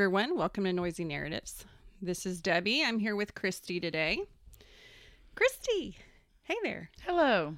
Everyone. 0.00 0.34
Welcome 0.34 0.64
to 0.64 0.72
Noisy 0.72 1.04
Narratives. 1.04 1.66
This 2.00 2.24
is 2.24 2.40
Debbie. 2.40 2.82
I'm 2.82 2.98
here 2.98 3.14
with 3.14 3.34
Christy 3.34 3.78
today. 3.80 4.22
Christy, 5.34 5.98
hey 6.44 6.56
there. 6.62 6.88
Hello. 7.04 7.56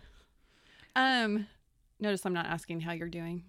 Um, 0.97 1.47
notice 2.01 2.27
I'm 2.27 2.33
not 2.33 2.47
asking 2.47 2.81
how 2.81 2.95
you're 2.95 3.09
doing. 3.09 3.45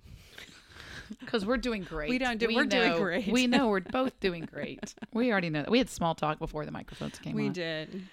Because 1.20 1.44
we're 1.44 1.58
doing 1.58 1.82
great. 1.82 2.12
We 2.12 2.20
don't 2.20 2.38
do- 2.38 2.46
we're 2.54 2.66
doing 2.66 2.92
know- 2.92 3.00
great. 3.00 3.28
We 3.30 3.48
know 3.48 3.70
we're 3.70 3.80
both 3.92 4.20
doing 4.20 4.46
great. 4.46 4.94
we 5.12 5.32
already 5.32 5.50
know 5.50 5.64
that. 5.64 5.72
We 5.72 5.80
had 5.80 5.90
small 5.90 6.14
talk 6.14 6.38
before 6.38 6.64
the 6.64 6.72
microphones 6.72 7.18
came 7.18 7.36
We 7.36 7.48
on. 7.48 7.54
did. 7.54 8.04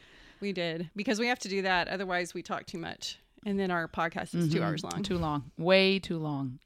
We 0.40 0.54
did. 0.54 0.88
Because 0.96 1.18
we 1.20 1.26
have 1.26 1.40
to 1.40 1.48
do 1.50 1.60
that. 1.60 1.88
Otherwise, 1.88 2.32
we 2.32 2.42
talk 2.42 2.64
too 2.64 2.78
much. 2.78 3.18
And 3.44 3.60
then 3.60 3.70
our 3.70 3.86
podcast 3.86 4.34
is 4.34 4.50
two 4.50 4.60
Mhm. 4.60 4.62
hours 4.64 4.82
long. 4.82 5.02
Too 5.02 5.18
long. 5.18 5.50
Way 5.58 5.98
too 5.98 6.16
long. 6.16 6.58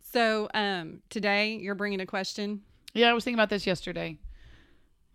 So, 0.00 0.48
um, 0.54 1.02
today 1.10 1.56
you're 1.56 1.74
bringing 1.74 2.00
a 2.00 2.06
question. 2.06 2.62
Yeah, 2.94 3.10
I 3.10 3.12
was 3.12 3.24
thinking 3.24 3.38
about 3.38 3.50
this 3.50 3.66
yesterday. 3.66 4.18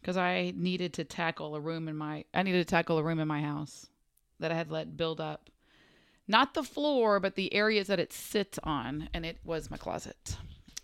Because 0.01 0.15
I 0.15 0.53
needed 0.55 0.93
to 0.93 1.03
tackle 1.03 1.55
a 1.55 1.59
room 1.59 1.87
in 1.89 1.97
my 1.97 2.23
I 2.33 2.43
needed 2.43 2.65
to 2.65 2.69
tackle 2.69 2.97
a 2.97 3.03
room 3.03 3.19
in 3.19 3.27
my 3.27 3.41
house 3.41 3.87
that 4.39 4.51
I 4.51 4.55
had 4.55 4.71
let 4.71 4.95
build 4.95 5.19
up. 5.19 5.49
Not 6.27 6.53
the 6.53 6.63
floor, 6.63 7.19
but 7.19 7.35
the 7.35 7.53
areas 7.53 7.87
that 7.87 7.99
it 7.99 8.13
sits 8.13 8.57
on, 8.63 9.09
and 9.13 9.25
it 9.25 9.39
was 9.43 9.69
my 9.71 9.75
closet. 9.77 10.37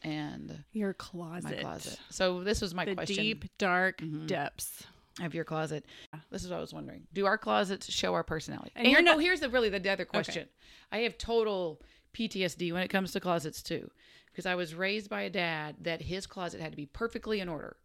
And 0.03 0.63
Your 0.73 0.93
closet. 0.93 1.43
my 1.45 1.61
closet. 1.61 1.97
So 2.09 2.43
this 2.43 2.61
was 2.61 2.73
my 2.75 2.83
The 2.85 2.95
question. 2.95 3.15
deep, 3.15 3.45
dark 3.57 3.99
Mhm. 3.99 4.27
depths. 4.27 4.83
of 5.21 5.33
your 5.33 5.45
closet. 5.45 5.85
This 6.29 6.43
is 6.43 6.49
what 6.49 6.57
I 6.57 6.59
was 6.59 6.73
wondering. 6.73 7.07
Do 7.13 7.25
our 7.25 7.37
closets 7.37 7.89
show 7.89 8.13
our 8.15 8.23
personality? 8.25 8.73
And 8.75 8.85
And, 8.85 8.91
you're 8.91 9.01
not- 9.01 9.21
here's 9.21 9.39
the 9.39 9.47
really 9.47 9.69
the 9.69 9.89
other 9.89 10.03
question. 10.03 10.49
I 10.91 10.97
have 10.99 11.17
total 11.17 11.81
PTSD 12.11 12.73
when 12.73 12.81
it 12.83 12.89
comes 12.89 13.13
to 13.13 13.21
closets 13.21 13.63
too, 13.63 13.89
because 14.35 14.45
I 14.45 14.55
was 14.55 14.75
raised 14.75 15.09
by 15.09 15.21
a 15.21 15.29
dad 15.29 15.77
that 15.83 16.01
his 16.01 16.27
closet 16.27 16.59
had 16.59 16.73
to 16.73 16.75
be 16.75 16.87
perfectly 16.87 17.39
in 17.39 17.47
order. 17.47 17.77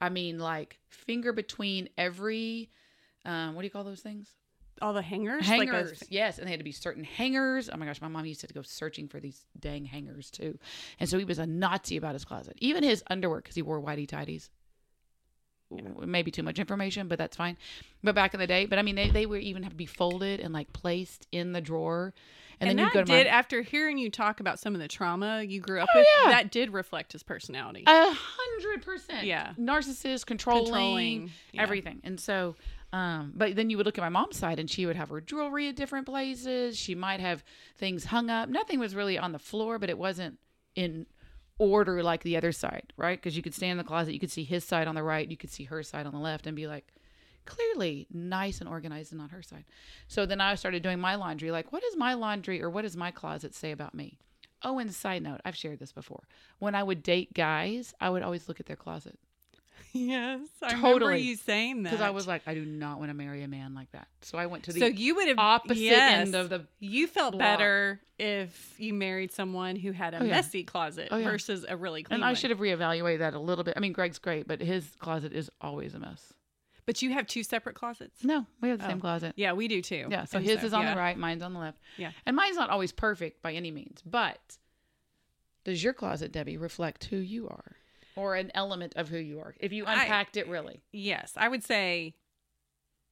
I 0.00 0.08
mean, 0.08 0.40
like 0.40 0.80
finger 0.88 1.32
between 1.32 1.88
every, 1.96 2.70
um, 3.24 3.54
what 3.54 3.62
do 3.62 3.66
you 3.66 3.70
call 3.70 3.84
those 3.84 4.00
things? 4.00 4.28
All 4.80 4.94
the 4.94 5.02
hangers. 5.02 5.46
Hangers. 5.46 6.00
Like 6.00 6.10
yes, 6.10 6.38
and 6.38 6.46
they 6.46 6.50
had 6.50 6.58
to 6.58 6.64
be 6.64 6.72
certain 6.72 7.04
hangers. 7.04 7.70
Oh 7.72 7.76
my 7.76 7.86
gosh, 7.86 8.00
my 8.00 8.08
mom 8.08 8.26
used 8.26 8.40
to 8.40 8.52
go 8.52 8.62
searching 8.62 9.06
for 9.06 9.20
these 9.20 9.46
dang 9.60 9.84
hangers 9.84 10.28
too, 10.28 10.58
and 10.98 11.08
so 11.08 11.18
he 11.18 11.24
was 11.24 11.38
a 11.38 11.46
Nazi 11.46 11.98
about 11.98 12.14
his 12.14 12.24
closet, 12.24 12.54
even 12.58 12.82
his 12.82 13.04
underwear 13.08 13.40
because 13.40 13.54
he 13.54 13.62
wore 13.62 13.80
whitey 13.80 14.08
tidies. 14.08 14.50
Maybe 16.04 16.30
too 16.30 16.42
much 16.42 16.58
information, 16.58 17.06
but 17.06 17.16
that's 17.16 17.36
fine. 17.36 17.56
But 18.02 18.14
back 18.14 18.34
in 18.34 18.40
the 18.40 18.46
day, 18.46 18.66
but 18.66 18.78
I 18.78 18.82
mean, 18.82 18.96
they, 18.96 19.08
they 19.08 19.24
were 19.24 19.38
even 19.38 19.62
have 19.62 19.72
to 19.72 19.76
be 19.76 19.86
folded 19.86 20.40
and 20.40 20.52
like 20.52 20.72
placed 20.72 21.28
in 21.32 21.52
the 21.52 21.60
drawer, 21.62 22.12
and, 22.62 22.70
and, 22.70 22.78
then 22.78 22.84
you 22.86 22.90
that 22.90 22.94
go 22.94 23.00
to 23.04 23.12
did, 23.24 23.26
my 23.26 23.32
after 23.32 23.62
hearing 23.62 23.98
you 23.98 24.10
talk 24.10 24.40
about 24.40 24.58
some 24.58 24.74
of 24.74 24.80
the 24.80 24.88
trauma 24.88 25.42
you 25.42 25.60
grew 25.60 25.80
up 25.80 25.88
Oh, 25.94 25.98
with, 25.98 26.06
yeah. 26.24 26.30
that 26.30 26.50
did 26.50 26.72
reflect 26.72 27.12
his 27.12 27.22
personality. 27.22 27.84
a 27.86 28.10
hundred 28.12 28.82
percent, 28.84 29.26
Yeah. 29.26 29.52
narcissist, 29.58 30.26
controlling, 30.26 30.64
Controlling, 30.64 31.30
yeah. 31.52 31.62
everything, 31.62 32.00
and 32.04 32.18
so. 32.18 32.56
Um, 32.94 33.32
but 33.34 33.56
then 33.56 33.70
you 33.70 33.78
would 33.78 33.86
look 33.86 33.96
at 33.96 34.02
my 34.02 34.10
mom's 34.10 34.36
side, 34.36 34.58
and 34.58 34.70
she 34.70 34.84
would 34.84 34.96
have 34.96 35.08
her 35.08 35.22
jewelry 35.22 35.68
at 35.68 35.76
different 35.76 36.04
places. 36.04 36.78
She 36.78 36.94
might 36.94 37.20
have 37.20 37.42
things 37.78 38.04
hung 38.04 38.28
up. 38.28 38.50
Nothing 38.50 38.78
was 38.80 38.94
really 38.94 39.16
on 39.16 39.32
the 39.32 39.38
floor, 39.38 39.78
but 39.78 39.88
it 39.88 39.96
wasn't 39.96 40.38
in 40.74 41.06
order 41.58 42.02
like 42.02 42.22
the 42.22 42.36
other 42.36 42.52
side, 42.52 42.92
right? 42.98 43.18
Because 43.18 43.34
you 43.34 43.42
could 43.42 43.54
stand 43.54 43.72
in 43.72 43.78
the 43.78 43.84
closet, 43.84 44.12
you 44.12 44.20
could 44.20 44.30
see 44.30 44.44
his 44.44 44.62
side 44.62 44.86
on 44.88 44.94
the 44.94 45.02
right, 45.02 45.26
you 45.26 45.38
could 45.38 45.50
see 45.50 45.64
her 45.64 45.82
side 45.82 46.04
on 46.04 46.12
the 46.12 46.18
left, 46.18 46.46
and 46.46 46.54
be 46.54 46.66
like, 46.66 46.92
clearly 47.44 48.06
nice 48.12 48.60
and 48.60 48.68
organized 48.68 49.12
and 49.12 49.20
not 49.20 49.30
her 49.30 49.42
side. 49.42 49.64
So 50.08 50.26
then 50.26 50.40
I 50.40 50.54
started 50.54 50.82
doing 50.82 50.98
my 51.00 51.14
laundry. 51.16 51.50
Like, 51.50 51.72
what 51.72 51.82
does 51.82 51.96
my 51.96 52.14
laundry 52.14 52.62
or 52.62 52.70
what 52.70 52.82
does 52.82 52.96
my 52.96 53.10
closet 53.10 53.54
say 53.54 53.72
about 53.72 53.94
me? 53.94 54.18
Oh, 54.62 54.78
and 54.78 54.94
side 54.94 55.22
note, 55.22 55.40
I've 55.44 55.56
shared 55.56 55.78
this 55.80 55.92
before. 55.92 56.22
When 56.58 56.74
I 56.74 56.82
would 56.82 57.02
date 57.02 57.34
guys, 57.34 57.94
I 58.00 58.10
would 58.10 58.22
always 58.22 58.48
look 58.48 58.60
at 58.60 58.66
their 58.66 58.76
closet 58.76 59.18
yes, 59.94 60.40
I 60.62 60.68
remember 60.68 60.88
Totally. 61.00 61.18
you 61.20 61.36
saying 61.36 61.82
that. 61.82 61.90
because 61.90 62.00
I 62.02 62.10
was 62.10 62.26
like, 62.26 62.42
I 62.46 62.54
do 62.54 62.64
not 62.64 62.98
want 62.98 63.10
to 63.10 63.14
marry 63.14 63.42
a 63.42 63.48
man 63.48 63.74
like 63.74 63.90
that. 63.92 64.08
So 64.22 64.38
I 64.38 64.46
went 64.46 64.64
to 64.64 64.72
the 64.72 64.80
so 64.80 64.86
you 64.86 65.14
would 65.16 65.28
have 65.28 65.38
opposite 65.38 65.76
yes. 65.76 66.20
end 66.26 66.34
of 66.34 66.48
the. 66.48 66.66
You 66.78 67.06
felt 67.06 67.32
block. 67.32 67.40
better 67.40 68.00
if 68.18 68.74
you 68.78 68.94
married 68.94 69.32
someone 69.32 69.76
who 69.76 69.92
had 69.92 70.14
a 70.14 70.20
Oh, 70.20 70.24
yeah. 70.24 70.30
messy 70.30 70.62
closet 70.64 71.08
Oh, 71.10 71.18
yeah. 71.18 71.24
versus 71.30 71.66
a 71.68 71.76
really 71.76 72.04
clean 72.04 72.14
And 72.16 72.24
I 72.24 72.28
one. 72.28 72.36
should 72.36 72.48
have 72.50 72.60
reevaluated 72.60 73.18
that 73.18 73.34
a 73.34 73.38
little 73.38 73.64
bit. 73.64 73.74
I 73.76 73.80
mean, 73.80 73.92
Greg's 73.92 74.18
great, 74.18 74.48
but 74.48 74.62
his 74.62 74.96
closet 74.98 75.32
is 75.34 75.50
always 75.60 75.92
a 75.94 75.98
mess. 75.98 76.32
But 76.84 77.00
you 77.00 77.12
have 77.12 77.26
two 77.28 77.42
separate 77.44 77.74
closets. 77.76 78.24
No, 78.24 78.46
we 78.60 78.68
have 78.68 78.78
the 78.78 78.84
Oh. 78.86 78.88
same 78.88 79.00
closet. 79.00 79.34
Yeah, 79.36 79.52
we 79.52 79.68
do 79.68 79.80
too. 79.82 80.08
Yeah, 80.10 80.24
so 80.24 80.38
And 80.38 80.46
his 80.46 80.64
is 80.64 80.72
on 80.72 80.82
yeah. 80.82 80.94
the 80.94 81.00
right, 81.00 81.16
mine's 81.16 81.42
on 81.42 81.52
the 81.52 81.60
left. 81.60 81.78
Yeah. 81.96 82.10
And 82.26 82.34
mine's 82.34 82.56
not 82.56 82.70
always 82.70 82.90
perfect 82.92 83.40
by 83.42 83.52
any 83.54 83.70
means, 83.70 84.02
but 84.04 84.58
does 85.64 85.82
your 85.84 85.92
closet, 85.92 86.32
Debbie, 86.32 86.56
reflect 86.56 87.04
who 87.04 87.16
you 87.18 87.48
are? 87.48 87.76
Or 88.16 88.34
an 88.34 88.50
element 88.54 88.94
of 88.96 89.08
who 89.08 89.16
you 89.16 89.38
are? 89.40 89.54
If 89.60 89.72
you 89.72 89.86
I- 89.86 89.92
unpacked 90.02 90.36
it 90.36 90.48
really. 90.48 90.82
Yes, 90.92 91.32
I 91.36 91.48
would 91.48 91.62
say. 91.62 92.14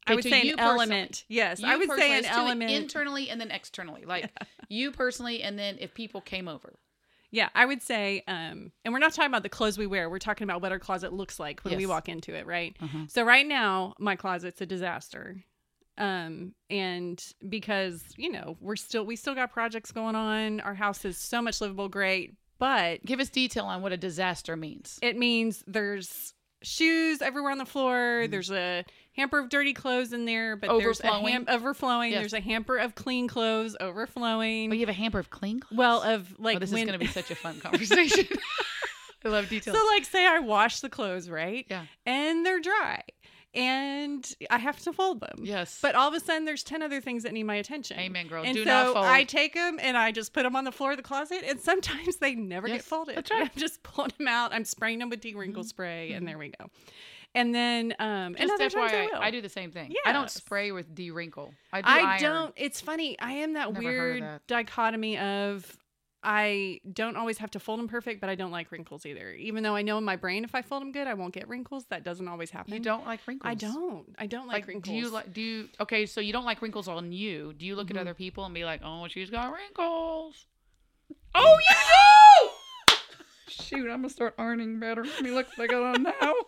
I 0.07 0.15
would 0.15 0.25
say 0.25 0.49
an 0.51 0.59
element. 0.59 1.25
Yes, 1.29 1.63
I 1.63 1.77
would 1.77 1.89
say 1.91 2.17
an 2.17 2.23
let's 2.23 2.29
do 2.29 2.41
it 2.41 2.45
element. 2.47 2.71
internally 2.73 3.29
and 3.31 3.41
then 3.41 3.51
externally. 3.53 4.05
Like 4.05 4.31
you 4.69 4.91
personally, 4.91 5.43
and 5.43 5.59
then 5.59 5.77
if 5.79 5.95
people 5.95 6.21
came 6.21 6.49
over. 6.49 6.75
Yeah, 7.31 7.49
I 7.55 7.65
would 7.65 7.83
say, 7.83 8.23
um, 8.27 8.73
and 8.85 8.93
we're 8.93 8.99
not 8.99 9.13
talking 9.13 9.31
about 9.31 9.43
the 9.45 9.49
clothes 9.49 9.79
we 9.79 9.87
wear. 9.87 10.11
We're 10.11 10.19
talking 10.19 10.45
about 10.45 10.63
what 10.63 10.73
our 10.73 10.79
closet 10.79 11.13
looks 11.13 11.39
like 11.39 11.61
when 11.61 11.77
we 11.77 11.87
walk 11.87 12.09
into 12.09 12.35
it, 12.35 12.47
right? 12.47 12.77
Uh-huh. 12.83 13.05
So 13.09 13.23
right 13.23 13.47
now, 13.47 13.95
my 13.99 14.17
closet's 14.17 14.61
a 14.61 14.67
disaster. 14.67 15.37
Um, 15.99 16.55
and 16.71 17.23
because, 17.49 18.03
you 18.17 18.33
know, 18.33 18.57
we're 18.61 18.77
still 18.77 19.05
we 19.05 19.17
still 19.17 19.35
got 19.35 19.53
projects 19.53 19.93
going 19.93 20.15
on. 20.17 20.61
Our 20.61 20.75
house 20.75 21.05
is 21.05 21.19
so 21.19 21.43
much 21.43 21.61
livable, 21.61 21.89
great, 21.89 22.35
but 22.59 23.05
Give 23.05 23.21
us 23.21 23.29
detail 23.29 23.67
on 23.67 23.83
what 23.83 23.93
a 23.93 23.97
disaster 23.97 24.57
means. 24.57 24.99
it 25.03 25.17
means 25.17 25.63
there's 25.67 26.35
shoes 26.63 27.23
everywhere 27.23 27.53
on 27.53 27.59
the 27.59 27.67
floor. 27.67 27.95
Mm-hmm. 28.23 28.31
There's 28.31 28.51
a 28.51 28.85
hamper 29.13 29.39
of 29.39 29.49
dirty 29.49 29.73
clothes 29.73 30.13
in 30.13 30.25
there, 30.25 30.57
but 30.57 30.69
there's 30.79 31.01
a 31.01 31.07
Overflowing. 31.07 31.33
ham- 31.33 31.45
overflowing. 31.49 32.13
Yes. 32.13 32.21
There's 32.21 32.33
a 32.33 32.41
hamper 32.41 32.77
of 32.77 32.95
clean 32.95 33.29
clothes 33.29 33.77
overflowing. 33.81 34.71
Oh, 34.71 34.75
you 34.75 34.81
have 34.81 34.89
a 34.89 34.93
hamper 34.93 35.19
of 35.19 35.31
clean 35.31 35.61
clothes? 35.61 35.79
well, 35.79 36.03
of 36.03 36.35
oh, 36.39 36.43
like 36.43 36.57
oh, 36.57 36.59
this 36.61 36.73
when, 36.73 36.83
is 36.83 36.87
going 36.87 36.99
to 36.99 37.05
be 37.05 37.11
such 37.11 37.31
a 37.31 37.35
fun 37.35 37.61
conversation. 37.61 38.27
I 39.25 39.29
love 39.29 39.49
details. 39.49 39.77
So, 39.77 39.87
like, 39.89 40.05
say 40.05 40.27
I 40.27 40.39
wash 40.39 40.81
the 40.81 40.89
clothes, 40.89 41.29
right? 41.29 41.67
Yeah. 41.69 41.85
And 42.07 42.47
they're 42.47 42.61
dry, 42.61 43.03
and 43.53 44.27
I 44.49 44.59
have 44.59 44.81
to 44.81 44.93
fold 44.93 45.21
them. 45.21 45.41
yes. 45.43 45.79
But 45.83 45.95
all 45.95 46.09
of 46.09 46.15
a 46.15 46.21
sudden, 46.21 46.45
there's 46.45 46.63
ten 46.63 46.83
other 46.83 47.01
things 47.01 47.25
that 47.25 47.33
need 47.33 47.43
my 47.43 47.57
attention. 47.57 47.99
Amen, 47.99 48.29
girl. 48.29 48.45
And 48.45 48.55
Do 48.55 48.65
so 48.65 48.71
not 48.71 48.95
fold. 48.95 49.05
I 49.05 49.25
take 49.25 49.55
them 49.55 49.79
and 49.81 49.97
I 49.97 50.13
just 50.13 50.33
put 50.33 50.45
them 50.45 50.57
on 50.57 50.65
the 50.65 50.73
floor 50.73 50.93
of 50.93 50.97
the 50.97 51.03
closet, 51.03 51.43
and 51.47 51.61
sometimes 51.61 52.17
they 52.17 52.35
never 52.35 52.69
get 52.69 52.83
folded. 52.83 53.17
that's 53.17 53.31
right. 53.31 53.43
I'm 53.55 53.61
just 53.61 53.83
pulling 53.83 54.13
them 54.17 54.29
out. 54.29 54.55
I'm 54.55 54.65
spraying 54.65 55.01
them 55.01 55.11
with 55.11 55.21
de-wrinkle 55.21 55.63
mm-hmm. 55.63 55.69
spray, 55.69 56.13
and 56.13 56.21
mm-hmm. 56.21 56.27
there 56.27 56.39
we 56.39 56.53
go. 56.59 56.71
And 57.35 57.55
then, 57.55 57.95
um, 58.01 58.35
and 58.39 58.51
other 58.51 58.69
times 58.69 58.93
I. 58.93 59.09
I, 59.15 59.31
do 59.31 59.41
the 59.41 59.49
same 59.49 59.71
thing. 59.71 59.91
Yeah, 59.93 60.01
I 60.05 60.13
don't 60.13 60.29
spray 60.31 60.73
with 60.73 60.93
de-wrinkle. 60.95 61.55
I 61.73 61.81
do, 61.81 61.89
I 61.89 62.19
don't. 62.19 62.53
It's 62.57 62.81
funny. 62.81 63.17
I 63.21 63.33
am 63.35 63.53
that 63.55 63.73
Never 63.73 63.85
weird 63.85 64.23
that. 64.23 64.47
dichotomy 64.49 65.17
of 65.17 65.77
I 66.25 66.81
don't 66.93 67.17
always 67.17 67.39
have 67.39 67.51
to 67.53 67.61
fold 67.61 67.79
them 67.79 67.87
perfect, 67.89 68.21
but 68.21 68.29
I 68.29 68.35
don't 68.35 68.51
like 68.51 68.71
wrinkles 68.73 69.07
either. 69.07 69.31
Even 69.33 69.63
though 69.63 69.75
I 69.77 69.83
know 69.83 69.97
in 69.97 70.05
my 70.05 70.17
brain 70.17 70.43
if 70.45 70.55
I 70.57 70.61
fold 70.63 70.83
them 70.83 70.91
good, 70.93 71.07
I 71.07 71.15
won't 71.15 71.33
get 71.33 71.49
wrinkles. 71.49 71.85
That 71.89 72.03
doesn't 72.05 72.27
always 72.29 72.51
happen. 72.51 72.75
You 72.75 72.81
don't 72.81 73.07
like 73.07 73.21
wrinkles. 73.27 73.49
I 73.49 73.55
don't. 73.55 74.05
I 74.19 74.27
don't 74.27 74.47
like, 74.49 74.55
Like, 74.63 74.67
wrinkles. 74.67 74.93
do 74.93 74.99
you 74.99 75.09
like? 75.09 75.33
Do 75.33 75.41
you? 75.41 75.69
Okay, 75.81 76.07
so 76.07 76.21
you 76.21 76.33
don't 76.33 76.45
like 76.45 76.61
wrinkles 76.61 76.89
on 76.89 77.13
you. 77.13 77.53
Do 77.57 77.65
you 77.65 77.77
look 77.77 77.87
Mhm. 77.89 77.93
at 77.93 77.97
other 77.99 78.15
people 78.15 78.45
and 78.45 78.53
be 78.53 78.65
like, 78.65 78.81
"Oh, 78.85 79.07
she's 79.09 79.31
got 79.31 79.53
wrinkles"? 79.53 80.47
Oh, 81.35 81.59
you 81.69 81.77
do! 82.89 82.97
Shoot, 83.49 83.89
I'm 83.91 83.99
gonna 84.03 84.11
start 84.11 84.35
ironing 84.37 84.79
better. 84.81 85.05
Let 85.05 85.23
me 85.23 85.31
look 85.31 85.47
what 85.57 85.65
I 85.65 85.67
got 85.73 85.83
on 85.95 86.03
now. 86.03 86.35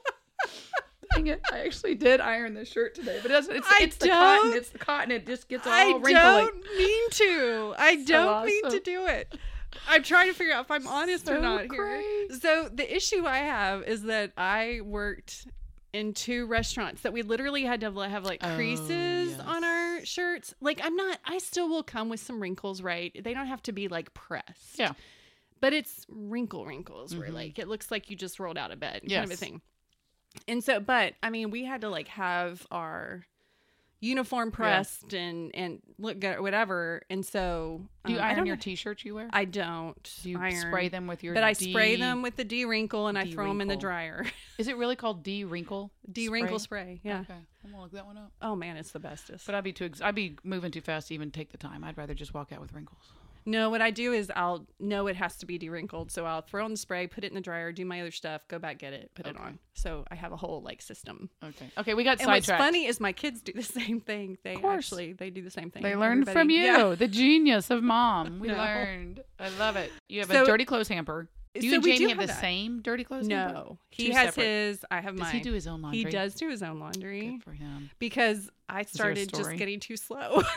Dang 1.14 1.26
it! 1.28 1.40
I 1.52 1.60
actually 1.60 1.94
did 1.94 2.20
iron 2.20 2.54
this 2.54 2.68
shirt 2.68 2.94
today, 2.94 3.18
but 3.22 3.30
it 3.30 3.34
doesn't. 3.34 3.56
It's, 3.56 3.68
it's 3.80 3.96
the 3.96 4.08
cotton. 4.08 4.52
It's 4.54 4.68
the 4.70 4.78
cotton. 4.78 5.10
It 5.10 5.26
just 5.26 5.48
gets 5.48 5.66
all 5.66 5.72
I 5.72 5.84
wrinkly. 5.92 6.14
I 6.14 6.40
don't 6.40 6.62
mean 6.76 7.10
to. 7.10 7.74
I 7.78 7.96
So 7.98 8.04
don't 8.06 8.46
mean 8.46 8.70
to 8.70 8.80
do 8.80 9.06
it. 9.06 9.34
I'm 9.88 10.02
trying 10.02 10.28
to 10.28 10.34
figure 10.34 10.52
out 10.54 10.66
if 10.66 10.70
I'm 10.70 10.86
honest 10.86 11.24
or 11.28 11.36
So 11.36 11.40
not 11.40 11.72
here. 11.72 12.02
So 12.40 12.68
the 12.72 12.94
issue 12.94 13.24
I 13.26 13.38
have 13.38 13.82
is 13.84 14.02
that 14.02 14.32
I 14.36 14.80
worked 14.84 15.46
in 15.94 16.12
two 16.14 16.46
restaurants 16.46 17.02
that 17.02 17.12
we 17.12 17.22
literally 17.22 17.64
had 17.64 17.80
to 17.80 17.90
have 17.90 18.24
like 18.24 18.40
Oh, 18.42 18.54
creases 18.54 19.30
yes. 19.32 19.40
on 19.40 19.64
our 19.64 20.04
shirts. 20.04 20.54
Like 20.60 20.80
I'm 20.82 20.94
not 20.96 21.18
I 21.24 21.38
still 21.38 21.68
will 21.68 21.82
come 21.82 22.08
with 22.10 22.20
some 22.20 22.40
wrinkles, 22.40 22.82
right? 22.82 23.18
They 23.22 23.34
don't 23.34 23.46
have 23.46 23.62
to 23.64 23.72
be 23.72 23.88
like 23.88 24.12
pressed. 24.14 24.78
Yeah. 24.78 24.92
but 25.60 25.72
it's 25.72 26.06
wrinkle 26.08 26.64
wrinkles 26.66 27.14
where 27.16 27.28
Mhm. 27.30 27.34
like 27.34 27.58
it 27.58 27.68
looks 27.68 27.90
like 27.90 28.10
you 28.10 28.16
just 28.16 28.38
rolled 28.40 28.58
out 28.58 28.72
of 28.72 28.80
bed 28.80 29.02
kind 29.08 29.24
of 29.24 29.30
a 29.30 29.36
thing. 29.36 29.60
And 30.48 30.62
so, 30.62 30.80
but 30.80 31.14
I 31.22 31.30
mean, 31.30 31.50
we 31.50 31.64
had 31.64 31.82
to 31.82 31.88
like 31.88 32.08
have 32.08 32.66
our 32.70 33.26
uniform 34.00 34.50
pressed 34.50 35.14
and 35.14 35.54
and 35.54 35.80
look 35.98 36.18
good 36.18 36.40
whatever. 36.40 37.02
And 37.08 37.24
so, 37.24 37.82
Do 38.04 38.12
you 38.12 38.18
um, 38.18 38.24
I 38.24 38.28
iron 38.28 38.38
don't 38.38 38.46
your 38.46 38.56
t-shirts 38.56 39.04
you 39.04 39.14
wear? 39.14 39.28
I 39.32 39.44
don't. 39.44 40.20
Do 40.22 40.30
you 40.30 40.38
iron, 40.38 40.56
spray 40.56 40.88
them 40.88 41.06
with 41.06 41.22
your 41.22 41.34
But 41.34 41.44
I 41.44 41.52
spray 41.52 41.96
them 41.96 42.20
with 42.20 42.36
the 42.36 42.44
D 42.44 42.64
wrinkle 42.64 43.06
and 43.06 43.16
I 43.16 43.26
throw 43.26 43.48
them 43.48 43.60
in 43.60 43.68
the 43.68 43.76
dryer. 43.76 44.26
Is 44.58 44.68
it 44.68 44.76
really 44.76 44.96
called 44.96 45.22
D 45.22 45.44
wrinkle? 45.44 45.92
D 46.10 46.28
wrinkle 46.28 46.58
spray. 46.58 47.00
Yeah. 47.04 47.20
Okay, 47.20 47.34
I'm 47.64 47.70
gonna 47.70 47.82
look 47.82 47.92
that 47.92 48.06
one 48.06 48.18
up. 48.18 48.32
Oh 48.42 48.56
man, 48.56 48.76
it's 48.76 48.90
the 48.90 49.00
bestest. 49.00 49.46
But 49.46 49.54
I'd 49.54 49.64
be 49.64 49.72
too. 49.72 49.86
Ex- 49.86 50.02
I'd 50.02 50.14
be 50.14 50.36
moving 50.42 50.72
too 50.72 50.80
fast 50.80 51.08
to 51.08 51.14
even 51.14 51.30
take 51.30 51.52
the 51.52 51.58
time. 51.58 51.84
I'd 51.84 51.96
rather 51.96 52.14
just 52.14 52.34
walk 52.34 52.52
out 52.52 52.60
with 52.60 52.72
wrinkles. 52.72 53.12
No, 53.44 53.70
what 53.70 53.82
I 53.82 53.90
do 53.90 54.12
is 54.12 54.30
I'll 54.34 54.66
know 54.78 55.06
it 55.08 55.16
has 55.16 55.36
to 55.38 55.46
be 55.46 55.58
de-wrinkled, 55.58 56.10
so 56.12 56.24
I'll 56.26 56.42
throw 56.42 56.64
in 56.64 56.70
the 56.72 56.76
spray, 56.76 57.06
put 57.06 57.24
it 57.24 57.28
in 57.28 57.34
the 57.34 57.40
dryer, 57.40 57.72
do 57.72 57.84
my 57.84 58.00
other 58.00 58.10
stuff, 58.10 58.46
go 58.48 58.58
back 58.58 58.78
get 58.78 58.92
it, 58.92 59.10
put 59.14 59.26
it 59.26 59.36
on. 59.36 59.58
So 59.74 60.04
I 60.10 60.14
have 60.14 60.32
a 60.32 60.36
whole 60.36 60.62
like 60.62 60.80
system. 60.82 61.28
Okay. 61.42 61.70
Okay, 61.78 61.94
we 61.94 62.04
got 62.04 62.20
And 62.20 62.28
what's 62.28 62.46
funny 62.46 62.86
is 62.86 63.00
my 63.00 63.12
kids 63.12 63.40
do 63.42 63.52
the 63.52 63.62
same 63.80 64.00
thing. 64.00 64.38
They 64.44 64.56
actually 64.56 65.12
they 65.14 65.30
do 65.30 65.42
the 65.42 65.50
same 65.50 65.70
thing. 65.70 65.82
They 65.82 65.96
learned 65.96 66.28
from 66.28 66.50
you, 66.50 66.62
Yeah. 66.62 66.94
the 66.96 67.08
genius 67.08 67.70
of 67.70 67.82
mom. 67.82 68.38
We 68.40 68.48
No. 68.48 68.54
learned. 68.56 69.22
I 69.38 69.48
love 69.58 69.76
it. 69.76 69.90
You 70.08 70.20
have 70.20 70.30
So- 70.30 70.42
a 70.42 70.46
dirty 70.46 70.64
clothes 70.64 70.88
hamper. 70.88 71.28
Do 71.54 71.60
you 71.66 71.70
So 71.72 71.74
and 71.76 71.84
Jamie 71.84 72.08
have, 72.08 72.18
have 72.18 72.28
the 72.28 72.32
same 72.34 72.80
dirty 72.80 73.04
clothes 73.04 73.28
hamper? 73.28 73.52
No, 73.52 73.78
he 73.90 74.06
Two 74.06 74.12
has 74.14 74.28
separate. 74.34 74.46
his. 74.46 74.84
I 74.90 75.02
have 75.02 75.16
Does 75.16 75.20
mine. 75.20 75.34
he 75.34 75.40
do 75.40 75.52
his 75.52 75.66
own 75.66 75.82
laundry? 75.82 75.98
He 75.98 76.04
does 76.06 76.34
do 76.34 76.48
his 76.48 76.62
own 76.62 76.80
laundry 76.80 77.32
Good 77.32 77.44
for 77.44 77.52
him. 77.52 77.90
because 77.98 78.48
I 78.70 78.84
started 78.84 79.30
just 79.34 79.50
getting 79.56 79.78
too 79.78 79.98
slow. 79.98 80.42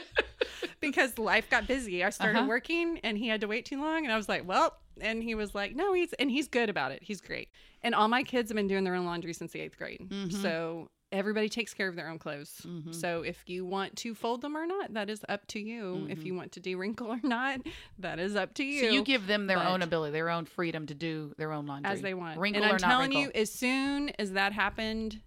because 0.80 1.18
life 1.18 1.48
got 1.50 1.66
busy. 1.66 2.04
I 2.04 2.10
started 2.10 2.38
Uh-huh. 2.38 2.48
working 2.48 2.98
and 3.02 3.16
he 3.18 3.28
had 3.28 3.40
to 3.40 3.48
wait 3.48 3.64
too 3.64 3.80
long 3.80 4.04
and 4.04 4.12
I 4.12 4.16
was 4.16 4.28
like, 4.28 4.46
"Well," 4.46 4.76
and 5.00 5.22
he 5.22 5.34
was 5.34 5.54
like, 5.54 5.74
"No, 5.74 5.92
he's 5.92 6.12
and 6.14 6.30
he's 6.30 6.48
good 6.48 6.68
about 6.70 6.92
it. 6.92 7.02
He's 7.02 7.20
great." 7.20 7.48
And 7.82 7.94
all 7.94 8.08
my 8.08 8.22
kids 8.22 8.50
have 8.50 8.56
been 8.56 8.68
doing 8.68 8.84
their 8.84 8.94
own 8.94 9.06
laundry 9.06 9.32
since 9.32 9.52
the 9.52 9.60
8th 9.60 9.78
grade. 9.78 10.06
Mhm. 10.08 10.32
So 10.42 10.88
everybody 11.12 11.48
takes 11.48 11.72
care 11.72 11.86
of 11.88 11.94
their 11.94 12.08
own 12.08 12.18
clothes. 12.18 12.62
Mhm. 12.64 12.92
So 12.92 13.22
if 13.22 13.48
you 13.48 13.64
want 13.64 13.94
to 13.98 14.12
fold 14.14 14.42
them 14.42 14.56
or 14.56 14.66
not, 14.66 14.92
that 14.94 15.08
is 15.08 15.24
up 15.28 15.46
to 15.48 15.60
you. 15.60 16.06
If 16.10 16.20
Mhm. 16.20 16.24
you 16.26 16.34
want 16.34 16.52
to 16.52 16.60
de-wrinkle 16.60 17.06
or 17.12 17.20
not, 17.22 17.60
that 17.98 18.18
is 18.18 18.34
up 18.34 18.54
to 18.54 18.64
you. 18.64 18.80
So 18.86 18.90
you 18.90 19.04
give 19.04 19.26
them 19.28 19.46
their 19.46 19.60
own 19.62 19.82
ability, 19.82 20.12
their 20.12 20.30
own 20.30 20.46
freedom 20.46 20.84
to 20.86 20.94
do 20.94 21.32
their 21.38 21.52
own 21.52 21.66
laundry 21.66 21.92
as 21.92 22.02
they 22.02 22.12
want. 22.14 22.38
Wrinkle 22.40 22.62
and 22.64 22.72
I'm 22.72 22.78
telling 22.78 23.10
wrinkle. 23.12 23.22
you, 23.22 23.30
as 23.34 23.52
soon 23.52 24.10
as 24.18 24.32
that 24.32 24.52
happened, 24.52 25.20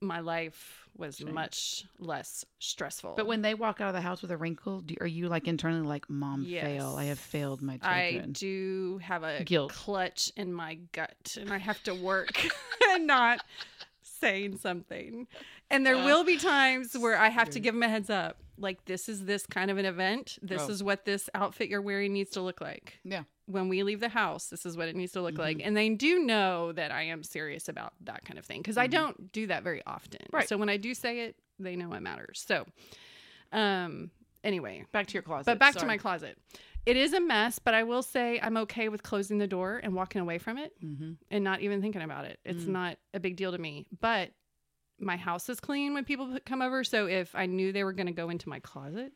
my 0.00 0.20
life 0.20 0.88
was 0.96 1.18
Changed. 1.18 1.32
much 1.32 1.84
less 1.98 2.44
stressful. 2.58 3.14
But 3.16 3.26
when 3.26 3.42
they 3.42 3.54
walk 3.54 3.80
out 3.80 3.88
of 3.88 3.94
the 3.94 4.00
house 4.00 4.20
with 4.22 4.30
a 4.30 4.36
wrinkle, 4.36 4.80
do, 4.80 4.96
are 5.00 5.06
you 5.06 5.28
like 5.28 5.46
internally 5.46 5.86
like, 5.86 6.08
"Mom, 6.10 6.44
fail. 6.44 6.96
I 6.98 7.04
have 7.04 7.18
failed 7.18 7.62
my 7.62 7.78
I 7.82 8.24
do 8.32 8.98
have 9.02 9.22
a 9.22 9.44
Guilt. 9.44 9.72
clutch 9.72 10.32
in 10.36 10.52
my 10.52 10.74
gut, 10.92 11.36
and 11.40 11.52
I 11.52 11.58
have 11.58 11.82
to 11.84 11.94
work 11.94 12.46
and 12.90 13.06
not 13.06 13.44
saying 14.18 14.58
something. 14.58 15.26
And 15.70 15.86
there 15.86 15.96
Uh, 15.96 16.04
will 16.04 16.24
be 16.24 16.36
times 16.36 16.96
where 16.96 17.16
I 17.18 17.28
have 17.28 17.50
to 17.50 17.60
give 17.60 17.74
them 17.74 17.82
a 17.82 17.88
heads 17.88 18.10
up, 18.10 18.38
like 18.56 18.84
this 18.86 19.08
is 19.08 19.24
this 19.24 19.46
kind 19.46 19.70
of 19.70 19.78
an 19.78 19.84
event. 19.84 20.38
This 20.42 20.62
Oh. 20.62 20.70
is 20.70 20.82
what 20.82 21.04
this 21.04 21.28
outfit 21.34 21.68
you're 21.68 21.82
wearing 21.82 22.12
needs 22.12 22.30
to 22.30 22.40
look 22.40 22.60
like. 22.60 22.98
Yeah. 23.04 23.24
When 23.46 23.68
we 23.68 23.82
leave 23.82 24.00
the 24.00 24.08
house, 24.10 24.48
this 24.48 24.66
is 24.66 24.76
what 24.76 24.88
it 24.88 24.96
needs 24.96 25.12
to 25.12 25.20
look 25.22 25.34
Mm-hmm. 25.34 25.40
like. 25.42 25.60
And 25.64 25.76
they 25.76 25.88
do 25.90 26.18
know 26.24 26.72
that 26.72 26.90
I 26.90 27.02
am 27.04 27.22
serious 27.22 27.68
about 27.68 27.94
that 28.02 28.24
kind 28.24 28.38
of 28.38 28.44
thing 28.44 28.60
because 28.60 28.76
I 28.76 28.88
Mhm. 28.88 28.92
don't 28.92 29.32
do 29.32 29.46
that 29.46 29.62
very 29.62 29.82
often. 29.86 30.20
Right. 30.32 30.48
So 30.48 30.56
when 30.56 30.68
I 30.68 30.76
do 30.76 30.94
say 30.94 31.20
it, 31.20 31.36
they 31.58 31.76
know 31.76 31.92
it 31.94 32.00
matters. 32.00 32.44
So, 32.46 32.66
um, 33.52 34.10
anyway, 34.44 34.84
Back 34.92 35.06
to 35.08 35.14
your 35.14 35.22
closet. 35.22 35.46
but 35.46 35.58
back 35.58 35.74
to 35.76 35.86
my 35.86 35.96
closet. 35.98 36.38
It 36.86 36.96
is 36.96 37.12
a 37.12 37.20
mess, 37.20 37.58
but 37.58 37.74
I 37.74 37.82
will 37.82 38.02
say 38.02 38.40
I'm 38.42 38.56
okay 38.58 38.88
with 38.88 39.02
closing 39.02 39.38
the 39.38 39.46
door 39.46 39.78
and 39.82 39.94
walking 39.94 40.20
away 40.20 40.38
from 40.38 40.56
it 40.58 40.72
Mm-hmm. 40.82 41.12
and 41.30 41.44
not 41.44 41.60
even 41.60 41.80
thinking 41.82 42.02
about 42.02 42.24
it. 42.24 42.38
It's 42.44 42.64
Mm. 42.64 42.68
not 42.68 42.98
a 43.12 43.20
big 43.20 43.36
deal 43.36 43.52
to 43.52 43.58
me. 43.58 43.86
But 44.00 44.30
my 44.98 45.16
house 45.16 45.48
is 45.48 45.60
clean 45.60 45.94
when 45.94 46.04
people 46.04 46.38
come 46.46 46.62
over. 46.62 46.82
So 46.84 47.06
if 47.06 47.34
I 47.34 47.46
knew 47.46 47.72
they 47.72 47.84
were 47.84 47.92
going 47.92 48.06
to 48.06 48.12
go 48.12 48.30
into 48.30 48.48
my 48.48 48.58
closet, 48.60 49.12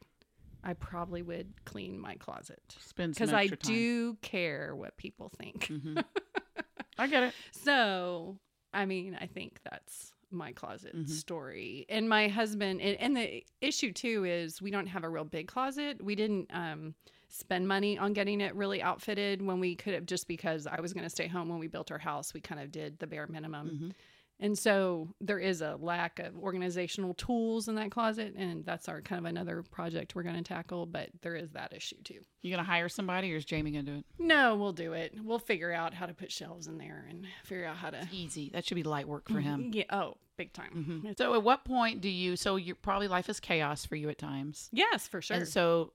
I 0.63 0.75
probably 0.75 1.23
would 1.23 1.53
clean 1.65 1.99
my 1.99 2.15
closet 2.17 2.61
Spend 2.79 3.15
because 3.15 3.33
I 3.33 3.49
time. 3.49 3.59
do 3.63 4.15
care 4.23 4.77
what 4.77 4.97
people 4.97 5.29
think. 5.31 5.67
Mhm. 5.69 6.05
I 6.99 7.07
get 7.07 7.23
it. 7.25 7.35
So, 7.53 8.39
I 8.73 8.85
mean, 8.85 9.17
I 9.21 9.27
think 9.27 9.59
that's 9.69 10.13
my 10.31 10.53
closet 10.53 10.95
Mhm. 10.95 11.09
story. 11.09 11.85
And 11.89 12.09
my 12.09 12.29
husband, 12.29 12.81
and, 12.81 12.97
and 13.01 13.17
the 13.17 13.45
issue 13.61 13.93
too 13.93 14.25
is 14.25 14.63
we 14.63 14.71
don't 14.71 14.87
have 14.87 15.05
a 15.05 15.09
real 15.09 15.25
big 15.25 15.49
closet. 15.49 16.03
We 16.05 16.15
didn't 16.15 16.49
um, 16.55 16.95
spend 17.35 17.67
money 17.67 17.97
on 17.99 18.13
getting 18.13 18.41
it 18.43 18.55
really 18.55 18.83
outfitted 18.83 19.41
when 19.43 19.59
we 19.59 19.75
could 19.75 19.95
have, 19.95 20.05
just 20.07 20.29
because 20.29 20.67
I 20.67 20.81
was 20.81 20.93
going 20.93 21.05
to 21.05 21.11
stay 21.11 21.27
home 21.27 21.49
when 21.49 21.59
we 21.59 21.67
built 21.67 21.91
our 21.91 21.99
house. 21.99 22.35
We 22.35 22.41
kind 22.41 22.61
of 22.61 22.71
did 22.71 22.99
the 22.99 23.07
bare 23.07 23.27
minimum. 23.27 23.71
Mhm. 23.71 23.93
And 24.41 24.59
so 24.59 25.09
there 25.21 25.39
is 25.39 25.63
a 25.63 25.77
lack 25.81 26.19
of 26.19 26.37
organizational 26.37 27.15
tools 27.15 27.69
in 27.69 27.77
that 27.77 27.91
closet. 27.93 28.35
And 28.37 28.65
that's 28.67 28.89
our 28.89 29.01
kind 29.01 29.19
of 29.21 29.25
another 29.27 29.63
project 29.63 30.15
we're 30.15 30.25
going 30.25 30.37
to 30.37 30.43
tackle. 30.43 30.85
But 30.85 31.11
there 31.23 31.35
is 31.37 31.53
that 31.53 31.73
issue 31.73 32.03
too. 32.03 32.21
You 32.43 32.51
gonna 32.51 32.65
hire 32.65 32.89
somebody, 32.89 33.33
or 33.33 33.37
is 33.37 33.45
Jamie 33.45 33.71
gonna 33.71 33.85
do 33.85 33.95
it? 33.99 34.05
No, 34.19 34.57
we'll 34.57 34.73
do 34.73 34.95
it. 34.95 35.15
We'll 35.23 35.39
figure 35.39 35.73
out 35.73 35.95
how 35.95 36.07
to 36.07 36.13
put 36.15 36.33
shelves 36.33 36.67
in 36.67 36.77
there 36.77 37.07
and 37.09 37.25
figure 37.45 37.67
out 37.67 37.77
how 37.77 37.91
to. 37.91 38.09
Easy. 38.11 38.51
That 38.53 38.65
should 38.67 38.75
be 38.75 38.83
light 38.83 39.07
work 39.07 39.29
for 39.29 39.39
him. 39.41 39.71
Yeah. 39.73 39.85
Oh, 39.91 40.17
big 40.37 40.53
time. 40.53 41.03
Mhm. 41.05 41.17
So, 41.17 41.35
at 41.35 41.43
what 41.45 41.65
point 41.65 42.01
do 42.01 42.09
you? 42.09 42.35
So, 42.37 42.57
you 42.57 42.75
probably 42.75 43.07
life 43.07 43.29
is 43.29 43.39
chaos 43.39 43.87
for 43.87 43.95
you 43.95 44.09
at 44.11 44.19
times, 44.19 44.69
Yes, 44.73 45.07
for 45.07 45.23
sure. 45.23 45.37
and 45.37 45.47
so 45.47 45.93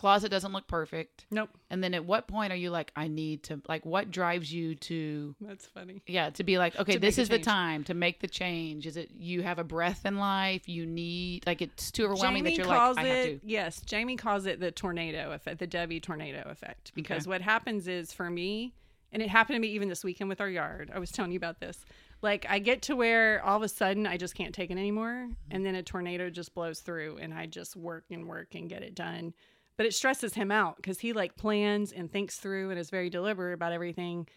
closet 0.00 0.30
doesn't 0.30 0.52
look 0.52 0.66
perfect. 0.66 1.26
nope. 1.30 1.50
And 1.68 1.84
then, 1.84 1.92
at 1.94 2.04
what 2.04 2.26
point 2.26 2.52
are 2.52 2.56
you 2.56 2.70
like, 2.70 2.90
I 2.96 3.06
need 3.08 3.42
to 3.44 3.60
like? 3.68 3.84
What 3.84 4.10
drives 4.10 4.52
you 4.52 4.74
to? 4.74 5.34
That's 5.40 5.66
funny. 5.66 6.02
Yeah, 6.06 6.30
to 6.30 6.42
be 6.42 6.56
like, 6.58 6.74
okay, 6.80 6.96
this 6.96 7.18
is 7.18 7.28
the 7.28 7.38
time 7.38 7.84
to 7.84 7.94
make 7.94 8.20
the 8.20 8.26
change. 8.26 8.86
Is 8.86 8.96
it 8.96 9.10
you 9.16 9.42
have 9.42 9.58
a 9.58 9.64
breath 9.64 10.06
in 10.06 10.16
life? 10.18 10.68
You 10.68 10.86
need 10.86 11.46
like 11.46 11.60
it's 11.62 11.90
too 11.90 12.04
overwhelming 12.06 12.44
Jamie 12.44 12.56
that 12.56 12.56
you're 12.56 12.66
calls 12.66 12.96
like, 12.96 13.06
I 13.06 13.08
have 13.08 13.26
to. 13.26 13.40
yes. 13.44 13.80
Jamie 13.82 14.16
calls 14.16 14.46
it 14.46 14.58
the 14.58 14.70
tornado 14.70 15.32
effect, 15.32 15.58
the 15.58 15.66
Debbie 15.66 16.00
tornado 16.00 16.44
effect. 16.50 16.92
Because 16.94 17.24
Okay. 17.24 17.30
what 17.30 17.42
happens 17.42 17.86
is 17.86 18.12
for 18.12 18.30
me, 18.30 18.74
and 19.12 19.22
it 19.22 19.28
happened 19.28 19.56
to 19.56 19.60
me 19.60 19.68
even 19.68 19.88
this 19.88 20.02
weekend 20.02 20.28
with 20.30 20.40
our 20.40 20.48
yard. 20.48 20.90
I 20.94 20.98
was 20.98 21.10
telling 21.12 21.30
you 21.32 21.36
about 21.36 21.60
this. 21.60 21.84
Like 22.22 22.46
I 22.48 22.58
get 22.58 22.82
to 22.82 22.96
where 22.96 23.44
all 23.44 23.56
of 23.56 23.62
a 23.62 23.68
sudden 23.68 24.06
I 24.06 24.16
just 24.16 24.34
can't 24.34 24.54
take 24.54 24.70
it 24.70 24.78
anymore, 24.78 25.28
and 25.50 25.64
then 25.64 25.74
a 25.74 25.82
tornado 25.82 26.30
just 26.30 26.54
blows 26.54 26.80
through, 26.80 27.18
and 27.20 27.32
I 27.34 27.46
just 27.46 27.76
work 27.76 28.04
and 28.10 28.26
work 28.26 28.54
and 28.54 28.68
get 28.68 28.82
it 28.82 28.94
done. 28.94 29.34
But 29.80 29.86
it 29.86 29.94
stresses 29.94 30.34
him 30.34 30.50
out 30.52 30.76
because 30.76 30.98
he 30.98 31.14
like 31.14 31.38
plans 31.38 31.90
and 31.90 32.12
thinks 32.12 32.36
through 32.36 32.68
and 32.68 32.78
is 32.78 32.90
very 32.90 33.08
deliberate 33.08 33.54
about 33.54 33.72
everything. 33.72 34.28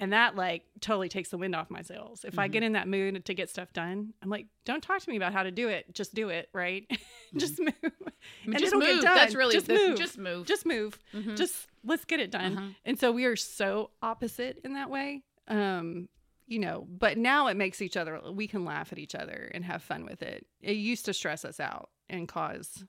And 0.00 0.12
that 0.12 0.34
like 0.34 0.64
totally 0.80 1.08
takes 1.08 1.28
the 1.28 1.38
wind 1.38 1.54
off 1.54 1.70
my 1.70 1.82
sails. 1.82 2.24
If 2.24 2.32
Mm-hmm. 2.32 2.40
I 2.40 2.48
get 2.48 2.62
in 2.64 2.72
that 2.72 2.88
mood 2.88 3.24
to 3.24 3.32
get 3.32 3.48
stuff 3.48 3.72
done, 3.72 4.12
I'm 4.20 4.28
like, 4.28 4.46
don't 4.64 4.82
talk 4.82 5.00
to 5.00 5.08
me 5.08 5.16
about 5.16 5.32
how 5.32 5.44
to 5.44 5.52
do 5.52 5.68
it. 5.68 5.94
Just 5.94 6.14
do 6.16 6.30
it, 6.30 6.48
right? 6.52 6.84
just 7.36 7.60
move. 7.60 7.74
I 7.82 7.86
mean, 7.86 8.54
and 8.54 8.58
just 8.58 8.66
it'll 8.74 8.80
move. 8.80 8.88
get 9.00 9.02
done. 9.04 9.14
That's 9.18 9.36
really 9.36 9.54
just 9.54 9.68
the- 9.68 9.74
move. 9.74 9.96
Just 9.98 10.18
move. 10.18 10.46
Just 10.46 10.66
move. 10.66 10.98
Mhm. 11.14 11.36
Just 11.36 11.68
let's 11.84 12.04
get 12.04 12.18
it 12.18 12.32
done. 12.32 12.58
Uh-huh. 12.58 12.66
And 12.84 12.98
so 12.98 13.12
we 13.12 13.24
are 13.24 13.36
so 13.36 13.90
opposite 14.02 14.58
in 14.64 14.72
that 14.74 14.90
way. 14.90 15.22
Um, 15.46 16.08
you 16.48 16.58
know, 16.58 16.88
but 16.90 17.18
now 17.18 17.46
it 17.46 17.56
makes 17.56 17.80
each 17.80 17.96
other 17.96 18.20
we 18.32 18.48
can 18.48 18.64
laugh 18.64 18.90
at 18.92 18.98
each 18.98 19.14
other 19.14 19.48
and 19.54 19.64
have 19.64 19.80
fun 19.80 20.04
with 20.04 20.22
it. 20.22 20.44
It 20.60 20.72
used 20.76 21.04
to 21.04 21.14
stress 21.14 21.44
us 21.44 21.60
out 21.60 21.90
and 22.10 22.26
cause 22.26 22.84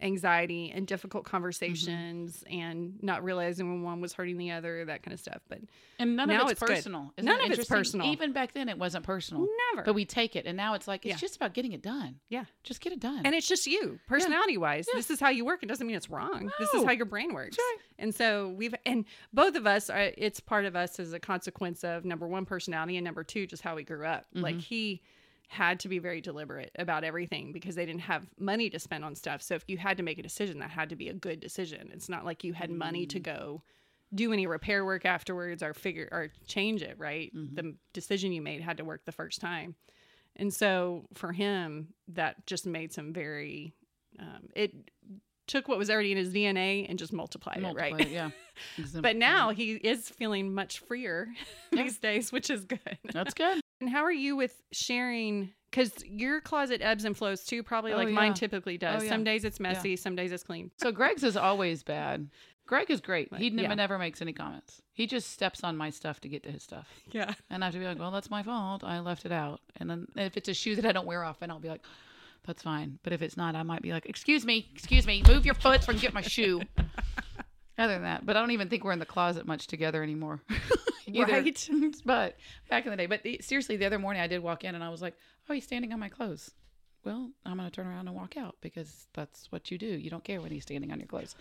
anxiety 0.00 0.70
and 0.74 0.86
difficult 0.86 1.24
conversations 1.24 2.44
and 2.50 2.94
not 3.02 3.24
realizing 3.24 3.68
when 3.70 3.82
one 3.82 4.00
was 4.00 4.12
hurting 4.12 4.36
the 4.38 4.50
other, 4.50 4.84
that 4.84 5.02
kind 5.02 5.14
of 5.14 5.20
stuff. 5.20 5.40
But 5.48 5.60
and 5.98 6.16
none 6.16 6.28
now 6.28 6.42
of 6.42 6.50
it's 6.50 6.60
it's 6.62 6.70
personal. 6.70 7.12
None 7.20 7.40
of 7.52 7.58
it's 7.58 7.68
personal. 7.68 8.06
Even 8.08 8.32
back 8.32 8.52
then, 8.52 8.68
it 8.68 8.78
wasn't 8.78 9.04
personal. 9.04 9.46
never. 9.72 9.84
But 9.84 9.94
we 9.94 10.04
take 10.04 10.36
it, 10.36 10.46
and 10.46 10.56
now 10.56 10.74
it's 10.74 10.88
like 10.88 11.06
it's 11.06 11.12
Yeah. 11.14 11.16
just 11.16 11.36
about 11.36 11.54
getting 11.54 11.72
it 11.72 11.82
done. 11.82 12.16
Yeah. 12.28 12.44
just 12.64 12.80
get 12.80 12.92
it 12.92 13.00
done. 13.00 13.24
and 13.24 13.34
it's 13.34 13.46
just 13.48 13.66
you 13.66 13.98
personality 14.08 14.56
wise 14.56 14.86
Yeah. 14.88 14.96
this 14.98 15.10
is 15.10 15.20
how 15.20 15.28
you 15.28 15.44
work 15.44 15.62
it 15.62 15.66
doesn't 15.66 15.86
mean 15.86 15.96
it's 15.96 16.08
wrong 16.10 16.50
this 16.58 16.72
is 16.74 16.82
how 16.84 16.92
your 16.92 17.04
brain 17.06 17.34
works 17.34 17.56
right. 17.58 17.76
and 17.98 18.14
so 18.14 18.48
we've 18.56 18.74
and 18.86 19.04
both 19.32 19.54
of 19.54 19.66
us 19.66 19.90
are, 19.90 20.10
it's 20.16 20.40
part 20.40 20.64
of 20.64 20.74
us 20.74 20.98
as 20.98 21.12
a 21.12 21.20
consequence 21.20 21.84
of 21.84 22.04
number 22.04 22.26
one 22.26 22.44
personality 22.46 22.96
and 22.96 23.04
number 23.04 23.22
two 23.22 23.46
just 23.46 23.62
how 23.62 23.74
we 23.76 23.82
grew 23.84 24.04
up 24.06 24.24
like 24.32 24.56
Mhm. 24.56 24.60
he 24.60 25.02
had 25.48 25.78
to 25.80 25.88
be 25.88 25.98
very 25.98 26.20
deliberate 26.20 26.70
about 26.78 27.04
everything 27.04 27.52
because 27.52 27.74
they 27.74 27.86
didn't 27.86 28.00
have 28.02 28.26
money 28.38 28.68
to 28.70 28.78
spend 28.78 29.04
on 29.04 29.14
stuff 29.14 29.40
so 29.42 29.54
if 29.54 29.64
you 29.68 29.76
had 29.78 29.96
to 29.96 30.02
make 30.02 30.18
a 30.18 30.22
decision 30.22 30.58
that 30.58 30.70
had 30.70 30.88
to 30.88 30.96
be 30.96 31.08
a 31.08 31.14
good 31.14 31.38
decision 31.40 31.90
it's 31.92 32.08
not 32.08 32.24
like 32.24 32.42
you 32.44 32.52
had 32.52 32.70
money 32.70 33.06
to 33.06 33.20
go 33.20 33.62
do 34.14 34.32
any 34.32 34.46
repair 34.46 34.84
work 34.84 35.04
afterwards 35.04 35.62
or 35.62 35.74
figure 35.74 36.08
or 36.12 36.28
change 36.46 36.82
it 36.82 36.96
right 36.98 37.32
Mhm. 37.34 37.54
the 37.54 37.74
decision 37.92 38.32
you 38.32 38.42
made 38.42 38.60
had 38.60 38.76
to 38.78 38.84
work 38.84 39.04
the 39.04 39.12
first 39.12 39.40
time 39.40 39.74
and 40.36 40.52
so 40.52 41.04
for 41.14 41.30
him, 41.32 41.94
that 42.08 42.44
just 42.44 42.66
made 42.66 42.92
some 42.92 43.12
very, 43.12 43.72
um, 44.18 44.48
it 44.56 44.74
took 45.46 45.68
what 45.68 45.78
was 45.78 45.88
already 45.90 46.10
in 46.10 46.18
his 46.18 46.32
DNA 46.32 46.86
and 46.88 46.98
just 46.98 47.12
multiplied, 47.12 47.62
Multiply 47.62 47.86
it, 47.86 47.92
right? 47.92 48.00
it, 48.00 48.08
yeah. 48.10 48.30
but 49.00 49.14
now 49.14 49.50
he 49.50 49.74
is 49.74 50.08
feeling 50.08 50.52
much 50.52 50.80
freer 50.80 51.28
Yeah. 51.72 51.84
these 51.84 51.98
days, 51.98 52.32
which 52.32 52.50
is 52.50 52.64
good. 52.64 52.80
that's 53.12 53.32
good. 53.32 53.60
And 53.80 53.90
how 53.90 54.02
are 54.04 54.12
you 54.12 54.36
with 54.36 54.62
sharing? 54.72 55.52
Because 55.70 55.92
your 56.04 56.40
closet 56.40 56.80
ebbs 56.82 57.04
and 57.04 57.16
flows 57.16 57.44
too, 57.44 57.62
probably 57.62 57.92
Oh, 57.92 57.96
like 57.96 58.08
yeah. 58.08 58.14
mine 58.14 58.34
typically 58.34 58.74
oh, 58.74 58.78
does. 58.78 59.02
Oh, 59.02 59.04
yeah. 59.04 59.10
Some 59.10 59.24
days 59.24 59.44
it's 59.44 59.58
messy, 59.58 59.96
some 59.96 60.14
days 60.14 60.30
it's 60.30 60.44
clean. 60.44 60.70
So 60.80 60.92
Greg's 60.92 61.24
is 61.24 61.36
always 61.36 61.82
bad. 61.82 62.28
Greg 62.66 62.90
is 62.90 63.00
great. 63.00 63.30
Like, 63.30 63.40
he 63.42 63.50
never, 63.50 63.68
yeah. 63.68 63.74
never 63.74 63.98
makes 63.98 64.22
any 64.22 64.32
comments. 64.32 64.80
He 64.92 65.06
just 65.06 65.30
steps 65.32 65.62
on 65.64 65.76
my 65.76 65.90
stuff 65.90 66.20
to 66.20 66.28
get 66.28 66.42
to 66.44 66.50
his 66.50 66.62
stuff. 66.62 66.88
Yeah. 67.12 67.34
And 67.50 67.62
I 67.62 67.66
have 67.66 67.74
to 67.74 67.80
be 67.80 67.86
like, 67.86 67.98
well, 67.98 68.10
that's 68.10 68.30
my 68.30 68.42
fault. 68.42 68.82
I 68.84 69.00
left 69.00 69.26
it 69.26 69.32
out. 69.32 69.60
And 69.76 69.90
then 69.90 70.06
if 70.16 70.36
it's 70.36 70.48
a 70.48 70.54
shoe 70.54 70.76
that 70.76 70.86
I 70.86 70.92
don't 70.92 71.06
wear 71.06 71.22
often, 71.24 71.50
I'll 71.50 71.58
be 71.58 71.68
like, 71.68 71.84
that's 72.46 72.62
fine. 72.62 72.98
But 73.02 73.12
if 73.12 73.20
it's 73.22 73.36
not, 73.36 73.54
I 73.54 73.62
might 73.62 73.82
be 73.82 73.92
like, 73.92 74.06
excuse 74.06 74.44
me, 74.46 74.68
excuse 74.74 75.06
me, 75.06 75.22
move 75.26 75.44
your 75.44 75.54
foot 75.54 75.82
so 75.82 75.90
I 75.90 75.94
can 75.94 76.00
get 76.00 76.14
my 76.14 76.22
shoe. 76.22 76.62
Other 77.76 77.94
than 77.94 78.02
that, 78.02 78.24
but 78.24 78.36
I 78.36 78.40
don't 78.40 78.52
even 78.52 78.68
think 78.68 78.84
we're 78.84 78.92
in 78.92 79.00
the 79.00 79.06
closet 79.06 79.46
much 79.46 79.66
together 79.66 80.02
anymore. 80.02 80.40
Right. 81.06 81.94
but 82.04 82.36
back 82.70 82.84
in 82.86 82.90
the 82.90 82.96
day, 82.96 83.06
but 83.06 83.22
the, 83.22 83.38
seriously, 83.42 83.76
the 83.76 83.86
other 83.86 83.98
morning 83.98 84.22
I 84.22 84.26
did 84.26 84.42
walk 84.42 84.64
in 84.64 84.74
and 84.74 84.82
I 84.82 84.88
was 84.88 85.02
like, 85.02 85.14
oh, 85.48 85.54
he's 85.54 85.64
standing 85.64 85.92
on 85.92 86.00
my 86.00 86.08
clothes. 86.08 86.52
Well, 87.04 87.30
I'm 87.44 87.58
going 87.58 87.68
to 87.68 87.74
turn 87.74 87.86
around 87.86 88.08
and 88.08 88.16
walk 88.16 88.36
out 88.38 88.56
because 88.62 89.06
that's 89.12 89.52
what 89.52 89.70
you 89.70 89.76
do. 89.76 89.86
You 89.86 90.08
don't 90.08 90.24
care 90.24 90.40
when 90.40 90.50
he's 90.50 90.62
standing 90.62 90.90
on 90.90 90.98
your 90.98 91.06
clothes. 91.06 91.34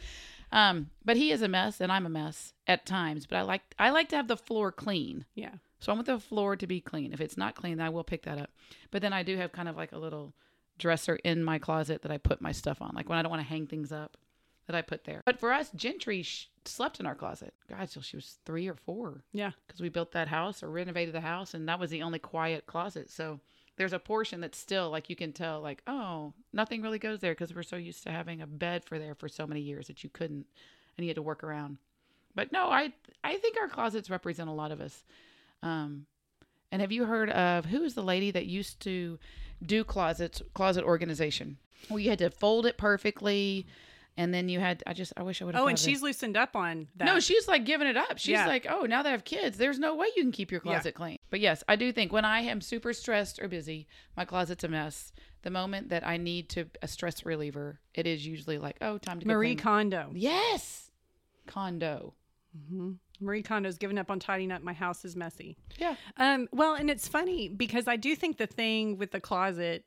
Um, 0.51 0.89
but 1.05 1.15
he 1.15 1.31
is 1.31 1.41
a 1.41 1.47
mess 1.47 1.79
and 1.79 1.91
I'm 1.91 2.05
a 2.05 2.09
mess 2.09 2.53
at 2.67 2.85
times. 2.85 3.25
But 3.25 3.37
I 3.37 3.41
like 3.43 3.61
I 3.79 3.91
like 3.91 4.09
to 4.09 4.17
have 4.17 4.27
the 4.27 4.35
floor 4.35 4.71
clean. 4.73 5.25
Yeah. 5.35 5.53
So 5.79 5.91
I 5.91 5.95
want 5.95 6.07
the 6.07 6.19
floor 6.19 6.57
to 6.57 6.67
be 6.67 6.81
clean. 6.81 7.13
If 7.13 7.21
it's 7.21 7.37
not 7.37 7.55
clean, 7.55 7.77
then 7.77 7.85
I 7.85 7.89
will 7.89 8.03
pick 8.03 8.23
that 8.23 8.37
up. 8.37 8.49
But 8.91 9.01
then 9.01 9.13
I 9.13 9.23
do 9.23 9.37
have 9.37 9.53
kind 9.53 9.69
of 9.69 9.77
like 9.77 9.93
a 9.93 9.97
little 9.97 10.33
dresser 10.77 11.15
in 11.23 11.43
my 11.43 11.59
closet 11.59 12.01
that 12.01 12.11
I 12.11 12.17
put 12.17 12.41
my 12.41 12.51
stuff 12.51 12.81
on. 12.81 12.93
Like 12.93 13.07
when 13.07 13.17
I 13.17 13.21
don't 13.21 13.31
want 13.31 13.41
to 13.41 13.47
hang 13.47 13.67
things 13.67 13.91
up, 13.93 14.17
that 14.67 14.75
I 14.75 14.81
put 14.81 15.03
there. 15.03 15.21
But 15.25 15.39
for 15.39 15.51
us, 15.51 15.69
Gentry 15.75 16.21
sh- 16.23 16.49
slept 16.65 16.99
in 16.99 17.05
our 17.05 17.15
closet. 17.15 17.53
God, 17.69 17.89
till 17.89 18.01
she 18.01 18.15
was 18.15 18.37
three 18.45 18.67
or 18.67 18.75
four 18.75 19.23
Yeah. 19.33 19.51
because 19.67 19.81
we 19.81 19.89
built 19.89 20.11
that 20.13 20.27
house 20.29 20.63
or 20.63 20.69
renovated 20.69 21.13
the 21.13 21.21
house, 21.21 21.53
and 21.53 21.67
that 21.67 21.79
was 21.79 21.89
the 21.91 22.01
only 22.01 22.19
quiet 22.19 22.65
closet. 22.65 23.09
So 23.09 23.39
there's 23.75 23.93
a 23.93 23.99
portion 23.99 24.39
that's 24.39 24.57
still 24.57 24.89
like 24.89 25.09
you 25.09 25.15
can 25.15 25.33
tell, 25.33 25.59
like, 25.61 25.81
oh, 25.87 26.33
nothing 26.53 26.81
really 26.81 26.99
goes 26.99 27.19
there 27.19 27.33
because 27.33 27.53
we're 27.53 27.63
so 27.63 27.75
used 27.75 28.03
to 28.03 28.11
having 28.11 28.41
a 28.41 28.47
bed 28.47 28.85
for 28.85 28.97
there 28.99 29.15
for 29.15 29.27
so 29.27 29.45
many 29.47 29.61
years 29.61 29.87
that 29.87 30.03
you 30.03 30.09
couldn't, 30.09 30.45
and 30.97 31.05
you 31.05 31.09
had 31.09 31.15
to 31.15 31.21
work 31.21 31.43
around. 31.43 31.77
But 32.35 32.51
no, 32.51 32.69
I 32.69 32.93
I 33.23 33.37
think 33.37 33.57
our 33.59 33.67
closets 33.67 34.09
represent 34.09 34.49
a 34.49 34.53
lot 34.53 34.71
of 34.71 34.79
us. 34.81 35.03
Um, 35.61 36.05
and 36.71 36.81
have 36.81 36.91
you 36.91 37.05
heard 37.05 37.29
of 37.29 37.65
who 37.65 37.83
is 37.83 37.93
the 37.93 38.01
lady 38.03 38.31
that 38.31 38.45
used 38.47 38.79
to 38.81 39.19
do 39.63 39.83
closets, 39.83 40.41
closet 40.53 40.83
organization? 40.83 41.57
Well, 41.89 41.99
you 41.99 42.09
had 42.09 42.19
to 42.19 42.29
fold 42.29 42.65
it 42.65 42.77
perfectly, 42.77 43.67
and 44.17 44.33
then 44.33 44.49
you 44.49 44.59
had. 44.59 44.83
I 44.87 44.93
just 44.93 45.13
I 45.17 45.23
wish 45.23 45.41
I 45.41 45.45
would. 45.45 45.55
have 45.55 45.63
Oh, 45.63 45.67
and 45.67 45.77
she's 45.79 46.01
loosened 46.01 46.37
up 46.37 46.55
on 46.55 46.87
that. 46.97 47.05
no, 47.05 47.19
she's 47.19 47.47
like 47.47 47.65
giving 47.65 47.87
it 47.87 47.97
up. 47.97 48.17
She's 48.17 48.33
Yeah. 48.33 48.47
like, 48.47 48.65
oh, 48.69 48.81
now 48.85 49.01
that 49.03 49.09
I 49.09 49.11
have 49.11 49.23
kids, 49.23 49.57
there's 49.57 49.79
no 49.79 49.95
way 49.95 50.07
you 50.15 50.23
can 50.23 50.31
keep 50.31 50.51
your 50.51 50.61
Yeah. 50.63 50.73
closet 50.73 50.93
clean. 50.95 51.17
But 51.29 51.39
yes, 51.39 51.63
I 51.67 51.75
do 51.75 51.91
think 51.91 52.11
when 52.11 52.25
I 52.25 52.41
am 52.41 52.61
super 52.61 52.93
stressed 52.93 53.39
or 53.41 53.47
busy, 53.47 53.87
my 54.17 54.25
closet's 54.25 54.63
a 54.63 54.67
mess. 54.67 55.11
The 55.41 55.49
moment 55.49 55.89
that 55.89 56.07
I 56.07 56.17
need 56.17 56.47
to 56.51 56.65
a 56.81 56.87
stress 56.87 57.25
reliever, 57.25 57.79
it 57.93 58.07
is 58.07 58.25
usually 58.25 58.57
like, 58.57 58.77
oh, 58.81 58.97
time 58.97 59.19
to 59.19 59.25
go 59.25 59.33
Marie 59.33 59.55
clean. 59.55 59.57
Kondo. 59.57 60.11
yes, 60.13 60.91
Kondo. 61.47 62.13
Marie 63.19 63.41
Kondo's 63.43 63.77
given 63.77 63.97
up 63.97 64.11
on 64.11 64.19
tidying 64.19 64.51
up. 64.51 64.61
My 64.61 64.73
house 64.73 65.03
is 65.05 65.15
messy. 65.15 65.57
Yeah, 65.77 65.95
Um, 66.17 66.47
well, 66.51 66.75
and 66.75 66.89
it's 66.89 67.07
funny 67.07 67.49
because 67.49 67.87
I 67.87 67.95
do 67.95 68.15
think 68.15 68.37
the 68.37 68.47
thing 68.47 68.97
with 68.97 69.11
the 69.11 69.19
closet 69.19 69.85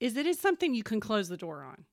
is 0.00 0.16
it 0.16 0.26
is 0.26 0.38
something 0.38 0.74
you 0.74 0.82
can 0.82 0.98
close 1.00 1.28
the 1.28 1.36
door 1.36 1.62
on. 1.62 1.84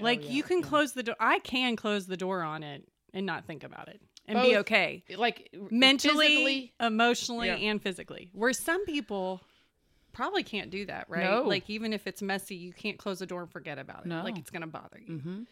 Like 0.00 0.20
Oh, 0.20 0.22
yeah, 0.26 0.30
you 0.32 0.42
can 0.42 0.62
close 0.62 0.92
the 0.92 1.02
door. 1.02 1.16
I 1.20 1.38
can 1.40 1.76
close 1.76 2.06
the 2.06 2.16
door 2.16 2.42
on 2.42 2.62
it 2.62 2.86
and 3.12 3.26
not 3.26 3.44
think 3.46 3.64
about 3.64 3.88
it 3.88 4.00
and 4.26 4.40
be 4.42 4.56
okay 4.58 5.02
like 5.16 5.48
mentally, 5.70 6.26
physically, 6.28 6.72
emotionally, 6.80 7.46
Yeah. 7.48 7.54
and 7.56 7.82
physically. 7.82 8.30
Where 8.32 8.52
some 8.52 8.84
people 8.84 9.40
probably 10.12 10.42
can't 10.42 10.70
do 10.70 10.86
that, 10.86 11.06
right? 11.08 11.24
No. 11.24 11.42
Like 11.42 11.68
even 11.70 11.92
if 11.92 12.06
it's 12.06 12.22
messy, 12.22 12.56
you 12.56 12.72
can't 12.72 12.98
close 12.98 13.18
the 13.20 13.26
door 13.26 13.42
and 13.42 13.50
forget 13.50 13.78
about 13.78 14.00
it. 14.04 14.08
No. 14.08 14.22
Like 14.22 14.38
it's 14.38 14.50
going 14.50 14.62
to 14.62 14.66
bother 14.68 15.00
you. 15.04 15.18
hmm 15.18 15.42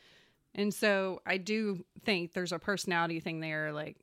And 0.54 0.72
so 0.72 1.20
I 1.26 1.38
do 1.38 1.84
think 2.04 2.32
there's 2.32 2.52
a 2.52 2.58
personality 2.58 3.20
thing 3.20 3.40
there, 3.40 3.72
like 3.72 3.96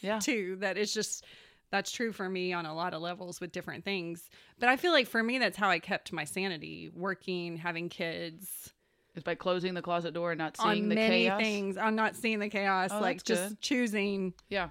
Yeah, 0.00 0.18
too, 0.22 0.56
that 0.60 0.76
is 0.78 0.92
just 0.94 1.24
that's 1.70 1.90
true 1.90 2.12
for 2.12 2.28
me 2.28 2.52
on 2.52 2.66
a 2.66 2.74
lot 2.74 2.94
of 2.94 3.02
levels 3.02 3.40
with 3.40 3.50
different 3.50 3.84
things. 3.84 4.30
But 4.60 4.68
I 4.68 4.76
feel 4.76 4.92
like 4.92 5.08
for 5.08 5.22
me, 5.22 5.38
that's 5.38 5.56
how 5.56 5.68
I 5.70 5.80
kept 5.80 6.12
my 6.12 6.22
sanity 6.24 6.88
working, 6.94 7.56
having 7.56 7.88
kids, 7.88 8.72
it's 9.14 9.22
by 9.24 9.34
closing 9.34 9.74
the 9.74 9.82
closet 9.82 10.12
door 10.14 10.32
and 10.32 10.38
not 10.38 10.56
seeing 10.56 10.84
on 10.84 10.88
the 10.88 10.94
many 10.94 11.24
chaos. 11.24 11.40
things. 11.40 11.76
I'm 11.76 11.94
not 11.96 12.16
seeing 12.16 12.38
the 12.38 12.48
chaos, 12.48 12.90
Oh, 12.92 13.00
like 13.00 13.22
just 13.24 13.48
good. 13.50 13.60
choosing, 13.60 14.34
Yeah, 14.48 14.70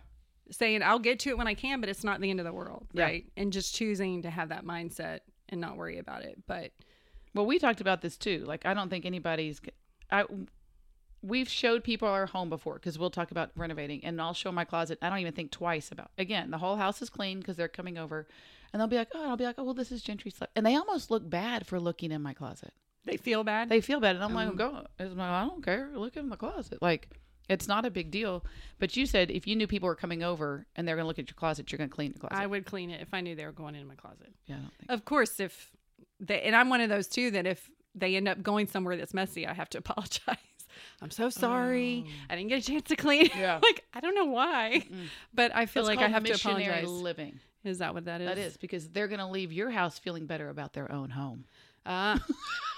saying 0.51 0.83
I'll 0.83 0.99
get 0.99 1.19
to 1.19 1.29
it 1.29 1.37
when 1.37 1.47
I 1.47 1.53
can, 1.53 1.79
but 1.79 1.89
it's 1.89 2.03
not 2.03 2.19
the 2.21 2.29
end 2.29 2.39
of 2.39 2.45
the 2.45 2.53
world, 2.53 2.87
Yeah. 2.93 3.03
right? 3.03 3.25
And 3.37 3.53
just 3.53 3.73
choosing 3.75 4.21
to 4.23 4.29
have 4.29 4.49
that 4.49 4.65
mindset 4.65 5.19
and 5.49 5.61
not 5.61 5.77
worry 5.77 5.97
about 5.97 6.23
it. 6.23 6.41
But 6.47 6.71
Well, 7.33 7.45
we 7.45 7.57
talked 7.57 7.81
about 7.81 8.01
this 8.01 8.17
too. 8.17 8.39
Like, 8.45 8.65
I 8.65 8.73
don't 8.73 8.89
think 8.89 9.05
anybody's. 9.05 9.59
I 10.11 10.25
we've 11.21 11.47
showed 11.49 11.83
people 11.85 12.07
our 12.07 12.25
home 12.25 12.49
before 12.49 12.73
because 12.75 12.99
we'll 12.99 13.09
talk 13.09 13.31
about 13.31 13.49
renovating, 13.55 14.03
and 14.03 14.19
I'll 14.21 14.33
show 14.33 14.51
my 14.51 14.65
closet. 14.65 14.99
I 15.01 15.09
don't 15.09 15.19
even 15.19 15.33
think 15.33 15.51
twice 15.51 15.89
about. 15.91 16.11
Again, 16.17 16.51
the 16.51 16.57
whole 16.57 16.75
house 16.75 17.01
is 17.01 17.09
clean 17.09 17.39
because 17.39 17.55
they're 17.55 17.69
coming 17.69 17.97
over, 17.97 18.27
and 18.71 18.79
they'll 18.79 18.87
be 18.87 18.97
like, 18.97 19.07
"Oh," 19.15 19.21
and 19.21 19.31
I'll 19.31 19.37
be 19.37 19.45
like, 19.45 19.55
"Oh, 19.57 19.63
well, 19.63 19.73
this 19.73 19.91
is 19.91 20.03
Gentry 20.03 20.31
stuff," 20.31 20.49
and 20.55 20.65
they 20.65 20.75
almost 20.75 21.09
look 21.09 21.27
bad 21.29 21.65
for 21.65 21.79
looking 21.79 22.11
in 22.11 22.21
my 22.21 22.33
closet. 22.33 22.73
They 23.05 23.17
feel 23.17 23.43
bad. 23.43 23.69
They 23.69 23.81
feel 23.81 23.99
bad, 23.99 24.15
and 24.15 24.23
I'm 24.23 24.33
like, 24.33 24.55
"Go," 24.55 24.85
I'm 24.99 25.17
like, 25.17 25.19
"I 25.29 25.45
don't 25.45 25.63
care. 25.63 25.89
Look 25.95 26.15
in 26.17 26.29
the 26.29 26.37
closet." 26.37 26.81
Like. 26.81 27.09
It's 27.49 27.67
not 27.67 27.83
a 27.85 27.91
big 27.91 28.09
deal, 28.09 28.45
but 28.79 28.95
you 28.95 29.05
said 29.05 29.29
if 29.29 29.45
you 29.45 29.57
knew 29.57 29.67
people 29.67 29.87
were 29.87 29.95
coming 29.97 30.23
over 30.23 30.65
and 30.77 30.87
they're 30.87 30.95
going 30.95 31.03
to 31.03 31.07
look 31.09 31.19
at 31.19 31.27
your 31.27 31.35
closet, 31.35 31.69
you're 31.69 31.77
going 31.77 31.89
to 31.89 31.93
clean 31.93 32.13
the 32.13 32.19
closet. 32.19 32.37
I 32.37 32.47
would 32.47 32.65
clean 32.65 32.89
it 32.89 33.01
if 33.01 33.13
I 33.13 33.19
knew 33.19 33.35
they 33.35 33.45
were 33.45 33.51
going 33.51 33.75
in 33.75 33.85
my 33.85 33.95
closet. 33.95 34.31
yeah, 34.45 34.55
I 34.55 34.59
don't 34.59 34.71
think. 34.79 34.89
Of 34.91 35.03
course, 35.03 35.41
if 35.41 35.69
they, 36.21 36.41
and 36.43 36.55
I'm 36.55 36.69
one 36.69 36.79
of 36.79 36.87
those 36.87 37.09
too 37.09 37.31
that 37.31 37.45
if 37.45 37.69
they 37.95 38.15
end 38.15 38.29
up 38.29 38.41
going 38.41 38.67
somewhere 38.67 38.95
that's 38.95 39.13
messy, 39.13 39.45
I 39.45 39.51
have 39.53 39.69
to 39.71 39.77
apologize. 39.79 40.37
I'm 41.01 41.11
so 41.11 41.29
sorry. 41.29 42.05
I 42.29 42.37
didn't 42.37 42.47
get 42.47 42.59
a 42.59 42.65
chance 42.65 42.83
to 42.87 42.95
clean. 42.95 43.29
Oh. 43.35 43.37
Yeah. 43.39 43.59
like 43.61 43.83
I 43.93 43.99
don't 43.99 44.15
know 44.15 44.25
why, 44.25 44.81
but 45.33 45.53
I 45.53 45.65
feel 45.65 45.83
That's 45.83 45.97
like 45.97 46.05
I 46.07 46.09
have 46.09 46.23
to 46.23 46.31
apologize. 46.31 46.87
living. 46.87 47.41
Is 47.65 47.79
that 47.79 47.93
what 47.93 48.05
that 48.05 48.21
is? 48.21 48.27
That 48.29 48.37
is 48.37 48.55
because 48.55 48.87
they're 48.87 49.09
going 49.09 49.19
to 49.19 49.27
leave 49.27 49.51
your 49.51 49.69
house 49.69 49.99
feeling 49.99 50.27
better 50.27 50.47
about 50.47 50.71
their 50.71 50.89
own 50.89 51.09
home. 51.09 51.43
Uh, 51.85 52.19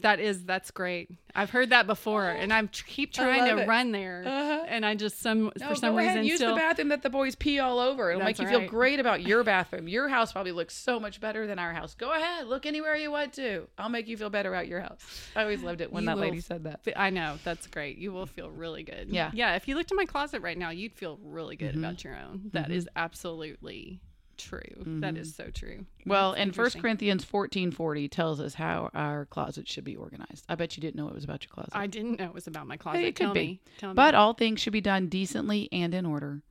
that 0.00 0.20
is 0.20 0.44
that's 0.44 0.70
great. 0.70 1.10
I've 1.34 1.50
heard 1.50 1.70
that 1.70 1.86
before, 1.86 2.28
and 2.28 2.52
I 2.52 2.66
keep 2.66 3.12
trying 3.12 3.44
to 3.44 3.62
it. 3.62 3.68
run 3.68 3.92
there, 3.92 4.24
Uh-huh. 4.26 4.64
and 4.66 4.84
I 4.84 4.94
just 4.96 5.20
some 5.20 5.52
No, 5.60 5.68
for 5.68 5.74
some 5.76 5.92
go 5.94 5.98
ahead, 5.98 6.24
use 6.24 6.36
still. 6.38 6.54
the 6.54 6.60
bathroom 6.60 6.88
that 6.88 7.02
the 7.02 7.10
boys 7.10 7.34
pee 7.36 7.58
all 7.60 7.78
over. 7.78 8.10
It'll 8.10 8.24
make 8.24 8.38
you 8.38 8.48
feel 8.48 8.66
great 8.66 8.98
about 8.98 9.22
your 9.22 9.44
bathroom. 9.54 9.86
Your 9.88 10.08
house 10.08 10.32
probably 10.32 10.52
looks 10.52 10.74
so 10.74 10.98
much 10.98 11.20
better 11.20 11.46
than 11.46 11.58
our 11.58 11.72
house. 11.72 11.94
Go 11.94 12.12
ahead, 12.12 12.46
look 12.48 12.66
anywhere 12.66 12.96
you 12.96 13.10
want 13.10 13.34
to. 13.34 13.68
I'll 13.78 13.88
make 13.88 14.08
you 14.08 14.16
feel 14.16 14.30
better 14.30 14.52
about 14.52 14.66
your 14.68 14.80
house. 14.80 15.00
I 15.36 15.42
always 15.42 15.62
loved 15.62 15.80
it 15.80 15.92
when 15.92 16.02
You 16.04 16.06
that 16.08 16.16
will 16.16 16.22
lady 16.22 16.40
said 16.40 16.64
that. 16.64 16.80
I 16.96 17.10
know 17.10 17.38
that's 17.44 17.66
great. 17.68 17.98
You 17.98 18.12
will 18.12 18.26
feel 18.26 18.50
really 18.50 18.82
good. 18.82 19.08
Yeah. 19.10 19.30
yeah. 19.34 19.54
If 19.54 19.68
you 19.68 19.76
looked 19.76 19.90
in 19.92 19.96
my 19.96 20.06
closet 20.06 20.42
right 20.42 20.58
now, 20.58 20.70
you'd 20.70 20.94
feel 20.94 21.18
really 21.22 21.56
good 21.56 21.68
Mm-hmm. 21.74 21.84
about 21.84 22.02
your 22.04 22.16
own. 22.16 22.50
That 22.52 22.70
is 22.70 22.88
absolutely 22.96 24.00
true. 24.38 24.60
That 24.86 25.16
is 25.16 25.32
mm-hmm. 25.32 25.44
so 25.46 25.50
true. 25.50 25.86
Well, 26.06 26.30
That's 26.32 26.42
and 26.42 26.54
First. 26.54 26.78
Corinthians 26.78 27.24
fourteen 27.24 27.70
forty 27.70 28.08
tells 28.08 28.40
us 28.40 28.54
how 28.54 28.90
our 28.94 29.26
closet 29.26 29.68
should 29.68 29.84
be 29.84 29.96
organized. 29.96 30.44
I 30.48 30.54
bet 30.54 30.76
you 30.76 30.80
didn't 30.80 30.96
know 30.96 31.08
it 31.08 31.14
was 31.14 31.24
about 31.24 31.44
your 31.44 31.50
closet. 31.50 31.72
I 31.74 31.86
didn't 31.86 32.18
know 32.18 32.26
it 32.26 32.34
was 32.34 32.46
about 32.46 32.66
my 32.66 32.76
closet. 32.76 33.00
it 33.00 33.14
could 33.16 33.24
Tell 33.24 33.34
be. 33.34 33.40
me. 33.40 33.60
Tell 33.78 33.94
But 33.94 34.14
me. 34.14 34.18
all 34.18 34.32
things 34.32 34.60
should 34.60 34.72
be 34.72 34.80
done 34.80 35.08
decently 35.08 35.68
and 35.72 35.94
in 35.94 36.06
order. 36.06 36.42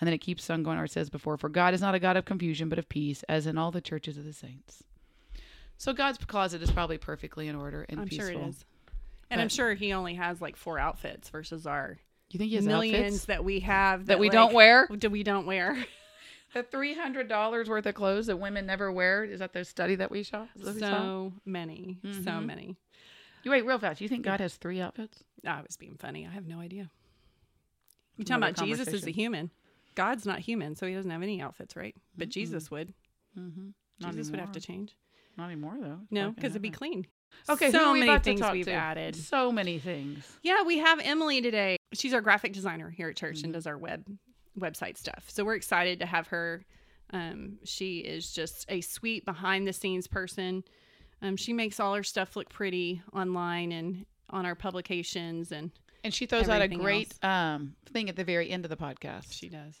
And 0.00 0.06
then 0.06 0.14
it 0.14 0.18
keeps 0.18 0.48
on 0.50 0.62
going, 0.64 0.78
or 0.78 0.84
it 0.84 0.90
says 0.90 1.10
before, 1.10 1.36
for 1.36 1.48
God 1.48 1.74
is 1.74 1.80
not 1.80 1.94
a 1.94 2.00
God 2.00 2.16
of 2.16 2.24
confusion, 2.24 2.68
but 2.68 2.78
of 2.78 2.88
peace, 2.88 3.22
as 3.28 3.46
in 3.46 3.56
all 3.56 3.70
the 3.70 3.80
churches 3.80 4.18
of 4.18 4.24
the 4.24 4.32
saints. 4.32 4.82
So 5.78 5.92
God's 5.92 6.18
closet 6.18 6.62
is 6.62 6.70
probably 6.70 6.98
perfectly 6.98 7.48
in 7.48 7.54
order 7.56 7.84
and 7.88 8.00
I'm 8.00 8.08
peaceful. 8.08 8.28
sure 8.32 8.42
it 8.42 8.48
is. 8.48 8.64
And 9.30 9.40
I'm 9.40 9.48
sure 9.48 9.74
he 9.74 9.92
only 9.92 10.14
has 10.14 10.40
like 10.40 10.56
four 10.56 10.78
outfits 10.78 11.28
versus 11.30 11.66
our 11.66 11.98
You 12.30 12.38
think 12.38 12.50
he 12.50 12.56
has 12.56 12.66
millions 12.66 12.96
outfits? 12.98 13.24
that 13.26 13.44
we 13.44 13.60
have 13.60 14.06
That 14.06 14.18
we 14.18 14.26
like, 14.28 14.32
don't 14.32 14.52
wear? 14.54 14.86
That 14.90 15.10
we 15.10 15.22
don't 15.22 15.46
wear. 15.46 15.76
The 16.54 16.62
three 16.62 16.94
hundred 16.94 17.28
dollars 17.28 17.68
worth 17.68 17.86
of 17.86 17.94
clothes 17.94 18.26
that 18.26 18.36
women 18.36 18.66
never 18.66 18.92
wear 18.92 19.24
is 19.24 19.38
that 19.40 19.52
the 19.52 19.64
study 19.64 19.94
that 19.96 20.10
we 20.10 20.22
saw? 20.22 20.46
That 20.56 20.74
we 20.74 20.80
saw? 20.80 20.90
so 20.90 21.32
many, 21.44 21.98
so 22.02 22.10
Mhm. 22.32 22.46
many. 22.46 22.76
You 23.42 23.50
wait 23.50 23.64
real 23.64 23.78
fast. 23.78 24.00
You 24.00 24.08
think 24.08 24.24
God 24.24 24.40
has 24.40 24.56
three 24.56 24.80
outfits? 24.80 25.24
I 25.46 25.62
was 25.62 25.76
being 25.76 25.96
funny. 25.96 26.26
I 26.26 26.30
have 26.30 26.46
no 26.46 26.60
idea. 26.60 26.90
You 28.16 28.24
Another 28.26 28.52
talking 28.52 28.64
about 28.66 28.66
Jesus 28.66 28.88
as 28.94 29.06
a 29.06 29.10
human? 29.10 29.50
God's 29.94 30.24
not 30.26 30.40
human, 30.40 30.76
so 30.76 30.86
he 30.86 30.94
doesn't 30.94 31.10
have 31.10 31.22
any 31.22 31.40
outfits, 31.40 31.74
right? 31.74 31.96
But 32.16 32.28
Jesus 32.28 32.70
would. 32.70 32.94
Mm-hmm. 33.38 33.70
Jesus 34.10 34.30
would 34.30 34.40
have 34.40 34.52
to 34.52 34.60
change. 34.60 34.94
Not 35.36 35.46
anymore 35.46 35.78
though. 35.80 36.00
No, 36.10 36.30
because 36.32 36.52
it'd 36.52 36.62
be 36.62 36.70
clean. 36.70 37.06
Okay, 37.48 37.70
so 37.70 37.78
who 37.78 37.84
are 37.86 37.92
we 37.94 38.00
many 38.00 38.18
things 38.18 38.42
we've 38.52 38.66
to? 38.66 38.72
added. 38.72 39.16
So 39.16 39.50
many 39.50 39.78
things. 39.78 40.30
Yeah, 40.42 40.62
we 40.64 40.78
have 40.78 41.00
Emily 41.02 41.40
today. 41.40 41.76
She's 41.94 42.12
our 42.12 42.20
graphic 42.20 42.52
designer 42.52 42.90
here 42.90 43.08
at 43.08 43.16
church 43.16 43.36
Mm-hmm. 43.38 43.44
and 43.46 43.54
does 43.54 43.66
our 43.66 43.78
web 43.78 44.04
website 44.58 44.96
stuff. 44.96 45.24
So 45.28 45.44
we're 45.44 45.54
excited 45.54 46.00
to 46.00 46.06
have 46.06 46.28
her. 46.28 46.64
Um, 47.12 47.58
she 47.64 47.98
is 47.98 48.32
just 48.32 48.64
a 48.68 48.80
sweet 48.80 49.24
behind 49.24 49.66
the 49.66 49.72
scenes 49.72 50.06
person. 50.06 50.64
Um, 51.20 51.36
she 51.36 51.52
makes 51.52 51.78
all 51.78 51.94
her 51.94 52.02
stuff 52.02 52.36
look 52.36 52.48
pretty 52.48 53.02
online 53.12 53.70
and 53.72 54.06
on 54.30 54.46
our 54.46 54.54
publications, 54.54 55.52
and 55.52 55.70
And 56.04 56.12
she 56.12 56.26
throws 56.26 56.48
out 56.48 56.62
a 56.62 56.68
great 56.68 57.14
um, 57.22 57.74
thing 57.92 58.08
at 58.08 58.16
the 58.16 58.24
very 58.24 58.50
end 58.50 58.64
of 58.64 58.70
the 58.70 58.76
podcast. 58.76 59.32
she 59.32 59.48
does. 59.48 59.80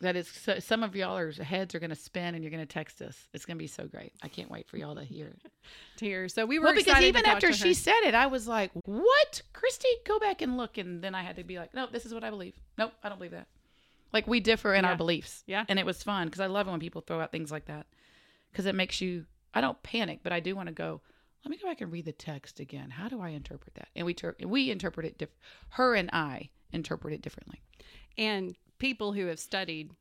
That 0.00 0.16
is, 0.16 0.28
so, 0.28 0.58
some 0.60 0.82
of 0.82 0.96
y'all 0.96 1.18
are 1.18 1.30
heads 1.30 1.74
are 1.74 1.78
going 1.78 1.90
to 1.90 1.96
spin, 1.96 2.34
and 2.34 2.42
you're 2.42 2.50
going 2.50 2.66
to 2.66 2.72
text 2.72 3.02
us. 3.02 3.28
It's 3.34 3.44
going 3.44 3.58
to 3.58 3.62
be 3.62 3.66
so 3.66 3.84
great. 3.84 4.14
I 4.22 4.28
can't 4.28 4.50
wait 4.50 4.66
for 4.66 4.78
y'all 4.78 4.94
to 4.94 5.04
hear 5.04 5.26
it. 5.26 5.42
to 5.98 6.04
hear. 6.06 6.26
So 6.26 6.46
we 6.46 6.58
were 6.58 6.66
Well, 6.66 6.74
because 6.74 7.02
even 7.02 7.26
after 7.26 7.52
she 7.52 7.74
said 7.74 8.00
it, 8.04 8.14
I 8.14 8.26
was 8.26 8.48
like, 8.48 8.70
"What, 8.86 9.42
Christy? 9.52 9.88
Go 10.06 10.18
back 10.18 10.40
and 10.40 10.56
look." 10.56 10.78
And 10.78 11.02
then 11.02 11.14
I 11.14 11.22
had 11.22 11.36
to 11.36 11.44
be 11.44 11.58
like, 11.58 11.74
"No, 11.74 11.86
this 11.86 12.06
is 12.06 12.14
what 12.14 12.24
I 12.24 12.30
believe. 12.30 12.54
Nope, 12.78 12.92
I 13.04 13.10
don't 13.10 13.18
believe 13.18 13.32
that." 13.32 13.46
Like 14.12 14.26
we 14.26 14.40
differ 14.40 14.74
in 14.74 14.84
Yeah. 14.84 14.90
our 14.90 14.96
beliefs. 14.96 15.42
Yeah. 15.46 15.64
and 15.68 15.78
it 15.78 15.86
was 15.86 16.02
fun 16.02 16.26
because 16.26 16.40
I 16.40 16.46
love 16.46 16.66
it 16.68 16.70
when 16.70 16.80
people 16.80 17.00
throw 17.00 17.20
out 17.20 17.30
things 17.32 17.50
like 17.52 17.66
that 17.66 17.86
because 18.50 18.66
it 18.66 18.74
makes 18.74 19.00
you. 19.00 19.26
I 19.54 19.60
don't 19.60 19.82
panic, 19.82 20.20
but 20.22 20.32
I 20.32 20.40
do 20.40 20.54
want 20.56 20.68
to 20.68 20.72
go. 20.74 21.00
Let 21.44 21.50
me 21.50 21.56
go 21.56 21.66
back 21.68 21.80
and 21.80 21.90
read 21.90 22.04
the 22.04 22.12
text 22.12 22.60
again. 22.60 22.90
How 22.90 23.08
do 23.08 23.20
I 23.20 23.30
interpret 23.30 23.74
that? 23.74 23.88
And 23.96 24.04
we 24.06 24.14
ter- 24.14 24.36
we 24.44 24.70
interpret 24.70 25.06
it. 25.06 25.18
Diff- 25.18 25.34
her 25.70 25.94
and 25.94 26.10
I 26.12 26.50
interpret 26.72 27.14
it 27.14 27.22
differently. 27.22 27.60
and 28.18 28.56
people 28.78 29.12
who 29.12 29.26
have 29.26 29.38
studied 29.38 29.92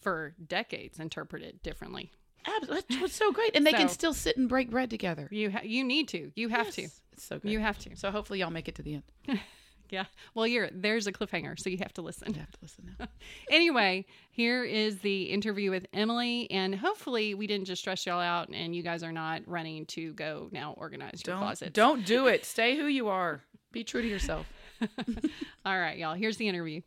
for 0.00 0.34
decades 0.46 0.98
interpret 1.00 1.42
it 1.42 1.62
differently. 1.62 2.10
Absolutely, 2.46 2.96
that's 3.00 3.14
so 3.14 3.32
great, 3.32 3.54
and 3.56 3.66
they 3.66 3.72
can 3.72 3.88
still 3.88 4.14
sit 4.14 4.36
and 4.36 4.48
break 4.48 4.70
bread 4.70 4.88
together. 4.90 5.28
You 5.30 5.50
ha- 5.50 5.60
you 5.64 5.84
need 5.84 6.08
to. 6.08 6.30
You 6.36 6.48
have 6.48 6.70
to. 6.72 6.82
Yes, 6.82 7.00
It's 7.12 7.24
so 7.24 7.38
good. 7.38 7.50
You 7.50 7.58
have 7.58 7.78
to. 7.80 7.96
So 7.96 8.10
hopefully 8.10 8.38
y'all 8.40 8.50
make 8.50 8.68
it 8.68 8.74
to 8.76 8.82
the 8.82 8.94
end. 8.94 9.02
Yeah. 9.90 10.04
Well, 10.34 10.46
you're 10.46 10.68
there's 10.72 11.06
a 11.06 11.12
cliffhanger, 11.12 11.58
so 11.58 11.70
you 11.70 11.78
have 11.78 11.92
to 11.94 12.02
listen. 12.02 12.32
You 12.34 12.40
have 12.40 12.50
to 12.52 12.58
listen 12.62 12.94
now. 12.98 13.06
anyway, 13.50 14.04
here 14.30 14.64
is 14.64 14.98
the 14.98 15.24
interview 15.24 15.70
with 15.70 15.86
Emily, 15.92 16.50
and 16.50 16.74
hopefully 16.74 17.34
we 17.34 17.46
didn't 17.46 17.66
just 17.66 17.80
stress 17.82 18.04
y'all 18.06 18.20
out, 18.20 18.48
and 18.52 18.74
you 18.76 18.82
guys 18.82 19.02
are 19.02 19.12
not 19.12 19.42
running 19.46 19.86
to 19.86 20.12
go 20.14 20.48
now 20.52 20.74
organize 20.76 21.22
your 21.26 21.36
Don't 21.36 21.44
closets. 21.44 21.72
don't 21.72 22.04
do 22.04 22.26
it. 22.26 22.44
Stay 22.44 22.76
who 22.76 22.86
you 22.86 23.08
are. 23.08 23.42
Be 23.72 23.84
true 23.84 24.02
to 24.02 24.08
yourself. 24.08 24.46
All 25.64 25.78
right, 25.78 25.98
y'all. 25.98 26.14
Here's 26.14 26.36
the 26.36 26.48
interview. 26.48 26.80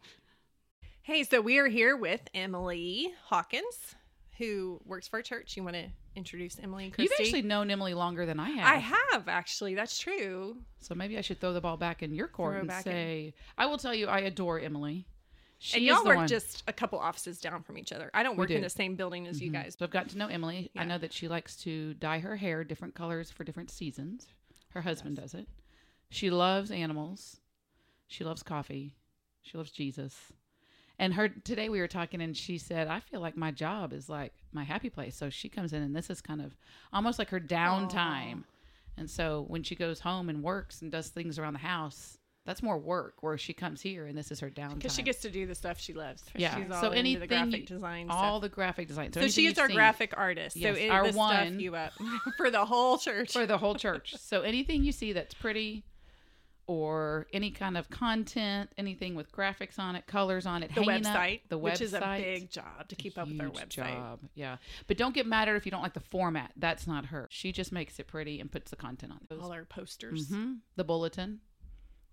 Hey, 1.03 1.24
so 1.24 1.41
we 1.41 1.58
are 1.58 1.67
here 1.67 1.98
with 1.98 2.22
Emily 2.34 3.12
Hawkins, 3.25 3.96
who 4.38 4.79
works 4.86 5.08
for 5.08 5.20
a 5.20 5.24
church. 5.24 5.58
You 5.58 5.63
want 5.63 5.75
to 5.75 5.88
introduce 6.15 6.58
Emily 6.62 6.86
and 6.86 6.94
Christy? 6.94 7.13
You've 7.18 7.27
actually 7.27 7.41
known 7.44 7.70
Emily 7.72 7.94
longer 7.94 8.25
than 8.25 8.39
I 8.39 8.50
have. 8.51 8.65
I 8.65 8.77
have 8.77 9.27
actually. 9.27 9.75
That's 9.75 9.98
true. 9.98 10.58
So 10.80 10.96
maybe 10.96 11.18
I 11.18 11.22
should 11.22 11.39
throw 11.39 11.53
the 11.53 11.62
ball 11.62 11.77
back 11.77 12.03
in 12.03 12.13
your 12.13 12.27
court 12.27 12.53
Throw 12.53 12.60
and 12.60 12.68
back 12.68 12.86
in. 12.86 12.91
say, 12.91 13.34
I 13.58 13.65
will 13.65 13.77
tell 13.77 13.94
you, 13.94 14.08
I 14.08 14.20
adore 14.20 14.60
Emily. 14.60 15.06
She 15.63 15.77
and 15.77 15.86
y'all 15.86 16.03
work 16.03 16.18
one. 16.18 16.27
just 16.27 16.63
a 16.68 16.74
couple 16.74 16.98
offices 16.98 17.39
down 17.39 17.62
from 17.62 17.77
each 17.77 17.91
other. 17.91 18.10
I 18.15 18.24
don't 18.24 18.36
work 18.36 18.50
in 18.50 18.63
the 18.63 18.70
same 18.70 18.96
building 18.96 19.27
as 19.27 19.39
you 19.39 19.51
mm-hmm. 19.51 19.62
guys. 19.62 19.75
So 19.77 19.86
I've 19.86 19.91
gotten 19.91 20.10
to 20.10 20.18
know 20.18 20.27
Emily. 20.27 20.72
I 20.75 20.86
know 20.86 20.98
that 20.98 21.13
she 21.13 21.27
likes 21.27 21.56
to 21.58 21.94
dye 21.94 22.18
her 22.18 22.36
hair 22.36 22.63
different 22.63 22.96
colors 22.96 23.30
for 23.30 23.44
different 23.44 23.70
seasons. 23.70 24.25
Her 24.70 24.82
husband 24.82 25.18
does 25.18 25.36
it. 25.36 25.48
She 26.10 26.32
loves 26.32 26.72
animals. 26.72 27.41
She 28.08 28.24
loves 28.24 28.41
coffee. 28.41 28.96
She 29.44 29.56
loves 29.56 29.70
Jesus. 29.70 30.34
And 31.01 31.15
her 31.15 31.29
today 31.29 31.67
we 31.67 31.79
were 31.79 31.88
talking 31.88 32.22
and 32.22 32.38
she 32.38 32.60
said, 32.60 32.88
I 32.88 33.00
feel 33.00 33.22
like 33.22 33.36
my 33.36 33.50
job 33.50 33.91
is 33.91 34.08
like 34.08 34.34
my 34.53 34.63
happy 34.63 34.91
place. 34.91 35.15
So 35.15 35.31
she 35.31 35.50
comes 35.50 35.74
in 35.74 35.81
and 35.81 35.96
this 35.96 36.12
is 36.12 36.22
kind 36.22 36.39
of 36.41 36.55
almost 36.93 37.17
like 37.17 37.29
her 37.29 37.39
downtime. 37.39 38.43
And 38.98 39.10
so 39.10 39.46
when 39.48 39.63
she 39.63 39.74
goes 39.75 40.00
home 40.00 40.29
and 40.29 40.43
works 40.43 40.84
and 40.84 40.91
does 40.91 41.08
things 41.10 41.39
around 41.39 41.53
the 41.53 41.60
house, 41.60 42.20
that's 42.46 42.62
more 42.62 42.77
work. 42.77 43.15
Where 43.22 43.36
she 43.36 43.51
comes 43.51 43.81
here 43.81 44.05
and 44.05 44.15
this 44.15 44.29
is 44.29 44.39
her 44.41 44.51
downtime. 44.51 44.75
Because 44.75 44.93
she 44.93 45.01
gets 45.01 45.22
to 45.22 45.31
do 45.31 45.48
the 45.48 45.55
stuff 45.55 45.79
she 45.79 45.93
loves. 45.93 46.24
yeah. 46.36 46.55
She's 46.55 46.70
all 46.72 46.81
so 46.81 46.88
into 46.88 47.00
anything 47.00 47.20
the 47.22 47.27
graphic 47.27 47.65
design 47.65 48.08
all 48.12 48.34
stuff. 48.38 48.41
the 48.43 48.50
graphic 48.50 48.88
design. 48.88 49.12
So 49.12 49.22
anything 49.22 49.43
she 49.43 49.48
is 49.48 49.58
our 49.58 49.67
seen- 49.70 49.75
graphic 49.75 50.13
artist. 50.15 50.55
Yes, 50.55 50.75
so 50.77 50.84
it, 50.84 50.89
our 50.89 51.12
one- 51.13 51.60
you 51.60 51.75
up 51.75 51.93
for 52.38 52.51
the 52.51 52.63
whole 52.63 53.00
church. 53.00 53.34
for 53.34 53.48
the 53.48 53.58
whole 53.58 53.74
church. 53.74 54.13
So 54.20 54.41
anything 54.41 54.84
you 54.84 54.91
see 54.91 55.13
that's 55.13 55.34
pretty 55.34 55.84
or 56.72 57.28
any 57.34 57.51
kind 57.51 57.78
of 57.78 57.90
content, 57.90 58.70
anything 58.78 59.13
with 59.16 59.30
graphics 59.32 59.78
on 59.78 59.96
it, 59.98 60.08
colors 60.08 60.46
on 60.46 60.63
it, 60.63 60.74
the 60.74 60.82
hanging 60.84 61.06
up, 61.06 61.16
website, 61.18 61.42
the 61.50 61.60
website, 61.60 61.62
which 61.62 61.82
is 61.82 61.94
a 61.94 62.16
big 62.18 62.50
job 62.50 62.88
to 62.88 62.96
keep 62.96 63.18
up 63.18 63.28
with 63.28 63.40
our 63.42 63.48
Huge 63.48 63.56
website. 63.58 63.94
Job. 63.94 64.20
Yeah, 64.36 64.58
but 64.88 64.98
don't 64.98 65.13
get 65.13 65.25
mad 65.28 65.44
at 65.44 65.48
her 65.50 65.56
if 65.58 65.66
you 65.66 65.72
don't 65.72 65.82
like 65.82 65.94
the 65.94 66.00
format. 66.00 66.51
That's 66.56 66.88
not 66.88 67.08
her. 67.08 67.28
She 67.30 67.51
just 67.51 67.72
makes 67.74 68.00
it 68.00 68.08
pretty 68.08 68.40
and 68.40 68.50
puts 68.51 68.72
the 68.72 68.78
content 68.78 69.12
on 69.12 69.20
it. 69.30 69.42
All 69.42 69.51
our 69.51 69.66
posters. 69.66 70.30
Mhm. 70.30 70.60
The 70.78 70.84
bulletin. 70.86 71.42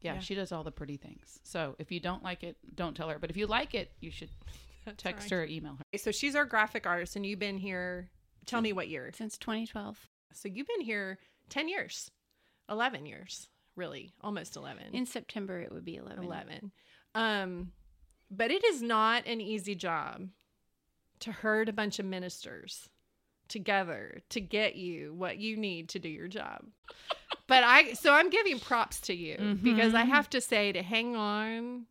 Yeah, 0.01 0.15
Yeah. 0.15 0.21
she 0.21 0.35
does 0.35 0.51
all 0.53 0.65
the 0.65 0.73
pretty 0.73 0.97
things. 0.97 1.39
So 1.45 1.77
if 1.79 1.91
you 1.93 2.01
don't 2.01 2.23
like 2.25 2.43
it, 2.43 2.57
don't 2.75 2.97
tell 2.97 3.09
her. 3.09 3.19
But 3.19 3.31
if 3.31 3.37
you 3.37 3.47
like 3.47 3.75
it, 3.75 3.93
you 4.01 4.11
should 4.11 4.31
That's 4.85 5.03
text 5.03 5.31
right. 5.31 5.37
her 5.39 5.43
or 5.43 5.47
email 5.47 5.77
her. 5.77 5.99
So 5.99 6.11
she's 6.13 6.35
our 6.35 6.45
graphic 6.45 6.87
artist, 6.87 7.15
and 7.17 7.25
you've 7.25 7.39
been 7.39 7.59
here. 7.59 8.11
Tell 8.47 8.61
me 8.61 8.73
what 8.73 8.89
year. 8.89 9.11
since 9.15 9.37
2012. 9.39 10.09
So 10.33 10.49
you've 10.49 10.67
been 10.67 10.81
here 10.81 11.19
ten 11.49 11.69
years, 11.69 12.11
eleven 12.69 13.05
years, 13.07 13.49
really, 13.79 14.13
almost 14.21 14.57
eleven. 14.57 14.85
In 14.93 15.07
September, 15.07 15.59
it 15.61 15.73
would 15.73 15.85
be 15.85 15.97
11. 15.97 16.25
11. 16.25 16.73
Um, 17.15 17.73
but 18.31 18.51
it 18.51 18.63
is 18.65 18.83
not 18.83 19.27
an 19.27 19.41
easy 19.41 19.75
job 19.75 20.29
to 21.21 21.33
herd 21.33 21.69
a 21.69 21.73
bunch 21.73 21.99
of 21.99 22.05
ministers 22.05 22.91
together 23.49 24.21
to 24.29 24.41
get 24.41 24.77
you 24.77 25.15
what 25.15 25.39
you 25.39 25.57
need 25.57 25.89
to 25.91 25.99
do 25.99 26.09
your 26.09 26.29
job. 26.29 26.65
but 27.47 27.65
I, 27.65 27.95
so 27.95 28.13
I'm 28.13 28.29
giving 28.31 28.61
props 28.61 29.01
to 29.03 29.15
you 29.15 29.59
because 29.63 29.95
I 29.95 30.05
have 30.05 30.29
to 30.31 30.41
say 30.41 30.73
to 30.73 30.83
hang 30.83 31.17
on 31.17 31.87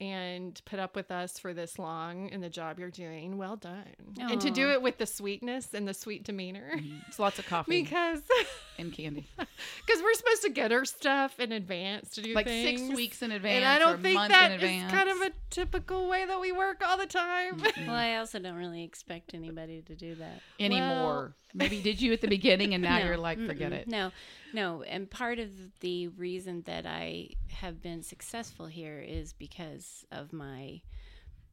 and 0.00 0.60
put 0.64 0.78
up 0.78 0.94
with 0.94 1.10
us 1.10 1.38
for 1.38 1.52
this 1.52 1.78
long 1.78 2.28
in 2.28 2.40
the 2.40 2.48
job 2.48 2.78
you're 2.78 2.90
doing. 2.90 3.36
Well 3.36 3.56
done. 3.56 3.84
And 4.20 4.40
to 4.40 4.50
do 4.50 4.70
it 4.70 4.80
with 4.80 4.98
the 4.98 5.06
sweetness 5.06 5.74
and 5.74 5.88
the 5.88 5.94
sweet 5.94 6.22
demeanor. 6.24 6.70
Mm, 6.76 7.00
it's 7.08 7.18
lots 7.18 7.38
of 7.40 7.46
coffee 7.46 7.82
Because 7.82 8.20
and 8.78 8.92
candy. 8.92 9.26
because 9.36 10.02
we're 10.02 10.14
supposed 10.14 10.42
to 10.42 10.50
get 10.50 10.70
our 10.70 10.84
stuff 10.84 11.40
in 11.40 11.50
advance 11.50 12.10
to 12.10 12.22
do 12.22 12.32
Like 12.32 12.46
things. 12.46 12.80
six 12.82 12.96
weeks 12.96 13.22
in 13.22 13.32
advance. 13.32 13.56
And 13.56 13.64
I 13.64 13.78
don't 13.80 13.98
a 13.98 14.02
think 14.02 14.14
month 14.14 14.30
that 14.30 14.52
in 14.52 14.58
is 14.58 14.62
advance. 14.62 14.92
kind 14.92 15.08
of 15.08 15.20
a 15.22 15.30
typical 15.50 16.08
way 16.08 16.24
that 16.24 16.40
we 16.40 16.52
work 16.52 16.80
all 16.86 16.96
the 16.96 17.06
time. 17.06 17.60
Well, 17.78 17.90
I 17.96 18.16
also 18.16 18.38
don't 18.38 18.56
really 18.56 18.82
expect 18.84 19.34
anybody 19.34 19.82
to 19.82 19.94
do 19.94 20.14
that. 20.16 20.40
anymore. 20.60 21.34
Maybe 21.54 21.80
did 21.80 22.00
you 22.02 22.12
at 22.12 22.20
the 22.20 22.28
beginning 22.28 22.74
and 22.74 22.82
now 22.82 22.98
No, 22.98 23.06
you're 23.06 23.16
like, 23.16 23.38
forget 23.46 23.72
mm-mm. 23.72 23.76
it. 23.78 23.88
No, 23.88 24.10
no. 24.52 24.82
And 24.82 25.10
part 25.10 25.38
of 25.38 25.50
the 25.80 26.08
reason 26.08 26.62
that 26.66 26.86
I 26.86 27.30
have 27.50 27.82
been 27.82 28.02
successful 28.02 28.66
here 28.66 28.98
is 29.00 29.32
because 29.32 30.04
of 30.12 30.32
my 30.32 30.82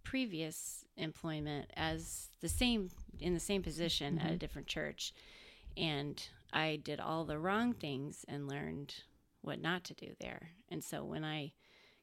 previous 0.04 0.86
employment 0.98 1.72
as 1.76 2.30
the 2.42 2.50
same 2.50 2.90
in 3.20 3.34
the 3.34 3.40
same 3.40 3.64
position 3.64 4.18
Mm-hmm. 4.18 4.28
at 4.28 4.34
a 4.34 4.38
different 4.38 4.68
church, 4.68 5.14
and 5.78 6.22
I 6.54 6.76
did 6.84 7.00
all 7.00 7.26
the 7.26 7.40
wrong 7.40 7.74
things 7.74 8.24
and 8.28 8.48
learned 8.48 8.94
what 9.42 9.62
not 9.62 9.84
to 9.86 9.94
do 9.94 10.08
there. 10.20 10.50
And 10.70 10.84
so 10.84 11.04
when 11.04 11.24
I 11.24 11.54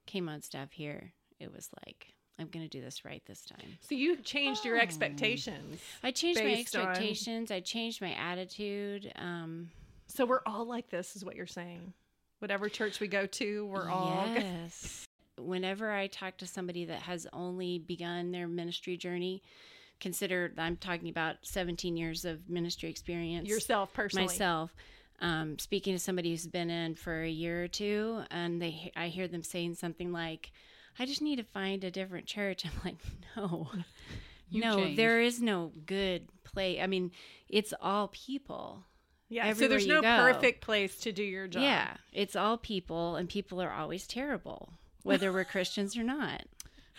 came 0.06 0.28
on 0.28 0.42
staff 0.42 0.72
here, 0.72 1.12
it 1.38 1.52
was 1.52 1.68
like 1.86 2.08
I'm 2.38 2.48
going 2.48 2.64
to 2.68 2.78
do 2.78 2.82
this 2.82 3.04
right 3.04 3.22
this 3.26 3.44
time. 3.44 3.78
so 3.80 3.94
you 3.94 4.16
changed 4.16 4.64
your 4.64 4.78
Oh. 4.78 4.80
expectations. 4.80 5.80
I 6.02 6.10
changed 6.10 6.40
my 6.40 6.46
Based 6.46 6.74
on- 6.74 6.88
expectations. 6.88 7.50
I 7.50 7.60
changed 7.60 8.00
my 8.00 8.12
attitude. 8.14 9.12
Um, 9.16 9.70
So 10.06 10.26
we're 10.26 10.42
all 10.46 10.66
like 10.66 10.90
this, 10.90 11.16
is 11.16 11.24
what 11.24 11.36
you're 11.36 11.46
saying. 11.46 11.92
Whatever 12.40 12.68
church 12.68 13.00
we 13.00 13.08
go 13.08 13.26
to, 13.26 13.66
we're 13.66 13.88
all. 13.88 14.26
yes. 14.34 15.04
Whenever 15.38 15.90
I 15.90 16.08
talk 16.08 16.36
to 16.38 16.46
somebody 16.46 16.84
that 16.86 17.00
has 17.00 17.26
only 17.32 17.78
begun 17.78 18.32
their 18.32 18.46
ministry 18.48 18.96
journey, 18.96 19.42
consider 20.00 20.52
I'm 20.58 20.76
talking 20.76 21.08
about 21.08 21.36
17 21.42 21.96
years 21.96 22.24
of 22.24 22.48
ministry 22.50 22.90
experience 22.90 23.48
Yourself 23.48 23.92
personally. 23.94 24.26
myself. 24.26 24.74
Um, 25.20 25.58
speaking 25.58 25.94
to 25.94 26.00
somebody 26.00 26.30
who's 26.30 26.46
been 26.48 26.68
in 26.68 26.96
for 26.96 27.22
a 27.22 27.28
year 27.28 27.62
or 27.64 27.68
two, 27.68 28.22
and 28.30 28.60
they 28.60 28.90
I 28.96 29.06
hear 29.06 29.28
them 29.28 29.44
saying 29.44 29.76
something 29.76 30.10
like, 30.12 30.50
"I 30.98 31.06
just 31.06 31.22
need 31.22 31.36
to 31.36 31.44
find 31.44 31.84
a 31.84 31.92
different 31.92 32.26
church." 32.26 32.64
I'm 32.66 32.72
like, 32.84 32.96
no. 33.36 33.68
You 34.50 34.60
no, 34.60 34.76
changed. 34.76 34.98
there 34.98 35.20
is 35.22 35.40
no 35.40 35.72
good 35.86 36.28
play. 36.44 36.80
I 36.80 36.86
mean, 36.86 37.12
it's 37.48 37.72
all 37.80 38.08
people. 38.08 38.84
Yeah. 39.32 39.52
So 39.54 39.68
there's 39.68 39.86
no 39.86 40.02
go. 40.02 40.18
perfect 40.18 40.60
place 40.60 40.98
to 41.00 41.12
do 41.12 41.22
your 41.22 41.46
job. 41.46 41.62
Yeah, 41.62 41.94
it's 42.12 42.36
all 42.36 42.58
people, 42.58 43.16
and 43.16 43.28
people 43.28 43.60
are 43.62 43.72
always 43.72 44.06
terrible, 44.06 44.74
whether 45.02 45.32
we're 45.32 45.44
Christians 45.44 45.96
or 45.96 46.02
not. 46.02 46.42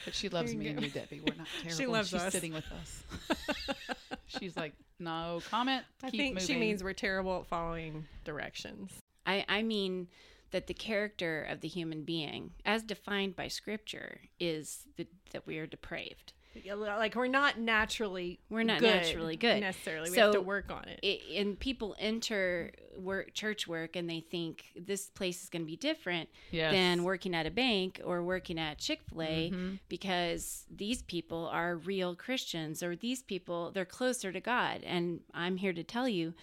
But 0.05 0.15
she 0.15 0.29
loves 0.29 0.51
There 0.51 0.61
you 0.61 0.69
me 0.69 0.75
and 0.75 0.81
you, 0.83 0.89
Debbie. 0.89 1.21
We're 1.25 1.35
not 1.35 1.47
terrible. 1.61 1.77
She 1.77 1.85
loves 1.85 2.09
She's 2.09 2.21
us. 2.21 2.33
sitting 2.33 2.53
with 2.53 2.65
us. 2.71 3.03
She's 4.27 4.57
like, 4.57 4.73
no 4.99 5.41
comment. 5.49 5.83
I 6.03 6.09
keep 6.09 6.19
think 6.19 6.39
she 6.39 6.55
means 6.55 6.83
we're 6.83 6.93
terrible 6.93 7.39
at 7.41 7.45
following 7.47 8.05
directions. 8.25 8.91
I, 9.25 9.45
I 9.47 9.61
mean 9.63 10.07
that 10.51 10.67
the 10.67 10.73
character 10.73 11.43
of 11.43 11.61
the 11.61 11.67
human 11.67 12.03
being, 12.03 12.51
as 12.65 12.83
defined 12.83 13.35
by 13.35 13.47
Scripture, 13.47 14.21
is 14.39 14.87
the, 14.97 15.07
that 15.31 15.45
we 15.45 15.57
are 15.57 15.67
depraved. 15.67 16.33
Yeah, 16.63 16.75
Like 16.75 17.15
we're 17.15 17.27
not 17.27 17.57
naturally 17.59 18.39
We're 18.49 18.63
not 18.63 18.79
good 18.79 18.93
naturally 18.95 19.35
good. 19.35 19.59
necessarily. 19.61 20.11
We 20.11 20.17
have 20.17 20.33
to 20.33 20.41
work 20.41 20.71
on 20.71 20.85
it. 20.87 20.99
it, 21.01 21.21
and 21.39 21.59
people 21.59 21.95
enter 21.99 22.71
work 22.97 23.33
church 23.33 23.67
work 23.67 23.95
and 23.95 24.07
they 24.09 24.19
think 24.19 24.65
this 24.75 25.07
place 25.07 25.43
is 25.43 25.49
going 25.49 25.63
to 25.63 25.65
be 25.65 25.75
different 25.75 26.29
Yes. 26.51 26.71
than 26.73 27.03
working 27.03 27.33
at 27.33 27.45
a 27.47 27.51
bank 27.51 27.99
or 28.03 28.21
working 28.23 28.59
at 28.59 28.77
chick-fil-a 28.77 29.49
Mhm. 29.51 29.79
because 29.89 30.65
these 30.69 31.01
people 31.01 31.47
are 31.47 31.75
real 31.75 32.15
christians 32.15 32.83
or 32.83 32.95
these 32.95 33.23
people 33.23 33.71
they're 33.71 33.83
closer 33.85 34.31
to 34.31 34.39
god 34.39 34.83
and 34.83 35.21
i'm 35.33 35.57
here 35.57 35.73
to 35.73 35.83
tell 35.83 36.07
you 36.07 36.35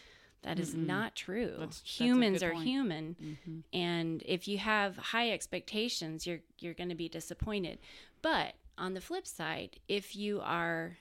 that 0.42 0.58
is 0.58 0.74
Mm-mm. 0.74 0.86
not 0.86 1.14
true 1.14 1.46
That's- 1.50 1.78
that's 1.80 2.00
humans 2.00 2.40
good 2.40 2.46
are 2.46 2.52
point. 2.54 2.66
human 2.66 3.16
Mhm. 3.46 3.62
and 3.72 4.22
if 4.26 4.48
you 4.48 4.58
have 4.58 4.96
high 4.96 5.30
expectations 5.30 6.26
you're 6.26 6.40
you're 6.58 6.74
going 6.74 6.88
to 6.88 6.96
be 6.96 7.08
disappointed 7.08 7.78
but 8.22 8.54
on 8.80 8.94
the 8.94 9.00
flip 9.00 9.26
side, 9.26 9.78
if 9.86 10.16
you 10.16 10.40
are 10.42 10.96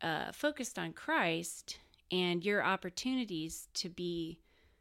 uh, 0.00 0.32
focused 0.32 0.78
on 0.78 0.92
Christ 0.92 1.78
and 2.10 2.44
your 2.44 2.64
opportunities 2.64 3.68
to 3.74 3.88
be 3.88 4.38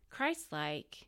Christ 0.10 0.52
like, 0.52 1.08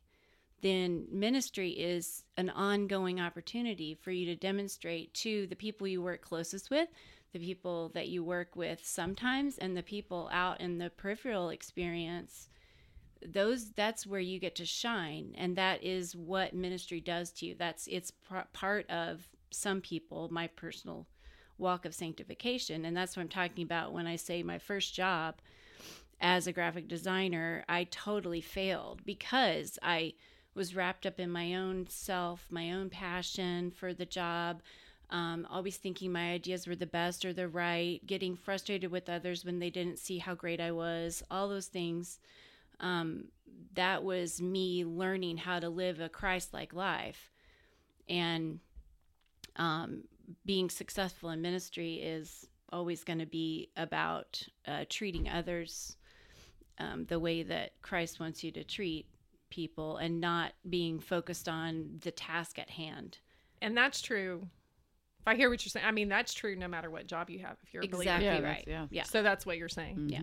then 0.62 1.06
ministry 1.10 1.70
is 1.70 2.24
an 2.36 2.50
ongoing 2.50 3.20
opportunity 3.20 3.94
for 3.94 4.10
you 4.10 4.26
to 4.26 4.34
demonstrate 4.34 5.14
to 5.14 5.46
the 5.46 5.54
people 5.54 5.86
you 5.86 6.02
work 6.02 6.22
closest 6.22 6.70
with, 6.70 6.88
the 7.32 7.38
people 7.38 7.90
that 7.90 8.08
you 8.08 8.24
work 8.24 8.56
with 8.56 8.84
sometimes, 8.84 9.58
and 9.58 9.76
the 9.76 9.82
people 9.82 10.28
out 10.32 10.60
in 10.60 10.78
the 10.78 10.90
peripheral 10.90 11.50
experience. 11.50 12.48
Those 13.24 13.70
that's 13.70 14.06
where 14.06 14.20
you 14.20 14.38
get 14.40 14.56
to 14.56 14.66
shine, 14.66 15.34
and 15.38 15.56
that 15.56 15.84
is 15.84 16.16
what 16.16 16.54
ministry 16.54 17.00
does 17.00 17.30
to 17.32 17.46
you. 17.46 17.54
That's 17.56 17.86
it's 17.86 18.10
par- 18.10 18.48
part 18.52 18.90
of 18.90 19.26
some 19.50 19.80
people, 19.80 20.28
my 20.30 20.46
personal 20.46 21.06
walk 21.58 21.84
of 21.84 21.94
sanctification, 21.94 22.84
and 22.84 22.96
that's 22.96 23.16
what 23.16 23.22
I'm 23.22 23.28
talking 23.28 23.64
about 23.64 23.92
when 23.92 24.06
I 24.06 24.16
say 24.16 24.42
my 24.42 24.58
first 24.58 24.94
job 24.94 25.36
as 26.20 26.46
a 26.46 26.52
graphic 26.52 26.88
designer, 26.88 27.64
I 27.68 27.84
totally 27.84 28.40
failed 28.40 29.02
because 29.04 29.78
I 29.82 30.14
was 30.54 30.74
wrapped 30.74 31.04
up 31.04 31.20
in 31.20 31.30
my 31.30 31.54
own 31.54 31.86
self, 31.88 32.46
my 32.50 32.72
own 32.72 32.88
passion 32.88 33.70
for 33.70 33.92
the 33.92 34.06
job, 34.06 34.62
um, 35.10 35.46
always 35.50 35.76
thinking 35.76 36.10
my 36.10 36.32
ideas 36.32 36.66
were 36.66 36.74
the 36.74 36.86
best 36.86 37.24
or 37.24 37.32
the 37.32 37.48
right, 37.48 38.04
getting 38.06 38.34
frustrated 38.34 38.90
with 38.90 39.08
others 39.08 39.44
when 39.44 39.58
they 39.58 39.70
didn't 39.70 39.98
see 39.98 40.18
how 40.18 40.34
great 40.34 40.60
I 40.60 40.72
was, 40.72 41.22
all 41.30 41.48
those 41.48 41.66
things. 41.66 42.18
Um, 42.80 43.26
that 43.74 44.02
was 44.02 44.40
me 44.40 44.84
learning 44.84 45.36
how 45.36 45.60
to 45.60 45.68
live 45.68 46.00
a 46.00 46.08
Christ 46.08 46.52
like 46.52 46.74
life. 46.74 47.30
And 48.08 48.60
um, 49.56 50.04
being 50.44 50.70
successful 50.70 51.30
in 51.30 51.40
ministry 51.42 51.94
is 51.94 52.46
always 52.72 53.04
going 53.04 53.18
to 53.20 53.26
be 53.26 53.70
about 53.76 54.42
uh, 54.66 54.84
treating 54.88 55.28
others 55.28 55.96
um, 56.78 57.04
the 57.06 57.18
way 57.18 57.42
that 57.42 57.80
Christ 57.82 58.20
wants 58.20 58.42
you 58.44 58.50
to 58.52 58.64
treat 58.64 59.06
people 59.50 59.96
and 59.98 60.20
not 60.20 60.52
being 60.68 60.98
focused 60.98 61.48
on 61.48 61.98
the 62.02 62.10
task 62.10 62.58
at 62.58 62.68
hand. 62.70 63.18
And 63.62 63.76
that's 63.76 64.02
true. 64.02 64.48
If 65.20 65.28
I 65.28 65.36
hear 65.36 65.48
what 65.48 65.64
you're 65.64 65.70
saying, 65.70 65.86
I 65.86 65.92
mean 65.92 66.08
that's 66.08 66.34
true 66.34 66.56
no 66.56 66.68
matter 66.68 66.90
what 66.90 67.06
job 67.06 67.30
you 67.30 67.38
have. 67.40 67.56
If 67.62 67.72
you're 67.72 67.82
a 67.84 67.86
believer, 67.88 68.02
Exactly 68.16 68.26
Yeah, 68.26 68.48
right. 68.50 68.64
yeah. 68.66 68.86
yeah. 68.90 69.02
so 69.04 69.22
that's 69.22 69.46
what 69.46 69.56
you're 69.58 69.68
saying. 69.68 70.08
Yeah. 70.10 70.20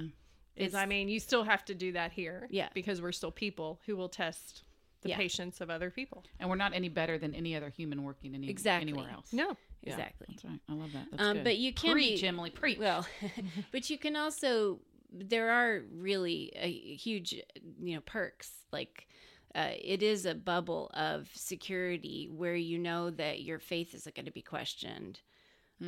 Is 0.55 0.67
It's- 0.67 0.73
I 0.75 0.85
mean 0.85 1.07
you 1.09 1.19
still 1.19 1.43
have 1.43 1.65
to 1.65 1.73
do 1.75 1.93
that 1.93 2.11
here. 2.11 2.47
Yeah. 2.51 2.69
Because 2.73 3.01
we're 3.01 3.11
still 3.13 3.31
people 3.31 3.79
who 3.85 3.95
will 3.95 4.09
test 4.09 4.63
the 5.03 5.09
Yeah. 5.09 5.17
patience 5.17 5.61
of 5.61 5.69
other 5.69 5.89
people. 5.91 6.23
And 6.39 6.49
we're 6.49 6.55
not 6.55 6.73
any 6.73 6.89
better 6.89 7.17
than 7.17 7.35
any 7.35 7.55
other 7.55 7.69
human 7.69 8.03
working 8.03 8.33
any, 8.33 8.49
Exactly. 8.49 8.89
anywhere 8.91 9.11
else. 9.11 9.31
No. 9.31 9.55
Yeah, 9.83 9.93
Exactly. 9.93 10.27
That's 10.29 10.45
right. 10.45 10.59
I 10.69 10.73
love 10.73 10.91
that. 10.93 11.07
That's 11.11 11.21
Um, 11.23 11.37
good. 11.37 11.43
but 11.43 11.57
you 11.57 11.73
can 11.73 11.91
preach, 11.91 12.21
be- 12.21 12.27
Emily. 12.27 12.49
Preach. 12.49 12.77
Well, 12.79 13.05
but 13.71 13.89
you 13.89 13.97
can 13.97 14.15
also 14.15 14.79
there 15.15 15.51
are 15.51 15.83
really 15.91 16.51
a 16.55 16.71
huge 16.95 17.33
you 17.33 17.93
know 17.95 18.01
perks 18.01 18.51
like 18.71 19.07
uh, 19.53 19.69
it 19.79 20.01
is 20.01 20.25
a 20.25 20.33
bubble 20.33 20.89
of 20.95 21.29
security 21.35 22.27
where 22.31 22.55
you 22.55 22.79
know 22.79 23.11
that 23.11 23.41
your 23.43 23.59
faith 23.59 23.93
isn't 23.93 24.15
going 24.15 24.25
to 24.25 24.31
be 24.31 24.41
questioned. 24.41 25.19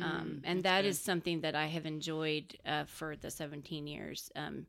um, 0.00 0.42
and 0.44 0.62
that 0.62 0.84
is 0.84 1.00
something 1.00 1.40
that 1.40 1.54
I 1.56 1.66
have 1.66 1.86
enjoyed 1.86 2.56
uh, 2.66 2.84
for 2.84 3.16
the 3.16 3.30
17 3.30 3.86
years. 3.88 4.30
Um, 4.36 4.66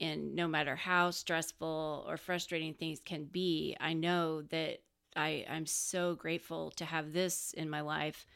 and 0.00 0.34
no 0.34 0.48
matter 0.48 0.76
how 0.76 1.10
stressful 1.10 2.04
or 2.08 2.16
frustrating 2.16 2.74
things 2.74 3.00
can 3.04 3.24
be, 3.24 3.76
I 3.80 3.92
know 3.92 4.42
that 4.42 4.80
I, 5.16 5.44
I'm 5.48 5.66
so 5.66 6.14
grateful 6.14 6.70
to 6.72 6.84
have 6.84 7.12
this 7.12 7.52
in 7.52 7.70
my 7.70 7.80
life 7.80 8.26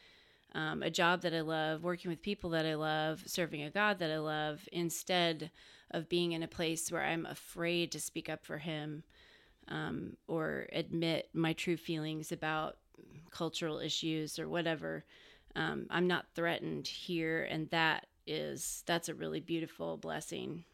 um, 0.55 0.83
a 0.83 0.91
job 0.91 1.23
that 1.23 1.35
I 1.35 1.43
love, 1.43 1.83
working 1.83 2.11
with 2.11 2.23
people 2.23 2.51
that 2.51 2.65
I 2.65 2.75
love, 2.75 3.23
serving 3.27 3.63
a 3.63 3.71
God 3.71 3.99
that 3.99 4.11
I 4.11 4.19
love, 4.19 4.67
instead 4.73 5.51
of 5.91 6.09
being 6.09 6.33
in 6.33 6.43
a 6.43 6.49
place 6.49 6.91
where 6.91 7.03
I'm 7.05 7.27
afraid 7.27 7.93
to 7.93 8.01
speak 8.01 8.29
up 8.29 8.45
for 8.45 8.59
Him 8.59 9.03
um, 9.69 10.17
or 10.27 10.67
admit 10.73 11.29
my 11.35 11.53
true 11.53 11.77
feelings 11.77 12.33
about 12.33 12.79
cultural 13.31 13.79
issues 13.79 14.39
or 14.39 14.49
whatever. 14.49 15.05
Um, 15.55 15.87
I'm 15.91 16.07
not 16.07 16.27
threatened 16.35 16.89
here, 16.89 17.47
and 17.51 17.69
that 17.71 18.07
is 18.27 18.83
that's 18.87 19.09
a 19.09 19.15
really 19.15 19.41
beautiful 19.41 19.97
blessing. 19.97 20.65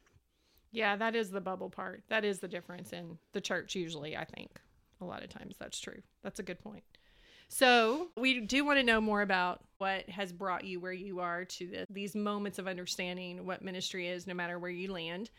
Yeah, 0.75 0.97
that 0.97 1.15
is 1.15 1.31
the 1.31 1.41
bubble 1.41 1.71
part. 1.71 2.03
That 2.09 2.25
is 2.25 2.41
the 2.41 2.49
difference 2.49 2.93
in 2.93 3.17
the 3.33 3.41
church 3.41 3.77
usually, 3.77 4.17
I 4.17 4.25
think. 4.25 4.61
A 5.01 5.05
lot 5.05 5.23
of 5.23 5.29
times 5.29 5.55
that's 5.59 5.79
true. 5.79 6.03
That's 6.25 6.41
a 6.41 6.43
good 6.43 6.59
point. 6.59 6.83
So, 7.49 8.09
we 8.17 8.41
do 8.41 8.65
want 8.65 8.79
to 8.81 8.83
know 8.83 9.01
more 9.01 9.23
about 9.23 9.61
what 9.79 10.09
has 10.09 10.33
brought 10.33 10.65
you 10.65 10.81
where 10.81 10.93
you 10.93 11.21
are 11.21 11.45
to 11.45 11.67
the, 11.67 11.87
these 11.91 12.17
moments 12.17 12.59
of 12.59 12.67
understanding 12.67 13.47
what 13.47 13.63
ministry 13.63 14.09
is, 14.09 14.27
no 14.27 14.35
matter 14.35 14.59
where 14.59 14.71
you 14.71 14.93
land. 14.93 15.31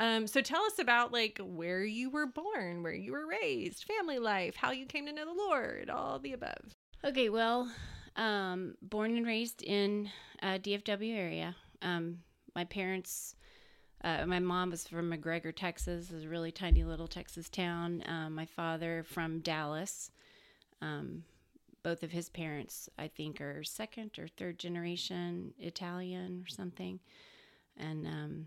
Um, 0.00 0.26
so, 0.26 0.40
tell 0.40 0.62
us 0.64 0.80
about 0.80 1.12
like 1.12 1.38
where 1.40 1.84
you 1.84 2.10
were 2.10 2.26
born, 2.26 2.82
where 2.82 2.94
you 2.94 3.12
were 3.12 3.26
raised, 3.28 3.84
family 3.84 4.18
life, 4.18 4.56
how 4.56 4.72
you 4.72 4.86
came 4.86 5.06
to 5.06 5.12
know 5.12 5.26
the 5.26 5.40
Lord, 5.40 5.88
all 5.90 6.18
the 6.18 6.32
above. 6.32 6.74
Okay, 7.04 7.28
well, 7.28 7.70
um, 8.16 8.74
born 8.82 9.16
and 9.16 9.26
raised 9.26 9.62
in 9.62 10.10
uh, 10.42 10.58
DFW 10.58 11.16
area. 11.16 11.54
Um, 11.82 12.18
my 12.56 12.64
parents, 12.64 13.36
uh, 14.02 14.24
my 14.26 14.38
mom 14.38 14.70
was 14.70 14.86
from 14.86 15.10
McGregor, 15.10 15.54
Texas, 15.54 16.10
is 16.10 16.24
a 16.24 16.28
really 16.28 16.52
tiny 16.52 16.84
little 16.84 17.08
Texas 17.08 17.48
town. 17.48 18.02
Um, 18.06 18.34
my 18.34 18.46
father 18.46 19.02
from 19.02 19.40
Dallas. 19.40 20.10
Um, 20.80 21.24
both 21.82 22.02
of 22.02 22.10
his 22.10 22.28
parents, 22.28 22.88
I 22.98 23.08
think, 23.08 23.40
are 23.40 23.64
second 23.64 24.18
or 24.18 24.28
third 24.28 24.58
generation 24.58 25.54
Italian 25.58 26.44
or 26.44 26.48
something, 26.48 27.00
and 27.76 28.06
um, 28.06 28.46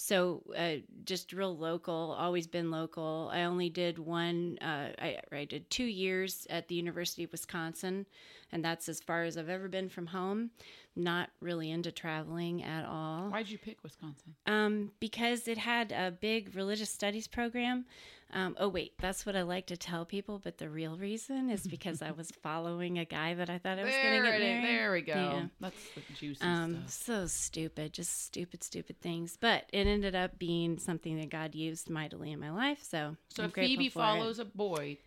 so 0.00 0.42
uh, 0.56 0.76
just 1.04 1.32
real 1.32 1.56
local. 1.56 2.14
Always 2.16 2.46
been 2.46 2.70
local. 2.70 3.30
I 3.32 3.42
only 3.42 3.68
did 3.68 3.98
one. 3.98 4.56
Uh, 4.62 4.90
I, 4.96 5.18
I 5.32 5.44
did 5.44 5.68
two 5.70 5.84
years 5.84 6.46
at 6.48 6.68
the 6.68 6.76
University 6.76 7.24
of 7.24 7.32
Wisconsin, 7.32 8.06
and 8.52 8.64
that's 8.64 8.88
as 8.88 9.00
far 9.00 9.24
as 9.24 9.36
I've 9.36 9.48
ever 9.48 9.66
been 9.66 9.88
from 9.88 10.06
home. 10.06 10.50
Not 10.94 11.30
really 11.40 11.72
into 11.72 11.90
traveling 11.90 12.62
at 12.62 12.84
all. 12.84 13.28
Why'd 13.30 13.48
you 13.48 13.58
pick 13.58 13.82
Wisconsin? 13.82 14.36
Um, 14.46 14.92
because 15.00 15.48
it 15.48 15.58
had 15.58 15.90
a 15.90 16.12
big 16.12 16.54
religious 16.54 16.90
studies 16.90 17.26
program. 17.26 17.84
Um, 18.32 18.56
oh 18.60 18.68
wait, 18.68 18.92
that's 18.98 19.24
what 19.24 19.36
I 19.36 19.42
like 19.42 19.66
to 19.68 19.76
tell 19.78 20.04
people, 20.04 20.38
but 20.38 20.58
the 20.58 20.68
real 20.68 20.98
reason 20.98 21.48
is 21.48 21.66
because 21.66 22.02
I 22.02 22.10
was 22.10 22.30
following 22.42 22.98
a 22.98 23.06
guy 23.06 23.32
that 23.34 23.48
I 23.48 23.56
thought 23.58 23.78
I 23.78 23.84
was 23.84 23.94
going 23.94 24.22
to 24.22 24.30
get 24.30 24.40
married. 24.40 24.64
There 24.64 24.92
we 24.92 25.00
go. 25.00 25.14
Yeah. 25.14 25.46
That's 25.60 25.76
the 25.94 26.02
juicy 26.14 26.42
Um, 26.44 26.84
stuff. 26.88 26.90
so 26.90 27.26
stupid, 27.26 27.94
just 27.94 28.24
stupid, 28.26 28.62
stupid 28.62 29.00
things. 29.00 29.38
But 29.40 29.64
it 29.72 29.86
ended 29.86 30.14
up 30.14 30.38
being 30.38 30.78
something 30.78 31.16
that 31.18 31.30
God 31.30 31.54
used 31.54 31.88
mightily 31.88 32.30
in 32.32 32.38
my 32.40 32.50
life. 32.50 32.80
So, 32.82 33.16
So 33.30 33.44
I'm 33.44 33.48
if 33.48 33.54
Phoebe 33.54 33.88
for 33.88 33.98
it. 34.00 34.02
follows 34.02 34.38
a 34.38 34.44
boy, 34.44 34.98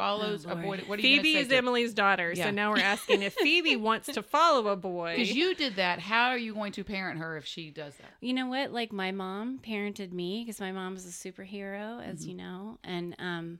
follows 0.00 0.46
Oh, 0.46 0.50
a 0.50 0.56
boy. 0.56 0.80
What 0.86 0.98
are 0.98 1.02
you 1.02 1.16
Phoebe 1.18 1.34
gonna 1.34 1.44
is 1.46 1.52
Emily's 1.52 1.94
daughter, 1.94 2.32
Yeah. 2.34 2.44
so 2.44 2.50
now 2.50 2.70
we're 2.72 2.78
asking 2.80 3.22
if 3.22 3.34
Phoebe 3.34 3.76
wants 3.88 4.08
to 4.12 4.22
follow 4.22 4.68
a 4.68 4.76
boy. 4.76 5.16
Because 5.16 5.34
you 5.34 5.54
did 5.54 5.76
that. 5.76 5.98
How 6.00 6.28
are 6.30 6.38
you 6.38 6.54
going 6.54 6.72
to 6.72 6.84
parent 6.84 7.18
her 7.20 7.36
if 7.36 7.44
she 7.46 7.70
does 7.70 7.94
that? 7.96 8.10
You 8.20 8.32
know 8.34 8.46
what? 8.46 8.72
Like 8.72 8.92
my 8.92 9.10
mom 9.12 9.58
parented 9.58 10.12
me 10.12 10.42
because 10.44 10.60
my 10.60 10.72
mom 10.72 10.94
was 10.94 11.04
a 11.06 11.08
superhero, 11.10 12.02
as 12.04 12.20
Mm-hmm. 12.20 12.28
you 12.30 12.34
know, 12.36 12.78
and 12.84 13.14
um, 13.18 13.58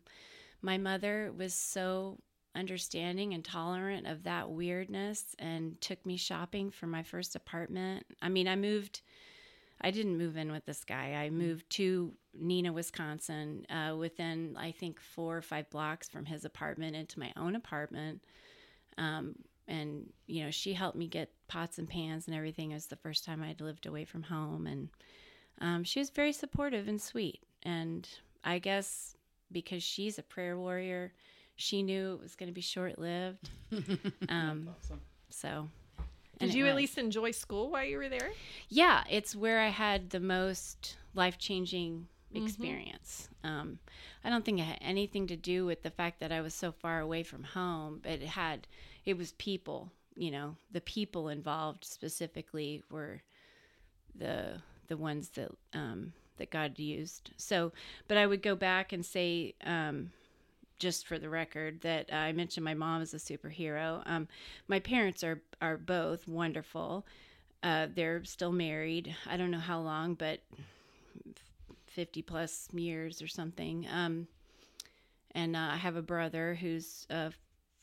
my 0.62 0.78
mother 0.78 1.32
was 1.36 1.54
so 1.54 2.18
understanding 2.54 3.32
and 3.32 3.44
tolerant 3.44 4.06
of 4.06 4.24
that 4.24 4.50
weirdness 4.50 5.36
and 5.38 5.80
took 5.80 6.04
me 6.04 6.16
shopping 6.16 6.70
for 6.70 6.86
my 6.86 7.02
first 7.02 7.36
apartment. 7.36 8.04
I 8.20 8.28
mean, 8.28 8.48
I 8.48 8.56
moved. 8.56 9.02
I 9.80 9.90
didn't 9.90 10.18
move 10.18 10.36
in 10.36 10.52
with 10.52 10.66
this 10.66 10.84
guy. 10.84 11.12
I 11.14 11.30
moved 11.30 11.70
to 11.70 12.12
Neenah, 12.38 12.72
Wisconsin, 12.72 13.66
uh, 13.70 13.96
within 13.96 14.56
I 14.58 14.72
think 14.72 15.00
four 15.00 15.36
or 15.36 15.42
five 15.42 15.68
blocks 15.70 16.08
from 16.08 16.26
his 16.26 16.44
apartment 16.44 16.96
into 16.96 17.18
my 17.18 17.32
own 17.36 17.56
apartment. 17.56 18.22
Um, 18.98 19.34
and 19.66 20.12
you 20.26 20.44
know, 20.44 20.50
she 20.50 20.72
helped 20.74 20.96
me 20.96 21.06
get 21.06 21.30
pots 21.48 21.78
and 21.78 21.88
pans 21.88 22.26
and 22.26 22.36
everything. 22.36 22.70
It 22.70 22.74
was 22.74 22.86
the 22.86 22.96
first 22.96 23.24
time 23.24 23.42
I'd 23.42 23.60
lived 23.60 23.86
away 23.86 24.04
from 24.04 24.22
home, 24.22 24.66
and 24.66 24.88
um, 25.60 25.84
she 25.84 25.98
was 25.98 26.10
very 26.10 26.32
supportive 26.32 26.88
and 26.88 27.00
sweet. 27.00 27.40
And 27.62 28.08
I 28.44 28.58
guess 28.58 29.16
because 29.52 29.82
she's 29.82 30.18
a 30.18 30.22
prayer 30.22 30.56
warrior, 30.56 31.12
she 31.56 31.82
knew 31.82 32.14
it 32.14 32.20
was 32.20 32.36
going 32.36 32.48
to 32.48 32.54
be 32.54 32.60
short 32.60 32.98
lived. 32.98 33.50
um, 34.28 34.68
Awesome. 34.82 35.00
so. 35.28 35.68
Did 36.38 36.54
you 36.54 36.66
at 36.68 36.74
least 36.74 36.96
enjoy 36.96 37.32
school 37.32 37.68
while 37.68 37.84
you 37.84 37.98
were 37.98 38.08
there? 38.08 38.30
Yeah, 38.70 39.04
it's 39.10 39.36
where 39.36 39.60
I 39.60 39.68
had 39.68 40.08
the 40.08 40.20
most 40.20 40.96
life 41.14 41.36
changing 41.36 42.06
experience. 42.34 43.28
Um, 43.44 43.78
I 44.24 44.30
don't 44.30 44.44
think 44.44 44.58
it 44.58 44.64
had 44.64 44.78
anything 44.80 45.26
to 45.28 45.36
do 45.36 45.66
with 45.66 45.82
the 45.82 45.90
fact 45.90 46.20
that 46.20 46.32
I 46.32 46.40
was 46.40 46.54
so 46.54 46.72
far 46.72 47.00
away 47.00 47.22
from 47.22 47.42
home, 47.42 48.00
but 48.02 48.12
it 48.12 48.22
had, 48.22 48.66
it 49.04 49.16
was 49.16 49.32
people, 49.32 49.90
you 50.16 50.30
know, 50.30 50.56
the 50.72 50.80
people 50.80 51.28
involved 51.28 51.84
specifically 51.84 52.82
were 52.90 53.22
the, 54.14 54.60
the 54.88 54.96
ones 54.96 55.30
that, 55.30 55.50
um, 55.74 56.12
that 56.38 56.50
God 56.50 56.78
used. 56.78 57.30
So, 57.36 57.72
but 58.08 58.16
I 58.16 58.26
would 58.26 58.42
go 58.42 58.54
back 58.54 58.92
and 58.92 59.04
say, 59.04 59.54
um, 59.64 60.10
just 60.78 61.06
for 61.06 61.18
the 61.18 61.28
record, 61.28 61.82
that 61.82 62.12
I 62.12 62.32
mentioned 62.32 62.64
my 62.64 62.74
mom 62.74 63.02
is 63.02 63.12
a 63.12 63.18
superhero. 63.18 64.02
Um, 64.06 64.26
my 64.66 64.80
parents 64.80 65.22
are 65.22 65.42
are 65.60 65.76
both 65.76 66.26
wonderful. 66.26 67.04
Uh, 67.62 67.88
they're 67.94 68.24
still 68.24 68.50
married. 68.50 69.14
I 69.28 69.36
don't 69.36 69.50
know 69.50 69.58
how 69.58 69.80
long, 69.80 70.14
but 70.14 70.40
fifty 72.00 72.22
plus 72.22 72.66
years 72.72 73.20
or 73.20 73.28
something. 73.28 73.86
Um, 73.92 74.26
and 75.32 75.54
uh, 75.54 75.68
I 75.72 75.76
have 75.76 75.96
a 75.96 76.02
brother 76.02 76.54
who's 76.58 77.06
uh, 77.10 77.28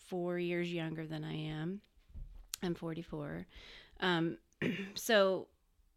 four 0.07 0.39
years 0.39 0.73
younger 0.73 1.05
than 1.05 1.23
I 1.23 1.35
am. 1.35 1.81
I'm 2.63 2.73
44. 2.73 3.45
Um, 3.99 4.39
so 4.95 5.49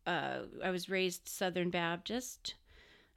uh, 0.07 0.41
I 0.63 0.69
was 0.69 0.91
raised 0.91 1.31
Southern 1.31 1.71
Baptist. 1.71 2.57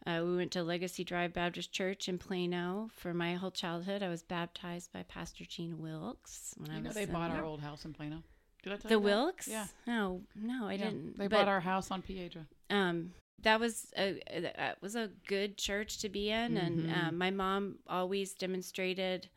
Uh, 0.08 0.22
we 0.24 0.38
went 0.38 0.52
to 0.52 0.63
Legacy 0.63 1.04
Drive 1.04 1.34
Baptist 1.34 1.74
Church 1.74 2.08
in 2.08 2.18
Plano 2.18 2.89
for 2.96 3.13
my 3.13 3.34
whole 3.36 3.52
childhood. 3.52 4.02
I 4.02 4.08
was 4.08 4.24
baptized 4.24 4.94
by 4.94 5.04
Pastor 5.04 5.44
Gene 5.44 5.80
Wilkes 5.80 6.56
when 6.58 6.72
I 6.72 6.76
You 6.78 6.82
know 6.84 6.88
was 6.88 6.96
they 6.96 7.06
bought 7.08 7.30
our 7.32 7.44
old 7.44 7.60
house 7.60 7.84
in 7.84 7.92
Plano. 7.94 8.24
Did 8.63 8.72
I 8.72 8.76
tell 8.78 8.88
the 8.88 8.96
you? 8.96 9.02
Wilkes. 9.02 9.50
Yeah. 9.50 9.68
No, 9.86 10.22
no, 10.34 10.68
I 10.68 10.74
Yeah, 10.76 10.86
didn't. 10.86 11.18
They 11.18 11.28
But, 11.28 11.39
bought 11.39 11.48
our 11.50 11.60
house 11.60 11.92
on 11.92 12.02
Piedra. 12.02 12.46
um 12.70 13.12
that 13.41 13.60
was 13.60 13.91
a 13.98 14.19
that 14.56 14.82
was 14.82 14.96
a 14.96 15.10
good 15.28 15.58
church 15.58 16.00
to 16.00 16.10
be 16.10 16.30
in. 16.32 16.58
And 16.58 16.86
Mhm. 16.88 16.93
um, 16.93 17.17
my 17.17 17.32
mom 17.32 17.80
always 17.88 18.34
demonstrated 18.34 19.30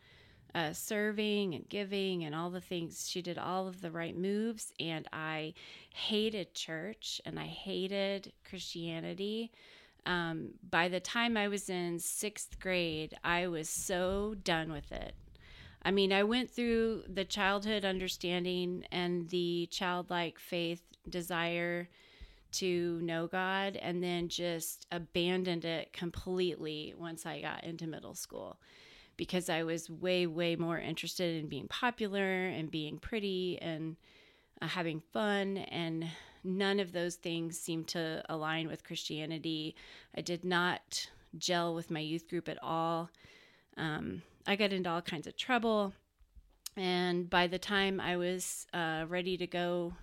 uh, 0.55 0.73
serving 0.73 1.55
and 1.55 1.69
giving 1.69 2.25
and 2.25 2.35
all 2.35 2.51
the 2.51 2.61
things. 2.61 3.09
She 3.09 3.21
did 3.23 3.39
all 3.39 3.69
of 3.69 3.81
the 3.83 3.91
right 3.91 4.17
moves. 4.17 4.73
And 4.81 5.07
i 5.13 5.55
hated 5.95 6.55
church 6.55 7.21
and 7.25 7.39
i 7.39 7.47
hated 7.47 8.33
christianity. 8.49 9.53
Um, 10.07 10.51
by 10.71 10.89
the 10.89 11.01
time 11.01 11.37
i 11.37 11.49
was 11.49 11.69
in 11.69 11.99
sixth 11.99 12.61
grade 12.61 13.15
i 13.25 13.47
was 13.49 13.69
so 13.69 14.35
done 14.45 14.73
with 14.73 14.93
it. 14.93 15.15
I 15.83 15.91
mean, 15.93 16.13
I 16.13 16.25
went 16.25 16.51
through 16.51 17.05
the 17.09 17.25
childhood 17.25 17.85
understanding 17.85 18.85
and 18.91 19.29
the 19.29 19.69
childlike 19.71 20.39
faith 20.39 20.83
desire 21.09 21.89
to 22.57 23.01
know 23.03 23.27
God 23.27 23.77
and 23.77 24.03
then 24.03 24.29
just 24.29 24.87
abandoned 24.91 25.65
it 25.65 25.93
completely 25.93 26.95
once 26.97 27.27
I 27.27 27.41
got 27.41 27.65
into 27.65 27.87
middle 27.87 28.15
school 28.15 28.59
because 29.17 29.49
I 29.49 29.63
was 29.63 29.89
way, 29.89 30.27
way 30.27 30.57
more 30.57 30.79
interested 30.79 31.37
in 31.37 31.49
being 31.49 31.69
popular 31.69 32.47
and 32.47 32.71
being 32.71 32.99
pretty 32.99 33.59
and 33.61 33.97
uh, 34.61 34.67
having 34.67 35.01
fun. 35.13 35.59
And 35.59 36.07
none 36.45 36.81
of 36.81 36.93
those 36.93 37.17
things 37.17 37.59
seemed 37.59 37.89
to 37.89 38.23
align 38.29 38.69
with 38.69 38.85
Christianity. 38.85 39.75
I 40.17 40.21
did 40.21 40.45
not 40.45 41.09
gel 41.39 41.75
with 41.75 41.91
my 41.91 42.01
youth 42.01 42.29
group 42.29 42.49
at 42.49 42.63
all. 42.63 43.11
Um, 43.77 44.23
I 44.47 44.57
got 44.57 44.73
into 44.73 44.91
all 44.91 45.03
kinds 45.03 45.27
of 45.27 45.37
trouble. 45.37 45.93
And 46.77 47.29
by 47.29 47.47
the 47.47 47.59
time 47.59 48.01
I 48.01 48.17
was 48.17 48.67
uh, 48.75 49.07
ready 49.09 49.37
to 49.39 49.47
go 49.47 49.95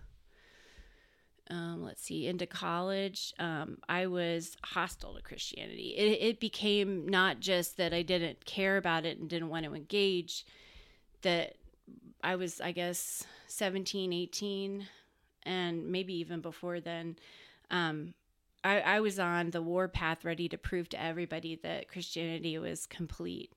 um, 1.49 1.83
let's 1.83 2.03
see, 2.03 2.27
into 2.27 2.45
college, 2.45 3.33
um, 3.39 3.77
I 3.89 4.07
was 4.07 4.55
hostile 4.63 5.15
to 5.15 5.21
Christianity. 5.21 5.93
It, 5.97 6.19
it 6.21 6.39
became 6.39 7.07
not 7.07 7.39
just 7.39 7.77
that 7.77 7.93
I 7.93 8.01
didn't 8.01 8.45
care 8.45 8.77
about 8.77 9.05
it 9.05 9.19
and 9.19 9.29
didn't 9.29 9.49
want 9.49 9.65
to 9.65 9.75
engage, 9.75 10.45
that 11.21 11.55
I 12.23 12.35
was, 12.35 12.61
I 12.61 12.71
guess, 12.71 13.25
17, 13.47 14.13
18, 14.13 14.87
and 15.43 15.87
maybe 15.91 16.13
even 16.15 16.39
before 16.39 16.79
then. 16.79 17.17
Um, 17.69 18.13
I, 18.63 18.79
I 18.79 18.99
was 19.01 19.19
on 19.19 19.49
the 19.49 19.61
war 19.61 19.87
path, 19.87 20.23
ready 20.23 20.47
to 20.49 20.57
prove 20.57 20.87
to 20.89 21.01
everybody 21.01 21.59
that 21.63 21.89
Christianity 21.89 22.57
was 22.57 22.85
complete 22.85 23.51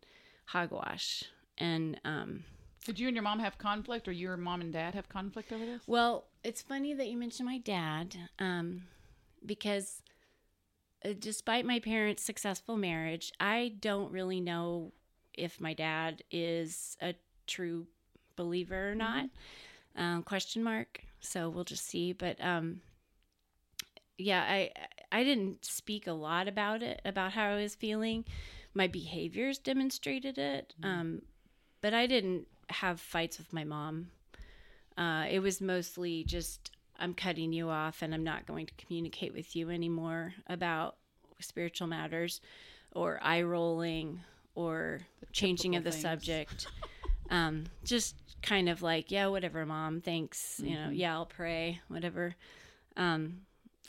hogwash. 0.47 1.25
And 1.59 2.01
um, 2.05 2.45
Did 2.87 3.01
you 3.01 3.09
and 3.09 3.17
your 3.17 3.25
mom 3.25 3.41
have 3.41 3.59
conflict, 3.59 4.07
or 4.07 4.13
your 4.13 4.37
mom 4.37 4.61
and 4.61 4.73
dad 4.73 4.95
have 4.95 5.09
conflict 5.09 5.53
over 5.53 5.67
this? 5.67 5.83
Well, 5.89 6.27
it's 6.45 6.63
funny 6.63 6.95
that 6.95 7.09
you 7.09 7.17
mentioned 7.17 7.49
my 7.49 7.59
dad, 7.59 8.17
um, 8.39 8.85
because 9.45 10.03
uh, 11.05 11.11
despite 11.19 11.67
my 11.67 11.81
parents' 11.81 12.23
successful 12.23 12.77
marriage, 12.77 13.33
I 13.41 13.75
don't 13.81 14.13
really 14.13 14.41
know 14.41 14.93
if 15.35 15.61
my 15.61 15.75
dad 15.75 16.23
is 16.31 16.97
a 17.03 17.15
true 17.49 17.89
believer 18.37 18.93
or 18.93 18.95
not. 18.95 19.27
Um, 19.97 20.23
question 20.23 20.63
mark. 20.63 21.03
So 21.21 21.49
we'll 21.49 21.65
just 21.65 21.87
see. 21.87 22.13
But 22.13 22.41
um, 22.41 22.83
yeah, 24.17 24.43
I 24.43 24.71
I 25.11 25.25
didn't 25.25 25.65
speak 25.65 26.07
a 26.07 26.13
lot 26.13 26.47
about 26.47 26.83
it 26.83 27.01
about 27.05 27.33
how 27.33 27.51
I 27.51 27.63
was 27.63 27.75
feeling. 27.75 28.25
My 28.75 28.87
behaviors 28.87 29.59
demonstrated 29.59 30.39
it, 30.39 30.75
um, 30.83 31.23
but 31.81 31.95
I 31.95 32.07
didn't 32.07 32.47
have 32.69 33.01
fights 33.01 33.39
with 33.39 33.53
my 33.53 33.65
mom. 33.65 34.09
Uh, 34.97 35.27
it 35.31 35.41
was 35.41 35.61
mostly 35.61 36.25
just 36.25 36.71
I'm 36.99 37.15
cutting 37.15 37.53
you 37.53 37.69
off 37.69 38.03
and 38.03 38.15
I'm 38.15 38.25
not 38.25 38.47
going 38.47 38.67
to 38.67 38.73
communicate 38.79 39.35
with 39.35 39.55
you 39.55 39.71
anymore 39.71 40.35
about 40.47 40.97
spiritual 41.41 41.87
matters 41.87 42.41
or 42.93 43.19
eye 43.23 43.43
rolling 43.43 44.21
or 44.55 45.01
changing 45.33 45.77
of 45.77 45.85
the 45.85 45.91
things. 45.91 46.03
subject. 46.03 46.67
um, 47.31 47.65
just 47.85 48.17
kind 48.43 48.69
of 48.69 48.83
like, 48.83 49.11
yeah, 49.11 49.27
whatever, 49.27 49.67
mom, 49.67 50.01
thanks. 50.01 50.61
You 50.65 50.75
know, 50.77 50.89
yeah, 50.91 51.15
I'll 51.15 51.27
pray, 51.27 51.81
whatever. 51.89 52.35
Um, 52.97 53.43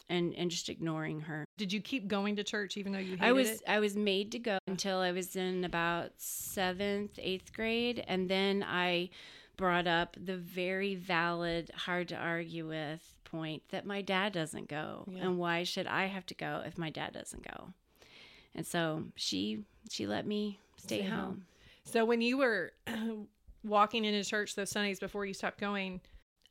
and, 0.10 0.34
and 0.36 0.50
just 0.52 0.70
ignoring 0.70 1.22
her. 1.22 1.46
Did 1.58 1.74
you 1.74 1.82
keep 1.82 2.08
going 2.08 2.36
to 2.38 2.44
church 2.44 2.78
even 2.78 2.92
though 2.94 3.00
you 3.00 3.18
hated 3.18 3.24
I 3.26 3.32
was 3.34 3.50
it? 3.50 3.62
I 3.68 3.80
was 3.80 3.96
made 3.96 4.32
to 4.34 4.40
go 4.40 4.58
until 4.68 5.00
I 5.00 5.12
was 5.12 5.36
in 5.36 5.64
about 5.64 6.12
seventh, 6.18 7.20
eighth 7.22 7.52
grade, 7.54 8.04
and 8.08 8.30
then 8.30 8.64
I 8.68 9.10
brought 9.58 9.88
up 9.88 10.16
the 10.24 10.38
very 10.38 10.96
valid, 10.96 11.72
hard 11.76 12.08
to 12.10 12.16
argue 12.16 12.68
with 12.68 13.02
point 13.24 13.64
that 13.72 13.86
my 13.86 14.02
dad 14.02 14.32
doesn't 14.34 14.70
go, 14.70 15.04
Yeah. 15.10 15.24
and 15.24 15.38
why 15.38 15.64
should 15.64 15.88
I 15.88 16.06
have 16.06 16.26
to 16.28 16.36
go 16.36 16.62
if 16.66 16.78
my 16.78 16.90
dad 16.90 17.14
doesn't 17.14 17.44
go? 17.48 17.74
And 18.56 18.66
so 18.66 19.04
she 19.16 19.64
she 19.90 20.08
let 20.08 20.26
me 20.26 20.60
stay, 20.78 21.00
Stay 21.00 21.10
home. 21.10 21.20
home. 21.20 21.46
So 21.84 22.06
when 22.06 22.22
you 22.22 22.38
were 22.38 22.72
walking 23.64 24.06
into 24.06 24.24
church 24.28 24.56
those 24.56 24.70
Sundays 24.70 25.00
before 25.00 25.26
you 25.26 25.34
stopped 25.34 25.60
going, 25.60 26.02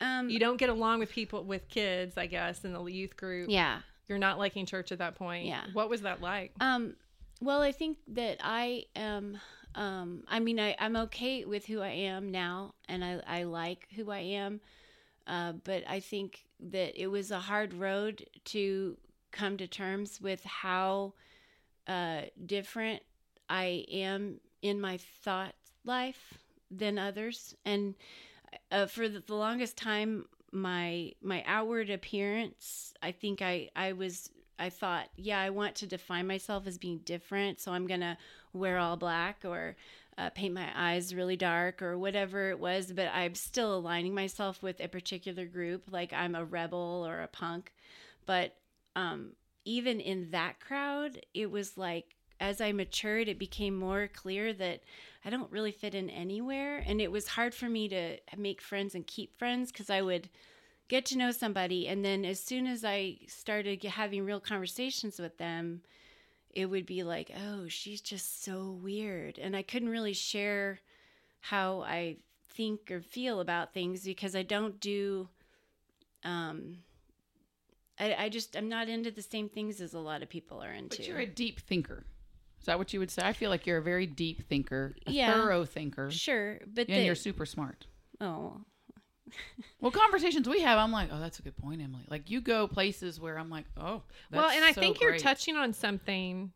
Um, 0.00 0.28
you 0.28 0.38
don't 0.38 0.56
get 0.56 0.68
along 0.68 0.98
with 0.98 1.10
people 1.10 1.44
with 1.44 1.68
kids, 1.68 2.16
I 2.16 2.26
guess, 2.26 2.64
in 2.64 2.72
the 2.72 2.84
youth 2.84 3.16
group. 3.16 3.50
yeah. 3.50 3.80
You're 4.08 4.18
not 4.18 4.38
liking 4.38 4.66
church 4.66 4.92
at 4.92 4.98
that 4.98 5.16
point. 5.16 5.46
Yeah. 5.46 5.64
What 5.72 5.90
was 5.90 6.02
that 6.02 6.20
like? 6.20 6.52
Um, 6.60 6.94
well, 7.40 7.60
I 7.60 7.72
think 7.72 7.98
that 8.08 8.38
I 8.40 8.84
am. 8.94 9.38
Um, 9.74 10.22
I 10.28 10.38
mean, 10.38 10.60
I, 10.60 10.76
I'm 10.78 10.96
okay 10.96 11.44
with 11.44 11.66
who 11.66 11.80
I 11.80 11.88
am 11.88 12.30
now, 12.30 12.74
and 12.88 13.04
I, 13.04 13.20
I 13.26 13.42
like 13.42 13.88
who 13.96 14.10
I 14.12 14.20
am. 14.20 14.60
Uh, 15.26 15.54
but 15.64 15.82
I 15.88 15.98
think 15.98 16.44
that 16.70 17.00
it 17.00 17.08
was 17.08 17.32
a 17.32 17.40
hard 17.40 17.74
road 17.74 18.24
to 18.44 18.96
come 19.32 19.56
to 19.56 19.66
terms 19.66 20.20
with 20.20 20.42
how 20.44 21.14
uh, 21.88 22.22
different 22.46 23.02
I 23.50 23.84
am 23.90 24.40
in 24.62 24.80
my 24.80 24.98
thought 25.22 25.54
life 25.84 26.38
than 26.70 26.98
others, 26.98 27.54
and 27.64 27.94
uh, 28.70 28.86
for 28.86 29.08
the, 29.08 29.20
the 29.20 29.34
longest 29.34 29.76
time, 29.76 30.26
my 30.52 31.12
my 31.22 31.44
outward 31.46 31.90
appearance, 31.90 32.94
I 33.02 33.12
think 33.12 33.42
I 33.42 33.70
I 33.76 33.92
was 33.92 34.30
I 34.58 34.70
thought, 34.70 35.08
yeah, 35.16 35.40
I 35.40 35.50
want 35.50 35.74
to 35.76 35.86
define 35.86 36.26
myself 36.26 36.66
as 36.66 36.78
being 36.78 36.98
different, 36.98 37.60
so 37.60 37.72
I'm 37.72 37.86
gonna 37.86 38.18
wear 38.52 38.78
all 38.78 38.96
black 38.96 39.44
or 39.44 39.76
uh, 40.18 40.30
paint 40.30 40.54
my 40.54 40.68
eyes 40.74 41.14
really 41.14 41.36
dark 41.36 41.82
or 41.82 41.98
whatever 41.98 42.50
it 42.50 42.58
was. 42.58 42.92
But 42.92 43.08
I'm 43.12 43.34
still 43.34 43.76
aligning 43.76 44.14
myself 44.14 44.62
with 44.62 44.80
a 44.80 44.88
particular 44.88 45.44
group, 45.44 45.84
like 45.90 46.12
I'm 46.12 46.34
a 46.34 46.44
rebel 46.44 47.04
or 47.06 47.20
a 47.20 47.28
punk. 47.28 47.72
But 48.24 48.54
um, 48.94 49.32
even 49.64 50.00
in 50.00 50.30
that 50.30 50.58
crowd, 50.60 51.20
it 51.34 51.50
was 51.50 51.76
like 51.76 52.16
as 52.40 52.60
I 52.60 52.72
matured, 52.72 53.28
it 53.28 53.38
became 53.38 53.76
more 53.76 54.08
clear 54.12 54.52
that 54.54 54.82
I 55.26 55.30
don't 55.30 55.50
really 55.50 55.72
fit 55.72 55.94
in 55.94 56.08
anywhere, 56.08 56.82
and 56.86 57.00
it 57.00 57.10
was 57.10 57.26
hard 57.26 57.52
for 57.52 57.68
me 57.68 57.88
to 57.88 58.18
make 58.36 58.60
friends 58.62 58.94
and 58.94 59.06
keep 59.06 59.36
friends 59.36 59.72
because 59.72 59.90
I 59.90 60.00
would 60.00 60.30
get 60.88 61.04
to 61.06 61.18
know 61.18 61.30
somebody. 61.30 61.88
And 61.88 62.04
then 62.04 62.24
as 62.24 62.40
soon 62.40 62.66
as 62.66 62.84
i 62.84 63.18
started 63.26 63.82
having 63.82 64.24
real 64.24 64.40
conversations 64.40 65.18
with 65.18 65.38
them 65.38 65.82
it 66.52 66.66
would 66.66 66.86
be 66.86 67.02
like 67.02 67.30
oh 67.36 67.68
she's 67.68 68.00
just 68.00 68.44
so 68.44 68.78
weird. 68.82 69.38
And 69.38 69.56
i 69.56 69.62
couldn't 69.62 69.88
really 69.88 70.12
share 70.12 70.80
how 71.40 71.82
i 71.82 72.16
think 72.48 72.90
or 72.90 73.00
feel 73.00 73.40
about 73.40 73.74
things 73.74 74.02
because 74.02 74.34
i 74.34 74.42
don't 74.42 74.80
do 74.80 75.28
um 76.24 76.78
i, 78.00 78.14
I 78.14 78.28
just 78.30 78.56
i'm 78.56 78.68
not 78.68 78.88
into 78.88 79.10
the 79.10 79.22
same 79.22 79.48
things 79.48 79.80
as 79.80 79.92
a 79.92 79.98
lot 79.98 80.22
of 80.22 80.28
people 80.28 80.62
are 80.62 80.72
into. 80.72 80.96
But 80.98 81.08
you're 81.08 81.18
a 81.18 81.26
deep 81.26 81.60
thinker. 81.60 82.04
Is 82.66 82.68
that 82.68 82.78
what 82.78 82.92
you 82.92 82.98
would 82.98 83.12
say? 83.12 83.22
I 83.24 83.32
feel 83.32 83.48
like 83.48 83.64
you're 83.64 83.78
a 83.78 83.82
very 83.82 84.06
deep 84.06 84.48
thinker, 84.48 84.96
a 85.06 85.12
Yeah. 85.12 85.32
thorough 85.32 85.64
thinker, 85.64 86.10
sure 86.10 86.58
but 86.66 86.88
and 86.88 86.96
the, 86.98 87.04
you're 87.04 87.14
super 87.14 87.46
smart. 87.46 87.86
oh 88.20 88.60
Well, 89.80 89.92
conversations 89.92 90.48
we 90.48 90.62
have, 90.62 90.76
I'm 90.76 90.90
like, 90.90 91.10
oh, 91.12 91.20
that's 91.20 91.38
a 91.38 91.42
good 91.42 91.56
point, 91.56 91.80
Emily. 91.80 92.02
Like 92.10 92.28
you 92.28 92.40
go 92.40 92.66
places 92.66 93.20
where 93.20 93.38
I'm 93.38 93.50
like, 93.50 93.66
oh, 93.76 94.02
well, 94.32 94.50
and 94.50 94.64
I 94.64 94.72
so 94.72 94.80
think 94.80 95.00
you're 95.00 95.16
touching 95.16 95.54
on 95.54 95.72
something 95.74 96.50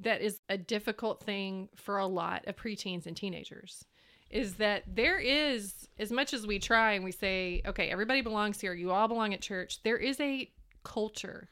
that 0.00 0.20
is 0.20 0.40
a 0.48 0.58
difficult 0.58 1.22
thing 1.22 1.68
for 1.76 1.98
a 1.98 2.06
lot 2.08 2.44
of 2.48 2.56
preteens 2.56 3.06
and 3.06 3.16
teenagers 3.16 3.84
is 4.28 4.54
that 4.54 4.82
there 4.96 5.20
is 5.20 5.86
as 6.00 6.10
much 6.10 6.34
as 6.34 6.44
we 6.44 6.58
try 6.58 6.94
and 6.94 7.04
we 7.04 7.12
say 7.12 7.62
okay 7.64 7.88
everybody 7.88 8.20
belongs 8.20 8.60
here 8.60 8.74
you 8.74 8.90
all 8.90 9.06
belong 9.06 9.32
at 9.32 9.40
church 9.40 9.80
there 9.84 9.96
is 9.96 10.18
a 10.20 10.50
culture 10.82 11.48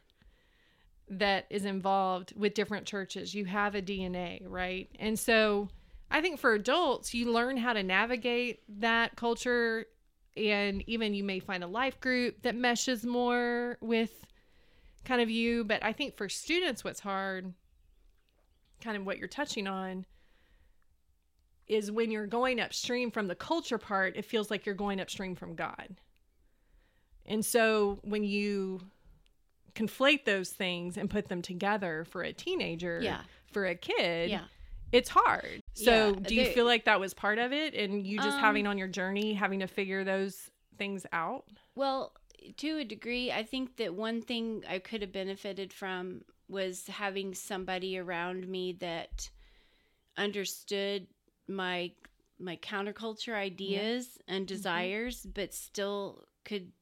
that 1.08 1.46
is 1.50 1.64
involved 1.64 2.32
with 2.36 2.54
different 2.54 2.86
churches. 2.86 3.34
You 3.34 3.44
have 3.44 3.74
a 3.74 3.82
dna 3.82 4.40
right? 4.46 4.88
And 4.98 5.18
so 5.18 5.68
i 6.10 6.20
think 6.20 6.38
for 6.38 6.52
adults 6.54 7.14
you 7.14 7.32
learn 7.32 7.56
how 7.56 7.72
to 7.72 7.82
navigate 7.82 8.60
that 8.80 9.16
culture 9.16 9.86
and 10.36 10.82
even 10.88 11.14
you 11.14 11.24
may 11.24 11.38
find 11.38 11.64
a 11.64 11.66
life 11.66 12.00
group 12.00 12.42
that 12.42 12.54
meshes 12.54 13.04
more 13.04 13.78
with 13.80 14.12
kind 15.04 15.20
of 15.20 15.30
you. 15.30 15.64
But 15.64 15.84
i 15.84 15.92
think 15.92 16.16
for 16.16 16.28
students 16.28 16.84
what's 16.84 17.00
hard 17.00 17.52
kind 18.80 18.96
of 18.96 19.06
what 19.06 19.18
you're 19.18 19.28
touching 19.28 19.66
on 19.66 20.04
is 21.66 21.90
when 21.90 22.10
you're 22.10 22.26
going 22.26 22.60
upstream 22.60 23.10
from 23.10 23.26
the 23.28 23.34
culture 23.34 23.78
part, 23.78 24.16
it 24.16 24.24
feels 24.24 24.50
like 24.50 24.66
you're 24.66 24.74
going 24.74 25.00
upstream 25.00 25.34
from 25.34 25.54
God. 25.54 25.96
And 27.26 27.44
so 27.44 28.00
when 28.02 28.22
you 28.22 28.80
conflate 29.74 30.24
those 30.24 30.50
things 30.50 30.96
and 30.96 31.10
put 31.10 31.28
them 31.28 31.42
together 31.42 32.04
for 32.04 32.22
a 32.22 32.32
teenager, 32.32 33.00
Yeah. 33.02 33.22
for 33.52 33.66
a 33.66 33.74
kid, 33.74 34.30
Yeah. 34.30 34.44
it's 34.92 35.08
hard. 35.08 35.60
So 35.74 36.08
Yeah, 36.10 36.20
do 36.20 36.34
you 36.34 36.44
they- 36.44 36.54
feel 36.54 36.64
like 36.66 36.84
that 36.84 37.00
was 37.00 37.12
part 37.14 37.38
of 37.38 37.52
it 37.52 37.74
and 37.74 38.06
you 38.06 38.18
just 38.18 38.36
Um, 38.36 38.40
having 38.40 38.66
on 38.66 38.78
your 38.78 38.88
journey, 38.88 39.34
having 39.34 39.60
to 39.60 39.66
figure 39.66 40.04
those 40.04 40.50
things 40.78 41.06
out? 41.12 41.48
Well, 41.74 42.14
to 42.58 42.78
a 42.78 42.84
degree, 42.84 43.32
I 43.32 43.42
think 43.42 43.76
that 43.76 43.94
one 43.94 44.20
thing 44.22 44.64
I 44.68 44.78
could 44.78 45.00
have 45.02 45.12
benefited 45.12 45.72
from 45.72 46.24
was 46.46 46.86
having 46.86 47.34
somebody 47.34 47.96
around 47.98 48.46
me 48.46 48.72
that 48.74 49.30
understood 50.16 51.06
my 51.48 51.92
my 52.38 52.56
counterculture 52.56 53.32
ideas 53.34 54.18
and 54.26 54.46
desires 54.46 55.24
but 55.24 55.54
still 55.54 56.24
could 56.44 56.72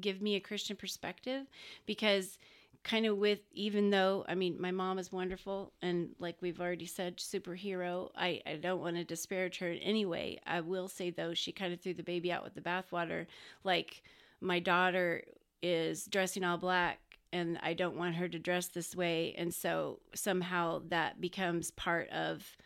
give 0.00 0.20
me 0.20 0.34
a 0.34 0.40
Christian 0.40 0.76
perspective 0.76 1.46
because 1.86 2.38
kind 2.84 3.06
of 3.06 3.16
with 3.16 3.40
even 3.52 3.90
though 3.90 4.24
I 4.28 4.34
mean 4.34 4.60
my 4.60 4.70
mom 4.70 4.98
is 4.98 5.10
wonderful 5.10 5.72
and 5.80 6.10
like 6.18 6.36
we've 6.40 6.60
already 6.60 6.86
said 6.86 7.16
superhero 7.16 8.10
I 8.14 8.42
I 8.46 8.56
don't 8.56 8.80
want 8.80 8.96
to 8.96 9.04
disparage 9.04 9.58
her 9.58 9.70
in 9.70 9.78
any 9.78 10.04
way. 10.04 10.38
I 10.46 10.60
will 10.60 10.88
say 10.88 11.10
though 11.10 11.34
she 11.34 11.50
kind 11.50 11.72
of 11.72 11.80
threw 11.80 11.94
the 11.94 12.02
baby 12.02 12.30
out 12.30 12.44
with 12.44 12.54
the 12.54 12.60
bathwater. 12.60 13.26
Like 13.64 14.02
my 14.40 14.60
daughter 14.60 15.24
is 15.62 16.04
dressing 16.04 16.44
all 16.44 16.58
black 16.58 16.98
and 17.32 17.58
I 17.62 17.72
don't 17.72 17.96
want 17.96 18.16
her 18.16 18.28
to 18.28 18.38
dress 18.38 18.68
this 18.68 18.94
way. 18.94 19.34
And 19.36 19.52
so 19.52 20.00
somehow 20.14 20.82
that 20.88 21.20
becomes 21.20 21.70
part 21.70 22.10
of 22.10 22.56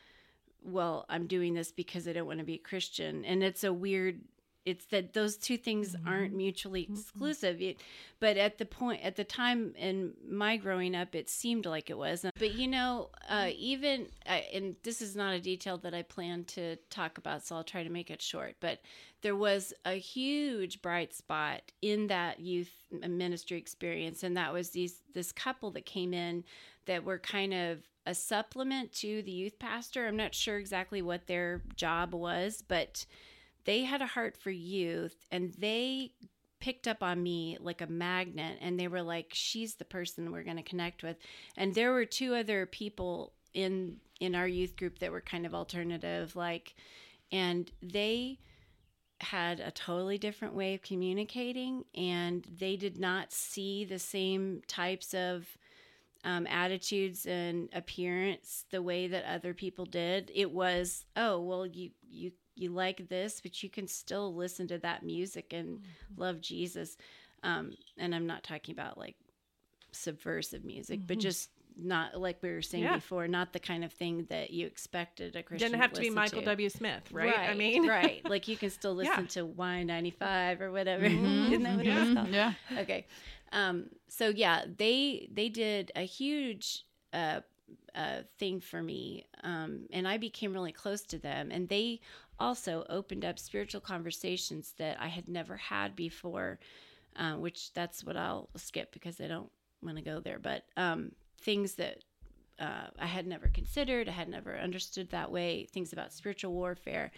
well 0.65 1.07
I'm 1.09 1.29
doing 1.29 1.55
this 1.55 1.71
because 1.71 2.09
I 2.09 2.13
don't 2.13 2.27
want 2.27 2.41
to 2.41 2.45
be 2.45 2.55
a 2.55 2.59
Christian. 2.59 3.25
And 3.25 3.45
it's 3.45 3.63
a 3.63 3.73
weird 3.73 4.21
it's 4.69 4.85
that 4.87 5.13
those 5.15 5.37
two 5.37 5.57
things 5.57 5.97
aren't 6.07 6.35
mutually 6.35 6.83
exclusive. 6.91 7.61
It- 7.61 7.79
but 8.21 8.37
at 8.37 8.59
the 8.59 8.65
point 8.67 9.01
at 9.05 9.15
the 9.15 9.23
time 9.25 9.75
in 9.77 10.13
my 10.29 10.57
growing 10.57 10.95
up 10.97 11.15
it 11.15 11.29
seemed 11.31 11.67
like 11.67 11.89
it 11.89 11.97
was. 11.97 12.25
But 12.39 12.53
you 12.55 12.67
know 12.69 13.11
uh, 13.29 13.51
even 13.57 14.09
uh, 14.27 14.41
and 14.53 14.77
this 14.83 15.01
is 15.01 15.15
not 15.15 15.35
a 15.35 15.41
detail 15.41 15.79
that 15.79 15.95
i 15.95 16.03
plan 16.03 16.45
to 16.45 16.77
talk 16.91 17.19
about 17.19 17.45
so 17.45 17.55
i'll 17.57 17.65
try 17.65 17.83
to 17.85 17.91
make 17.91 18.11
it 18.11 18.21
short 18.23 18.57
but 18.61 18.81
there 19.23 19.37
was 19.37 19.73
a 19.85 19.95
huge 19.95 20.81
bright 20.83 21.13
spot 21.15 21.63
in 21.83 22.07
that 22.09 22.41
youth 22.41 22.71
ministry 22.91 23.59
experience. 23.59 24.23
And 24.23 24.37
that 24.37 24.53
was 24.53 24.71
these 24.71 25.03
this 25.15 25.33
couple 25.33 25.71
that 25.73 25.87
came 25.87 26.15
in 26.15 26.45
that 26.87 27.05
were 27.05 27.19
kind 27.19 27.53
of 27.53 27.79
a 28.07 28.15
supplement 28.15 28.93
to 28.93 29.23
the 29.23 29.33
youth 29.33 29.59
pastor. 29.59 30.07
I'm 30.07 30.17
not 30.17 30.35
sure 30.35 30.57
exactly 30.57 31.03
what 31.03 31.27
their 31.27 31.63
job 31.77 32.15
was 32.15 32.63
but 32.67 33.05
they 33.69 33.85
had 33.85 34.01
a 34.01 34.07
heart 34.07 34.35
for 34.35 34.51
youth 34.51 35.27
and 35.31 35.53
they 35.59 36.11
picked 36.59 36.89
up 36.89 37.03
on 37.03 37.23
me 37.23 37.59
like 37.61 37.83
a 37.83 37.87
magnet 37.87 38.57
and 38.63 38.81
they 38.81 38.89
were 38.89 39.03
like 39.03 39.27
she's 39.35 39.75
the 39.75 39.85
person 39.85 40.33
we're 40.33 40.43
going 40.43 40.57
to 40.57 40.63
connect 40.63 41.03
with. 41.03 41.19
And 41.55 41.75
there 41.75 41.93
were 41.93 42.07
two 42.07 42.35
other 42.35 42.65
people 42.65 43.35
in 43.53 43.99
in 44.21 44.35
our 44.35 44.49
youth 44.49 44.75
group 44.75 45.01
that 45.01 45.13
were 45.13 45.21
kind 45.21 45.45
of 45.45 45.55
alternative 45.55 46.35
like 46.35 46.77
and 47.31 47.71
they 47.83 48.39
had 49.21 49.61
a 49.61 49.71
totally 49.71 50.17
different 50.17 50.55
way 50.55 50.73
of 50.73 50.81
communicating 50.81 51.85
and 51.95 52.47
they 52.59 52.75
did 52.75 52.99
not 52.99 53.35
see 53.35 53.85
the 53.85 53.99
same 53.99 54.63
types 54.67 55.13
of 55.13 55.47
um, 56.25 56.47
attitudes 56.47 57.27
and 57.27 57.69
appearance 57.75 58.65
the 58.71 58.81
way 58.81 59.09
that 59.09 59.27
other 59.27 59.53
people 59.53 59.85
did. 59.85 60.33
It 60.35 60.53
was 60.53 61.05
oh 61.17 61.39
well 61.43 61.67
you 61.67 61.91
you 62.09 62.33
you 62.59 62.71
like 62.71 63.09
this 63.09 63.41
but 63.41 63.63
you 63.63 63.69
can 63.71 63.87
still 63.87 64.35
listen 64.35 64.67
to 64.69 64.79
that 64.79 65.03
music 65.03 65.53
and 65.53 65.81
love 66.17 66.41
jesus 66.41 66.97
um, 67.43 67.73
and 67.97 68.15
i'm 68.15 68.27
not 68.27 68.43
talking 68.43 68.73
about 68.73 68.99
like 68.99 69.17
subversive 69.93 70.65
music 70.65 71.01
but 71.07 71.19
just 71.19 71.51
not 71.81 72.21
like 72.21 72.43
we 72.43 72.51
were 72.51 72.61
saying 72.63 72.83
Yeah. 72.85 72.97
before 72.97 73.29
not 73.29 73.53
the 73.53 73.61
kind 73.61 73.85
of 73.85 73.93
thing 73.93 74.27
that 74.31 74.51
you 74.51 74.67
expected 74.67 75.37
a 75.37 75.43
christian 75.43 75.71
Didn't 75.71 75.81
have 75.83 75.93
to 75.93 76.01
be 76.01 76.07
listen 76.11 76.15
Michael 76.17 76.43
W. 76.43 76.69
Smith, 76.69 77.03
right? 77.13 77.39
I 77.39 77.55
mean, 77.55 77.87
right. 77.99 78.29
Like 78.29 78.49
you 78.49 78.57
can 78.57 78.71
still 78.71 78.95
listen 78.95 79.13
Yeah. 79.23 79.27
to 79.29 79.47
Y95 79.47 80.61
or 80.61 80.73
whatever. 80.73 81.05
Mhm. 81.09 81.47
Isn't 81.53 81.63
that 81.63 81.77
what 81.77 81.87
it 81.87 81.95
was 81.95 82.15
called? 82.15 82.29
Yeah. 82.29 82.53
Okay. 82.79 83.07
Um, 83.53 83.91
so 84.09 84.29
yeah, 84.29 84.65
they 84.77 85.29
they 85.33 85.49
did 85.49 85.93
a 85.95 86.03
huge 86.03 86.85
uh, 87.13 87.41
uh, 87.95 88.23
thing 88.39 88.61
for 88.61 88.83
me, 88.83 89.27
um, 89.45 89.87
and 89.93 90.07
I 90.09 90.17
became 90.19 90.53
really 90.53 90.73
close 90.73 91.03
to 91.03 91.19
them. 91.19 91.51
And 91.53 91.69
they 91.69 92.01
also 92.41 92.85
opened 92.89 93.25
up 93.25 93.39
spiritual 93.39 93.81
conversations 93.81 94.75
that 94.79 95.01
I 95.01 95.09
had 95.09 95.29
never 95.29 95.57
had 95.57 95.97
before, 95.97 96.59
uh, 97.17 97.35
which 97.35 97.73
that's 97.73 98.05
what 98.05 98.17
I'll 98.17 98.49
skip 98.57 98.93
because 98.93 99.21
I 99.21 99.27
don't 99.29 99.51
want 99.83 99.97
to 99.97 100.03
go 100.03 100.21
there. 100.21 100.39
But 100.39 100.65
um, 100.77 101.13
things 101.41 101.75
that 101.75 102.05
uh, 102.59 102.89
I 102.99 103.07
had 103.07 103.27
never 103.27 103.49
considered, 103.49 104.09
I 104.09 104.13
had 104.13 104.29
never 104.29 104.57
understood 104.57 105.11
that 105.11 105.31
way. 105.31 105.67
Things 105.73 105.93
about 105.93 106.13
spiritual 106.13 106.53
warfare 106.53 107.11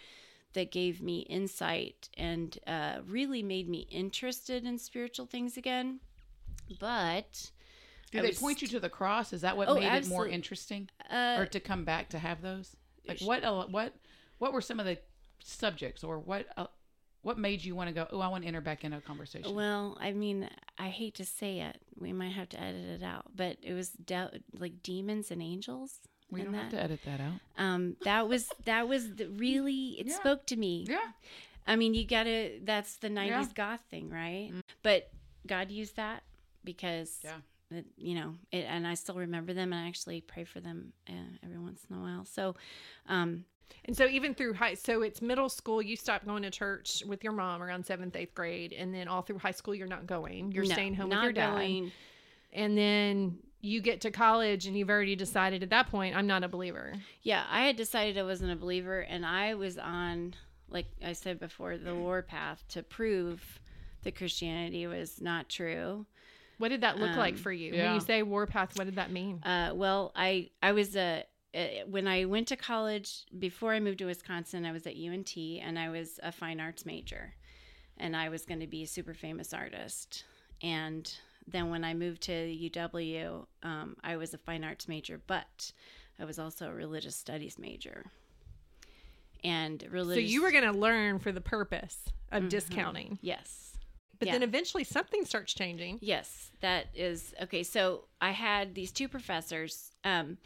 that 0.53 0.71
gave 0.71 1.01
me 1.01 1.19
insight 1.21 2.09
and 2.17 2.57
uh, 2.67 2.97
really 3.07 3.41
made 3.41 3.69
me 3.69 3.87
interested 3.89 4.65
in 4.65 4.77
spiritual 4.77 5.25
things 5.25 5.57
again. 5.57 5.99
But 6.79 7.51
Do 8.11 8.19
I 8.19 8.21
they 8.21 8.27
was 8.29 8.39
point 8.39 8.61
you 8.61 8.67
to 8.69 8.79
the 8.79 8.89
cross? 8.89 9.33
Is 9.33 9.41
that 9.41 9.55
what 9.57 9.67
Oh, 9.69 9.75
made 9.75 9.91
it 9.93 10.07
more 10.07 10.27
interesting, 10.27 10.89
uh, 11.09 11.35
or 11.39 11.45
to 11.47 11.59
come 11.59 11.83
back 11.85 12.09
to 12.09 12.19
have 12.19 12.41
those? 12.41 12.75
Like 13.07 13.19
what? 13.21 13.43
What? 13.71 13.93
What 14.37 14.53
were 14.53 14.61
some 14.61 14.79
of 14.79 14.85
the 14.85 14.97
subjects, 15.43 16.03
or 16.03 16.19
what? 16.19 16.47
Uh, 16.57 16.67
what 17.23 17.37
made 17.37 17.63
you 17.63 17.75
want 17.75 17.87
to 17.87 17.93
go? 17.93 18.07
Oh, 18.11 18.19
I 18.19 18.27
want 18.29 18.43
to 18.43 18.47
enter 18.47 18.61
back 18.61 18.83
into 18.83 18.97
a 18.97 19.01
conversation. 19.01 19.53
Well, 19.53 19.95
I 20.01 20.11
mean, 20.11 20.49
I 20.79 20.87
hate 20.89 21.13
to 21.15 21.25
say 21.25 21.59
it. 21.59 21.77
We 21.99 22.13
might 22.13 22.31
have 22.31 22.49
to 22.49 22.59
edit 22.59 23.01
it 23.01 23.03
out, 23.03 23.25
but 23.35 23.57
it 23.61 23.73
was 23.73 23.89
de- 23.91 24.39
like 24.57 24.81
demons 24.81 25.29
and 25.29 25.41
angels. 25.41 25.99
we 26.31 26.41
don't 26.41 26.53
that. 26.53 26.61
have 26.63 26.71
to 26.71 26.81
edit 26.81 26.99
that 27.05 27.19
out. 27.21 27.33
Um, 27.63 27.95
that 28.03 28.27
was 28.27 28.49
that 28.65 28.87
was 28.87 29.15
the, 29.15 29.27
really 29.29 29.97
it 29.99 30.07
Yeah. 30.07 30.15
spoke 30.15 30.45
to 30.47 30.55
me. 30.55 30.85
Yeah. 30.89 31.11
I 31.67 31.75
mean, 31.75 31.93
you 31.93 32.05
gotta. 32.07 32.59
That's 32.63 32.97
the 32.97 33.09
'90s 33.09 33.27
Yeah. 33.27 33.45
goth 33.53 33.81
thing, 33.91 34.09
right? 34.09 34.51
But 34.81 35.11
God 35.45 35.69
used 35.69 35.95
that 35.97 36.23
because, 36.63 37.19
Yeah. 37.23 37.37
it, 37.69 37.85
you 37.97 38.15
know, 38.15 38.35
it, 38.51 38.65
and 38.67 38.87
I 38.87 38.95
still 38.95 39.15
remember 39.15 39.53
them, 39.53 39.71
and 39.73 39.85
I 39.85 39.87
actually 39.87 40.21
pray 40.21 40.43
for 40.43 40.59
them 40.59 40.93
uh, 41.07 41.37
every 41.43 41.59
once 41.59 41.85
in 41.87 41.95
a 41.95 41.99
while. 41.99 42.25
So, 42.25 42.55
um, 43.07 43.45
And 43.85 43.95
so 43.95 44.05
even 44.05 44.33
through 44.33 44.53
high, 44.53 44.73
so 44.75 45.01
it's 45.01 45.21
middle 45.21 45.49
school. 45.49 45.81
You 45.81 45.95
stop 45.95 46.25
going 46.25 46.43
to 46.43 46.51
church 46.51 47.03
with 47.07 47.23
your 47.23 47.33
mom 47.33 47.61
around 47.61 47.85
seventh, 47.85 48.15
eighth 48.15 48.35
grade, 48.35 48.73
and 48.73 48.93
then 48.93 49.07
all 49.07 49.21
through 49.21 49.39
high 49.39 49.51
school, 49.51 49.73
you're 49.75 49.87
not 49.87 50.07
going. 50.07 50.51
You're 50.51 50.65
no, 50.65 50.73
staying 50.73 50.95
home 50.95 51.09
with 51.09 51.15
not 51.17 51.23
your 51.23 51.33
dad. 51.33 51.51
going. 51.51 51.91
And 52.53 52.77
then 52.77 53.37
you 53.61 53.79
get 53.81 54.01
to 54.01 54.11
college, 54.11 54.65
and 54.65 54.75
you've 54.77 54.89
already 54.89 55.15
decided 55.15 55.63
at 55.63 55.69
that 55.69 55.89
point, 55.89 56.15
I'm 56.15 56.27
not 56.27 56.43
a 56.43 56.47
believer. 56.47 56.93
Yeah, 57.21 57.43
I 57.49 57.65
had 57.65 57.75
decided 57.75 58.17
I 58.17 58.23
wasn't 58.23 58.51
a 58.51 58.55
believer, 58.55 58.99
and 59.01 59.25
I 59.25 59.53
was 59.53 59.77
on, 59.77 60.33
like 60.69 60.87
I 61.05 61.13
said 61.13 61.39
before, 61.39 61.77
the 61.77 61.95
war 61.95 62.21
path 62.21 62.63
to 62.69 62.83
prove 62.83 63.59
that 64.03 64.15
Christianity 64.15 64.87
was 64.87 65.21
not 65.21 65.47
true. 65.47 66.05
What 66.57 66.69
did 66.69 66.81
that 66.81 66.99
look 66.99 67.15
like 67.15 67.35
Um, 67.35 67.39
for 67.39 67.51
you? 67.51 67.73
When 67.73 67.93
you 67.95 67.99
say 67.99 68.21
warpath, 68.23 68.77
what 68.77 68.83
did 68.85 68.95
that 68.95 69.11
mean? 69.11 69.41
Uh, 69.43 69.71
well, 69.73 70.11
I 70.15 70.49
I 70.61 70.73
was 70.73 70.95
a 70.95 71.23
when 71.87 72.07
I 72.07 72.25
went 72.25 72.47
to 72.49 72.55
college 72.55 73.25
before 73.37 73.73
I 73.73 73.79
moved 73.79 73.99
to 73.99 74.05
Wisconsin, 74.05 74.65
I 74.65 74.71
was 74.71 74.87
at 74.87 74.95
UNT 74.95 75.35
and 75.37 75.77
I 75.77 75.89
was 75.89 76.19
a 76.23 76.31
fine 76.31 76.59
arts 76.59 76.85
major, 76.85 77.33
and 77.97 78.15
I 78.15 78.29
was 78.29 78.45
going 78.45 78.61
to 78.61 78.67
be 78.67 78.83
a 78.83 78.87
super 78.87 79.13
famous 79.13 79.53
artist. 79.53 80.23
And 80.61 81.11
then 81.47 81.69
when 81.69 81.83
I 81.83 81.93
moved 81.93 82.21
to 82.23 82.31
UW, 82.31 83.45
um, 83.63 83.97
I 84.03 84.15
was 84.17 84.33
a 84.33 84.37
fine 84.37 84.63
arts 84.63 84.87
major, 84.87 85.19
but 85.27 85.71
I 86.19 86.25
was 86.25 86.39
also 86.39 86.69
a 86.69 86.73
religious 86.73 87.15
studies 87.15 87.57
major. 87.59 88.05
And 89.43 89.81
So 89.91 90.13
you 90.19 90.43
were 90.43 90.51
going 90.51 90.71
to 90.71 90.77
learn 90.77 91.17
for 91.17 91.31
the 91.31 91.41
purpose 91.41 91.97
of 92.31 92.43
Mhm. 92.43 92.49
discounting, 92.49 93.19
yes. 93.21 93.75
but 94.19 94.27
Yeah. 94.27 94.33
then 94.33 94.43
eventually 94.43 94.83
something 94.83 95.25
starts 95.25 95.51
changing. 95.51 95.97
Yes, 95.99 96.51
that 96.59 96.89
is 96.93 97.33
okay. 97.41 97.63
So 97.63 98.07
I 98.21 98.31
had 98.31 98.75
these 98.75 98.91
two 98.91 99.07
professors. 99.09 99.91
Um, 100.03 100.37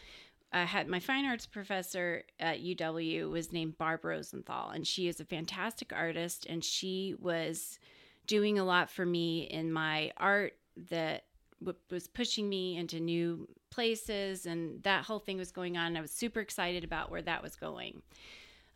I 0.55 0.63
had 0.63 0.87
my 0.87 1.01
fine 1.01 1.25
arts 1.25 1.45
professor 1.45 2.23
at 2.39 2.63
UW 2.63 3.29
was 3.29 3.51
named 3.51 3.77
Barb 3.77 4.05
Rosenthal, 4.05 4.69
and 4.69 4.87
she 4.87 5.09
is 5.09 5.19
a 5.19 5.25
fantastic 5.25 5.91
artist, 5.91 6.45
and 6.47 6.63
she 6.63 7.13
was 7.19 7.77
doing 8.25 8.57
a 8.57 8.63
lot 8.63 8.89
for 8.89 9.05
me 9.05 9.41
in 9.41 9.69
my 9.69 10.13
art 10.15 10.53
that 10.89 11.25
w- 11.59 11.77
was 11.91 12.07
pushing 12.07 12.47
me 12.47 12.77
into 12.77 13.01
new 13.01 13.49
places, 13.69 14.45
and 14.45 14.81
that 14.83 15.03
whole 15.03 15.19
thing 15.19 15.37
was 15.37 15.51
going 15.51 15.75
on. 15.75 15.97
I 15.97 16.01
was 16.01 16.11
super 16.11 16.39
excited 16.39 16.85
about 16.85 17.11
where 17.11 17.21
that 17.21 17.43
was 17.43 17.57
going. 17.57 18.01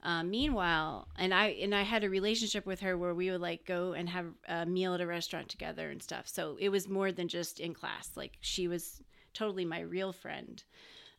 Um, 0.04 0.30
meanwhile, 0.30 1.08
and 1.18 1.34
I 1.34 1.48
and 1.62 1.74
I 1.74 1.84
had 1.84 2.04
a 2.04 2.10
relationship 2.10 2.66
with 2.66 2.82
her 2.82 2.98
where 2.98 3.14
we 3.14 3.32
would 3.32 3.40
like 3.40 3.66
go 3.66 3.94
and 3.94 4.10
have 4.10 4.26
a 4.50 4.66
meal 4.66 4.96
at 4.96 5.02
a 5.02 5.08
restaurant 5.08 5.48
together 5.48 5.90
and 5.90 6.04
stuff. 6.04 6.28
So 6.28 6.58
it 6.60 6.70
was 6.70 6.90
more 6.90 7.14
than 7.14 7.30
just 7.30 7.62
in 7.62 7.74
class. 7.74 8.12
Like 8.18 8.38
she 8.42 8.68
was 8.68 9.02
totally 9.34 9.64
my 9.64 9.80
real 9.80 10.12
friend. 10.12 10.62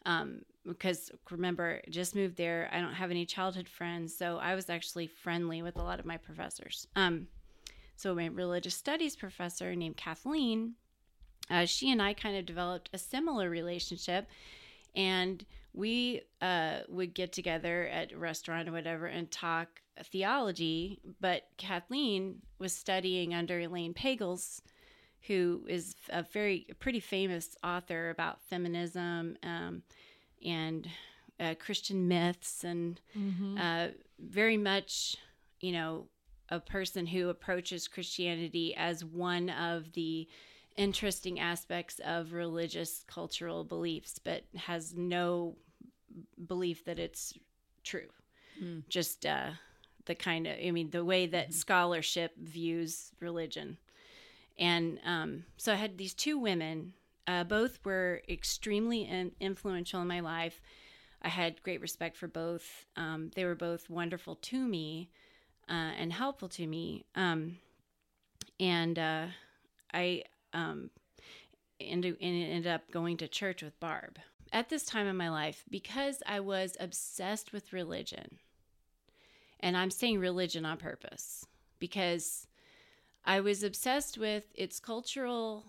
Um, 0.07 0.43
because 0.71 1.11
remember, 1.31 1.83
just 1.91 2.15
moved 2.15 2.37
there. 2.37 2.71
I 2.73 2.81
don't 2.81 2.95
have 2.95 3.11
any 3.11 3.27
childhood 3.27 3.69
friends, 3.69 4.17
so 4.17 4.39
I 4.39 4.55
was 4.55 4.71
actually 4.71 5.07
friendly 5.07 5.63
with 5.63 5.77
a 5.77 5.83
lot 5.83 6.01
of 6.01 6.07
my 6.07 6.17
professors. 6.17 6.87
Um, 6.97 7.27
so 7.97 8.15
my 8.15 8.27
religious 8.27 8.75
studies 8.75 9.15
professor 9.15 9.75
named 9.75 9.97
Kathleen, 9.97 10.75
uh, 11.51 11.67
she 11.67 11.91
and 11.91 12.01
I 12.01 12.15
kind 12.15 12.37
of 12.37 12.47
developed 12.47 12.89
a 12.93 12.99
similar 12.99 13.51
relationship, 13.51 14.29
and 14.97 15.45
we 15.73 16.23
uh, 16.41 16.79
would 16.89 17.15
get 17.15 17.33
together 17.33 17.87
at 17.89 18.13
a 18.13 18.19
restaurant 18.19 18.69
or 18.69 18.73
whatever 18.73 19.07
and 19.07 19.31
talk 19.31 19.69
theology. 20.05 21.01
But 21.21 21.43
Kathleen 21.59 22.43
was 22.59 22.73
studying 22.73 23.35
under 23.35 23.61
Elaine 23.61 23.95
Pagels, 23.95 24.63
who 25.27 25.65
is 25.69 25.95
a 26.09 26.23
very 26.23 26.67
pretty 26.79 27.01
famous 27.01 27.57
author 27.63 28.11
about 28.11 28.41
feminism 28.43 29.37
um, 29.43 29.83
and 30.45 30.89
uh, 31.39 31.55
Christian 31.59 32.09
myths, 32.09 32.65
and 32.65 33.01
uh, 33.59 33.89
very 34.19 34.57
much, 34.57 35.17
you 35.61 35.73
know, 35.73 36.07
a 36.49 36.61
person 36.61 37.07
who 37.07 37.29
approaches 37.29 37.89
Christianity 37.89 38.75
as 38.77 39.05
one 39.05 39.51
of 39.51 39.93
the 39.93 40.29
interesting 40.77 41.39
aspects 41.41 42.01
of 42.05 42.33
religious 42.33 43.05
cultural 43.07 43.65
beliefs, 43.65 44.19
but 44.19 44.45
has 44.57 44.95
no 44.95 45.57
belief 46.47 46.85
that 46.85 46.99
it's 46.99 47.35
true. 47.85 48.09
Just 48.89 49.25
uh, 49.27 49.51
the 50.07 50.15
kind 50.15 50.47
of, 50.47 50.57
I 50.63 50.71
mean, 50.71 50.91
the 50.91 51.05
way 51.05 51.27
that 51.27 51.55
scholarship 51.55 52.37
views 52.37 53.13
religion. 53.21 53.79
And 54.59 54.99
um, 55.07 55.45
so 55.57 55.73
I 55.73 55.77
had 55.77 55.97
these 55.97 56.15
two 56.15 56.39
women. 56.39 56.93
Uh, 57.31 57.45
both 57.45 57.79
were 57.85 58.23
extremely 58.29 59.03
in- 59.03 59.31
influential 59.39 60.03
in 60.03 60.09
my 60.09 60.19
life. 60.19 60.61
I 61.23 61.29
had 61.29 61.63
great 61.63 61.81
respect 61.81 62.17
for 62.17 62.27
both. 62.27 62.87
Um, 62.97 63.31
they 63.37 63.45
were 63.45 63.55
both 63.55 63.89
wonderful 63.89 64.35
to 64.35 64.67
me 64.67 65.11
uh, 65.69 65.93
and 65.97 66.13
helpful 66.13 66.49
to 66.49 66.67
me. 66.67 67.05
Um, 67.15 67.59
and 68.59 68.99
uh, 68.99 69.27
I 69.95 70.25
um, 70.53 70.91
ended, 71.79 72.17
ended 72.21 72.67
up 72.67 72.91
going 72.91 73.17
to 73.19 73.29
church 73.29 73.63
with 73.63 73.79
Barb. 73.79 74.19
At 74.53 74.69
this 74.69 74.85
time 74.85 75.07
in 75.07 75.17
my 75.17 75.31
life, 75.31 75.63
because 75.71 76.25
I 76.27 76.41
was 76.41 76.77
obsessed 76.81 77.53
with 77.53 77.73
religion, 77.73 78.39
and 79.61 79.77
I'm 79.77 79.93
saying 79.93 80.19
religion 80.19 80.67
on 80.67 80.79
purpose 80.79 81.47
because 81.79 82.49
I 83.25 83.39
was 83.39 83.63
obsessed 83.63 84.19
with 84.19 84.43
its 84.57 84.81
cultural 84.81 85.67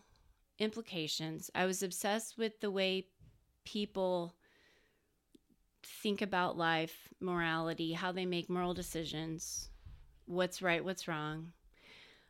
implications. 0.62 1.50
I 1.56 1.66
was 1.66 1.84
obsessed 1.84 2.38
with 2.38 2.60
the 2.60 2.72
way 2.72 3.08
people 3.66 4.36
think 5.84 6.22
about 6.22 6.58
life, 6.58 7.10
morality, 7.20 7.94
how 7.94 8.12
they 8.12 8.26
make 8.26 8.50
moral 8.50 8.74
decisions, 8.74 9.70
what's 10.26 10.62
right, 10.62 10.86
what's 10.86 11.08
wrong. 11.08 11.52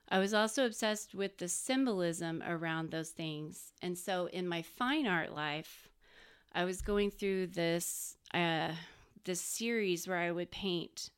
I 0.10 0.20
was 0.20 0.34
also 0.34 0.66
obsessed 0.66 1.14
with 1.14 1.38
the 1.38 1.48
symbolism 1.48 2.44
around 2.46 2.92
those 2.92 3.10
things. 3.10 3.72
And 3.82 3.98
so 3.98 4.28
in 4.28 4.48
my 4.48 4.62
fine 4.62 5.08
art 5.08 5.34
life, 5.34 5.90
I 6.54 6.66
was 6.66 6.82
going 6.82 7.12
through 7.12 7.48
this 7.48 8.18
uh, 8.34 8.72
this 9.24 9.42
series 9.42 10.08
where 10.08 10.18
I 10.18 10.32
would 10.32 10.52
paint 10.52 11.12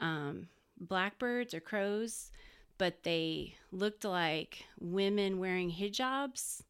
um, 0.00 0.48
blackbirds 0.78 1.54
or 1.54 1.60
crows, 1.60 2.30
but 2.78 3.02
they 3.02 3.56
looked 3.72 4.04
like 4.04 4.64
women 4.80 5.38
wearing 5.38 5.70
hijabs, 5.70 6.62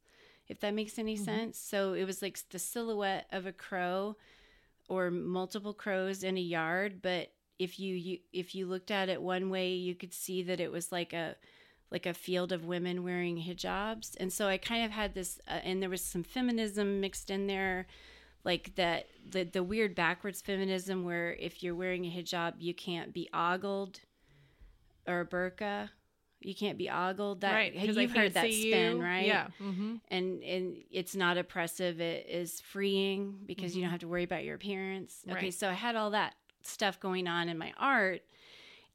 if 0.48 0.60
that 0.60 0.74
makes 0.74 0.98
any 0.98 1.16
sense. 1.16 1.58
So 1.58 1.92
it 1.92 2.04
was 2.04 2.22
like 2.22 2.38
the 2.50 2.58
silhouette 2.58 3.26
of 3.30 3.46
a 3.46 3.52
crow 3.52 4.16
or 4.88 5.10
multiple 5.10 5.74
crows 5.74 6.24
in 6.24 6.36
a 6.36 6.40
yard, 6.40 7.00
but 7.02 7.30
if 7.58 7.78
you, 7.78 7.94
you 7.94 8.18
if 8.32 8.54
you 8.54 8.66
looked 8.66 8.90
at 8.90 9.08
it 9.08 9.20
one 9.20 9.50
way, 9.50 9.72
you 9.72 9.94
could 9.94 10.14
see 10.14 10.42
that 10.44 10.60
it 10.60 10.72
was 10.72 10.90
like 10.90 11.12
a 11.12 11.36
like 11.90 12.06
a 12.06 12.14
field 12.14 12.52
of 12.52 12.64
women 12.64 13.02
wearing 13.02 13.38
hijabs. 13.38 14.14
And 14.20 14.32
so 14.32 14.46
I 14.46 14.58
kind 14.58 14.84
of 14.84 14.90
had 14.90 15.14
this 15.14 15.40
uh, 15.48 15.60
and 15.64 15.82
there 15.82 15.90
was 15.90 16.02
some 16.02 16.22
feminism 16.22 17.00
mixed 17.00 17.30
in 17.30 17.46
there 17.46 17.86
like 18.44 18.74
that 18.76 19.08
the 19.28 19.44
the 19.44 19.62
weird 19.62 19.94
backwards 19.94 20.40
feminism 20.40 21.04
where 21.04 21.34
if 21.34 21.62
you're 21.62 21.74
wearing 21.74 22.04
a 22.06 22.10
hijab 22.10 22.54
you 22.58 22.72
can't 22.72 23.12
be 23.12 23.28
ogled 23.32 24.00
or 25.06 25.20
a 25.20 25.26
burqa 25.26 25.90
you 26.40 26.54
can't 26.54 26.78
be 26.78 26.88
ogled 26.88 27.40
that 27.40 27.52
right. 27.52 27.74
you've 27.74 28.12
heard 28.14 28.34
that 28.34 28.50
spin 28.50 28.96
you. 28.96 29.02
right 29.02 29.26
Yeah. 29.26 29.48
Mm-hmm. 29.60 29.96
and 30.10 30.42
and 30.42 30.76
it's 30.90 31.16
not 31.16 31.36
oppressive 31.36 32.00
it 32.00 32.26
is 32.28 32.60
freeing 32.60 33.38
because 33.46 33.74
you 33.74 33.82
don't 33.82 33.90
have 33.90 34.00
to 34.00 34.08
worry 34.08 34.24
about 34.24 34.44
your 34.44 34.54
appearance 34.54 35.22
okay 35.30 35.50
so 35.50 35.68
i 35.68 35.72
had 35.72 35.96
all 35.96 36.10
that 36.10 36.34
stuff 36.62 37.00
going 37.00 37.26
on 37.26 37.48
in 37.48 37.58
my 37.58 37.72
art 37.78 38.22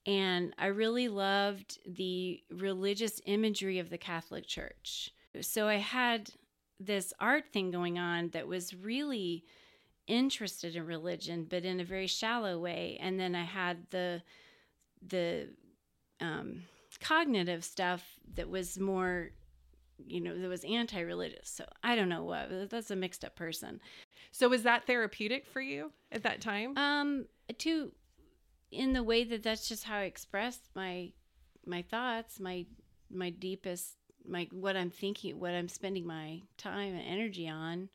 and 0.06 0.54
i 0.58 0.68
really 0.68 1.08
loved 1.08 1.80
the 1.86 2.42
religious 2.52 3.22
imagery 3.26 3.80
of 3.80 3.90
the 3.90 3.98
catholic 3.98 4.48
church 4.48 5.12
so 5.42 5.68
i 5.68 5.76
had 5.76 6.30
this 6.80 7.14
art 7.20 7.46
thing 7.52 7.72
going 7.72 7.98
on 7.98 8.30
that 8.30 8.48
was 8.48 8.74
really 8.74 9.44
interested 10.08 10.76
in 10.76 10.86
religion 10.86 11.48
but 11.50 11.64
in 11.64 11.80
a 11.80 11.84
very 11.84 12.08
shallow 12.08 12.60
way 12.60 12.98
and 13.02 13.20
then 13.20 13.36
i 13.36 13.44
had 13.44 13.78
the 13.90 14.22
the 15.08 15.48
um, 16.22 16.64
cognitive 16.98 17.64
stuff 17.64 18.20
that 18.36 18.50
was 18.50 18.80
more 18.80 19.32
you 20.06 20.20
know 20.20 20.38
that 20.38 20.48
was 20.50 20.64
anti-religious. 20.64 21.50
So 21.50 21.66
i 21.84 21.96
don't 21.96 22.10
know 22.10 22.24
what 22.24 22.70
that's 22.70 22.92
a 22.92 22.96
mixed 22.96 23.24
up 23.24 23.36
person. 23.36 23.80
So 24.32 24.50
was 24.50 24.64
that 24.64 24.86
therapeutic 24.86 25.46
for 25.46 25.62
you 25.62 25.92
at 26.12 26.24
that 26.24 26.42
time? 26.42 26.78
um 26.78 27.26
to 27.60 27.92
in 28.72 28.94
the 28.94 29.04
way 29.04 29.24
that 29.24 29.44
that's 29.44 29.68
just 29.70 29.84
how 29.84 29.98
i 29.98 30.04
express 30.04 30.60
my 30.76 31.12
my 31.66 31.82
thoughts 31.84 32.40
my 32.40 32.66
my 33.12 33.30
deepest 33.30 33.96
my 34.28 34.48
what 34.52 34.76
i'm 34.76 34.90
thinking 34.90 35.40
what 35.40 35.54
i'm 35.54 35.70
spending 35.70 36.08
my 36.08 36.42
time 36.58 36.96
and 36.96 37.06
energy 37.08 37.48
on 37.48 37.90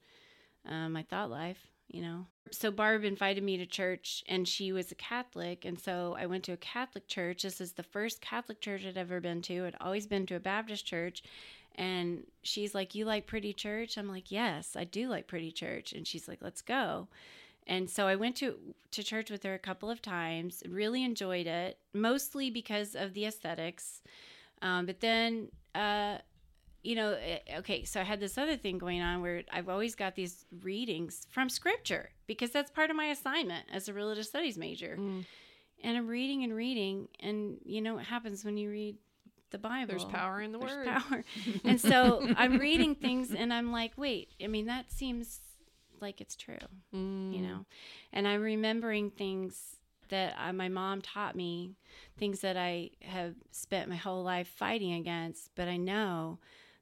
uh, 0.69 0.89
my 0.89 1.03
thought 1.03 1.31
life 1.31 1.67
you 1.89 2.03
know? 2.03 2.27
So 2.51 2.71
barb 2.71 3.05
invited 3.05 3.43
me 3.43 3.57
to 3.59 3.67
church 3.67 4.25
and 4.29 4.47
she 4.49 4.73
was 4.73 4.91
a 4.91 4.95
catholic 4.95 5.65
and 5.65 5.79
so 5.79 6.17
i 6.19 6.27
went 6.27 6.45
to 6.45 6.53
a 6.53 6.57
catholic 6.57 7.07
church. 7.09 7.43
This 7.43 7.61
is 7.61 7.73
the 7.73 7.83
first 7.83 8.21
catholic 8.21 8.61
church 8.61 8.85
i'd 8.87 8.97
ever 8.97 9.21
been 9.21 9.43
to. 9.43 9.67
I'd 9.67 9.77
always 9.81 10.07
been 10.07 10.27
to 10.27 10.37
a 10.37 10.41
baptist 10.41 10.87
church 10.87 11.23
and 11.75 12.25
she's 12.43 12.75
like 12.75 12.95
you 12.95 13.05
like 13.05 13.27
pretty 13.27 13.53
church? 13.53 13.97
I'm 13.97 14.09
like 14.09 14.31
yes 14.31 14.77
i 14.77 14.85
do 14.85 15.09
like 15.09 15.27
pretty 15.27 15.53
church. 15.53 15.93
And 15.93 16.07
she's 16.07 16.29
like 16.29 16.39
let's 16.41 16.63
go. 16.63 17.09
And 17.69 17.89
so 17.91 18.07
I 18.07 18.17
went 18.17 18.37
to 18.37 18.55
to 18.93 19.03
church 19.03 19.31
with 19.31 19.43
her 19.43 19.55
a 19.55 19.59
couple 19.59 19.91
of 19.91 20.01
times. 20.01 20.63
Really 20.67 21.05
enjoyed 21.05 21.47
it, 21.47 21.79
mostly 21.93 22.51
because 22.51 22.95
of 22.95 23.13
the 23.13 23.27
aesthetics. 23.27 24.03
Um, 24.63 24.87
but 24.87 25.01
then, 25.01 25.49
uh, 25.75 26.19
you 26.83 26.95
know, 26.95 27.13
eh, 27.21 27.39
okay, 27.59 27.85
so 27.85 28.01
I 28.01 28.05
had 28.05 28.21
this 28.21 28.39
other 28.39 28.57
thing 28.57 28.79
going 28.79 29.01
on 29.03 29.21
where 29.23 29.43
I've 29.53 29.69
always 29.69 29.95
got 29.95 30.15
these 30.15 30.45
readings 30.63 31.27
from 31.31 31.49
Scripture 31.49 32.11
because 32.27 32.51
that's 32.51 32.71
part 32.71 32.91
of 32.91 32.97
my 32.97 33.07
assignment 33.07 33.67
as 33.73 33.89
a 33.89 33.93
religious 33.93 34.29
studies 34.29 34.57
major. 34.57 34.97
Mm. 34.99 35.25
And 35.83 35.97
I'm 35.97 36.07
reading 36.09 36.43
and 36.45 36.55
reading, 36.55 37.09
and 37.21 37.59
you 37.65 37.81
know 37.81 37.95
what 37.95 38.05
happens 38.05 38.45
when 38.45 38.57
you 38.57 38.71
read 38.71 38.97
the 39.51 39.59
Bible? 39.59 39.87
There's 39.89 40.05
power 40.05 40.41
in 40.41 40.53
the 40.53 40.59
There's 40.59 40.73
word. 40.73 40.87
power. 40.87 41.25
and 41.65 41.81
so 41.81 42.27
I'm 42.37 42.59
reading 42.59 42.95
things, 42.95 43.33
and 43.33 43.53
I'm 43.53 43.71
like, 43.73 43.93
wait, 43.97 44.29
I 44.43 44.47
mean, 44.49 44.67
that 44.67 44.91
seems 44.93 45.41
like 46.01 46.21
it's 46.21 46.37
true 46.37 46.57
Mm. 46.95 47.35
you 47.35 47.41
know 47.41 47.65
and 48.13 48.29
i'm 48.29 48.41
remembering 48.41 49.11
things 49.11 49.79
that 50.11 50.33
I, 50.39 50.53
my 50.53 50.69
mom 50.69 51.03
taught 51.03 51.35
me 51.35 51.75
things 52.17 52.39
that 52.43 52.57
i 52.57 52.91
have 53.03 53.35
spent 53.51 53.89
my 53.89 53.97
whole 53.97 54.23
life 54.23 54.47
fighting 54.47 54.93
against 54.93 55.51
but 55.57 55.67
i 55.67 55.77
know 55.77 56.39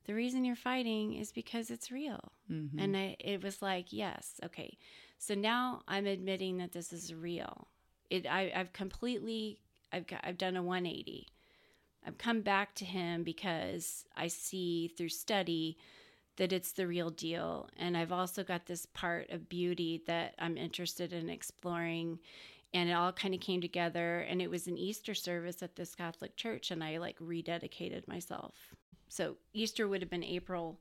the 0.07 0.15
reason 0.15 0.45
you're 0.45 0.57
fighting 0.57 1.15
is 1.15 1.33
because 1.33 1.71
it's 1.71 1.91
real 1.91 2.33
Mhm. 2.51 2.71
and 2.79 2.97
I, 2.97 3.17
it 3.19 3.43
was 3.43 3.61
like 3.63 3.93
yes 3.93 4.41
okay 4.45 4.77
so 5.19 5.35
now 5.35 5.83
i'm 5.89 6.07
admitting 6.07 6.59
that 6.59 6.73
this 6.73 6.93
is 6.93 7.13
real 7.15 7.69
it 8.11 8.27
I, 8.27 8.53
i've 8.55 8.73
completely 8.73 9.61
I've, 9.93 10.07
got, 10.07 10.21
I've 10.25 10.39
done 10.39 10.57
a 10.57 10.63
180 10.63 11.29
i've 12.07 12.19
come 12.19 12.41
back 12.43 12.75
to 12.77 12.85
him 12.85 13.23
because 13.25 14.05
i 14.17 14.27
see 14.29 14.89
through 14.89 15.11
study 15.11 15.77
that 16.37 16.53
it's 16.53 16.73
the 16.73 16.87
real 16.87 17.09
deal. 17.09 17.67
And 17.79 17.97
I've 17.97 18.13
also 18.13 18.45
got 18.45 18.67
this 18.67 18.85
part 18.85 19.31
of 19.31 19.49
beauty 19.49 20.03
that 20.07 20.35
I'm 20.39 20.59
interested 20.59 21.15
in 21.15 21.31
exploring. 21.31 22.19
And 22.75 22.91
it 22.91 22.93
all 22.93 23.11
kind 23.13 23.33
of 23.33 23.41
came 23.41 23.63
together. 23.63 24.21
And 24.21 24.43
it 24.43 24.51
was 24.51 24.67
an 24.67 24.77
Easter 24.77 25.15
service 25.15 25.63
at 25.63 25.77
this 25.77 25.95
Catholic 25.95 26.37
church, 26.37 26.71
and 26.71 26.85
I 26.85 26.99
like 26.99 27.19
rededicated 27.21 28.07
myself. 28.07 28.75
So 29.09 29.37
Easter 29.53 29.89
would 29.89 30.03
have 30.03 30.11
been 30.11 30.25
April. 30.25 30.79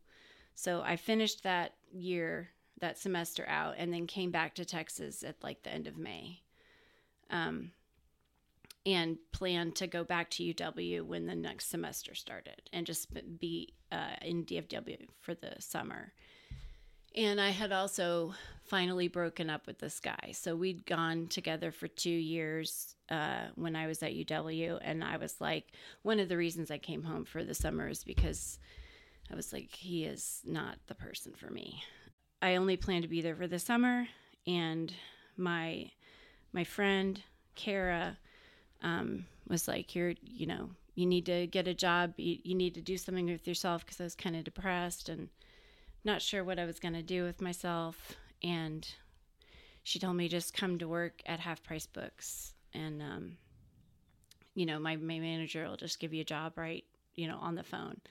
So 0.56 0.82
I 0.82 0.96
finished 0.96 1.44
that 1.44 1.74
year, 1.92 2.50
that 2.80 2.98
semester 2.98 3.46
out, 3.48 3.76
and 3.78 3.94
then 3.94 4.08
came 4.08 4.32
back 4.32 4.56
to 4.56 4.66
Texas 4.66 5.24
at 5.24 5.44
like 5.44 5.64
the 5.64 5.74
end 5.74 5.88
of 5.88 5.98
May. 5.98 6.42
Um, 7.30 7.72
and 8.86 9.18
planned 9.32 9.76
to 9.76 9.88
go 9.88 10.04
back 10.04 10.30
to 10.30 10.44
UW 10.44 11.02
when 11.02 11.26
the 11.26 11.36
next 11.36 11.70
semester 11.70 12.14
started 12.14 12.62
and 12.72 12.86
just 12.86 13.08
be 13.40 13.74
uh, 13.92 14.16
in 14.22 14.46
DFW 14.46 15.08
for 15.22 15.34
the 15.34 15.54
summer. 15.60 16.14
And 17.16 17.40
I 17.40 17.50
had 17.50 17.72
also 17.72 18.34
finally 18.66 19.08
broken 19.08 19.50
up 19.50 19.68
with 19.68 19.80
this 19.80 20.00
guy. 20.00 20.32
So 20.34 20.56
we'd 20.56 20.86
gone 20.86 21.28
together 21.28 21.72
for 21.72 21.88
two 21.88 22.10
years 22.10 22.96
uh, 23.10 23.48
when 23.56 23.76
I 23.76 23.88
was 23.88 24.04
at 24.04 24.14
UW. 24.14 24.80
And 24.82 25.04
I 25.04 25.18
was 25.18 25.40
like, 25.40 25.68
one 26.02 26.20
of 26.20 26.30
the 26.30 26.38
reasons 26.38 26.72
I 26.72 26.78
came 26.78 27.04
home 27.04 27.26
for 27.26 27.44
the 27.44 27.54
summer 27.54 27.88
is 27.88 28.04
because 28.04 28.60
I 29.32 29.36
was 29.36 29.54
like, 29.54 29.74
he 29.74 30.04
is 30.04 30.42
not 30.46 30.78
the 30.88 30.96
person 30.96 31.34
for 31.34 31.50
me. 31.50 31.84
I 32.42 32.56
only 32.56 32.76
planned 32.76 33.04
to 33.04 33.10
be 33.10 33.22
there 33.22 33.36
for 33.36 33.48
the 33.48 33.60
summer. 33.60 34.08
And 34.46 34.94
my 35.38 35.92
my 36.54 36.64
friend 36.64 37.22
Kara 37.56 38.18
um, 38.82 39.26
was 39.48 39.68
like, 39.68 39.96
"You're, 39.96 40.14
you 40.22 40.46
know, 40.46 40.70
you 40.94 41.06
need 41.06 41.26
to 41.26 41.48
get 41.48 41.68
a 41.68 41.74
job. 41.74 42.14
You, 42.18 42.38
you 42.44 42.56
need 42.56 42.76
to 42.76 42.82
do 42.82 42.98
something 42.98 43.26
with 43.26 43.48
yourself." 43.48 43.84
Because 43.84 44.00
I 44.00 44.04
was 44.04 44.16
kind 44.16 44.36
of 44.36 44.44
depressed 44.44 45.10
and 45.10 45.30
not 46.06 46.22
sure 46.22 46.44
what 46.44 46.60
I 46.60 46.66
was 46.66 46.80
going 46.80 46.94
to 46.94 47.02
do 47.02 47.24
with 47.24 47.42
myself. 47.42 48.16
And 48.44 48.88
she 49.84 50.00
told 50.00 50.16
me 50.16 50.28
just 50.28 50.54
come 50.54 50.78
to 50.80 50.88
work 50.88 51.22
at 51.26 51.40
Half 51.40 51.64
Price 51.64 51.86
Books, 51.86 52.54
and 52.74 53.02
um, 53.02 53.38
you 54.56 54.66
know, 54.66 54.80
my 54.80 54.96
my 54.96 55.20
manager 55.20 55.68
will 55.68 55.78
just 55.78 56.00
give 56.00 56.14
you 56.14 56.22
a 56.22 56.26
job 56.26 56.58
right, 56.58 56.84
you 57.14 57.28
know, 57.28 57.38
on 57.38 57.54
the 57.54 57.64
phone. 57.64 58.02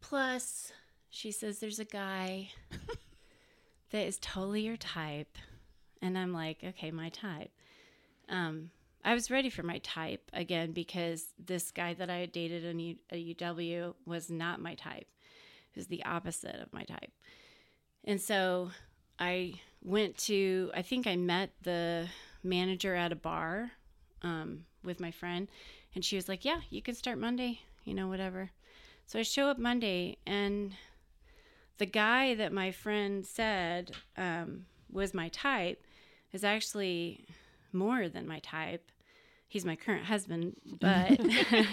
Plus, 0.00 0.72
she 1.10 1.30
says 1.30 1.58
there's 1.58 1.78
a 1.78 1.84
guy 1.84 2.48
that 3.90 4.06
is 4.06 4.18
totally 4.18 4.62
your 4.62 4.78
type, 4.78 5.36
and 6.00 6.16
I'm 6.16 6.32
like, 6.32 6.64
okay, 6.64 6.90
my 6.90 7.10
type. 7.10 7.50
Um, 8.30 8.70
I 9.04 9.12
was 9.12 9.30
ready 9.30 9.50
for 9.50 9.62
my 9.62 9.78
type 9.78 10.30
again 10.32 10.72
because 10.72 11.26
this 11.38 11.70
guy 11.70 11.92
that 11.94 12.08
I 12.08 12.16
had 12.16 12.32
dated 12.32 12.64
in 12.64 12.78
U- 12.78 12.96
at 13.10 13.18
UW 13.18 13.94
was 14.06 14.30
not 14.30 14.62
my 14.62 14.74
type. 14.74 15.06
Was 15.76 15.86
the 15.86 16.04
opposite 16.04 16.56
of 16.60 16.72
my 16.72 16.84
type. 16.84 17.10
And 18.04 18.20
so 18.20 18.70
I 19.18 19.54
went 19.82 20.16
to, 20.18 20.70
I 20.74 20.82
think 20.82 21.06
I 21.06 21.16
met 21.16 21.50
the 21.62 22.08
manager 22.42 22.94
at 22.94 23.12
a 23.12 23.16
bar 23.16 23.72
um, 24.22 24.66
with 24.82 25.00
my 25.00 25.10
friend, 25.10 25.48
and 25.94 26.04
she 26.04 26.16
was 26.16 26.28
like, 26.28 26.44
Yeah, 26.44 26.60
you 26.70 26.82
can 26.82 26.94
start 26.94 27.18
Monday, 27.18 27.60
you 27.84 27.94
know, 27.94 28.08
whatever. 28.08 28.50
So 29.06 29.18
I 29.18 29.22
show 29.22 29.48
up 29.48 29.58
Monday, 29.58 30.18
and 30.26 30.74
the 31.78 31.86
guy 31.86 32.34
that 32.34 32.52
my 32.52 32.70
friend 32.70 33.26
said 33.26 33.92
um, 34.16 34.66
was 34.90 35.12
my 35.12 35.28
type 35.28 35.84
is 36.32 36.44
actually 36.44 37.26
more 37.72 38.08
than 38.08 38.26
my 38.26 38.38
type. 38.40 38.90
He's 39.48 39.64
my 39.64 39.76
current 39.76 40.04
husband, 40.04 40.56
but 40.80 41.20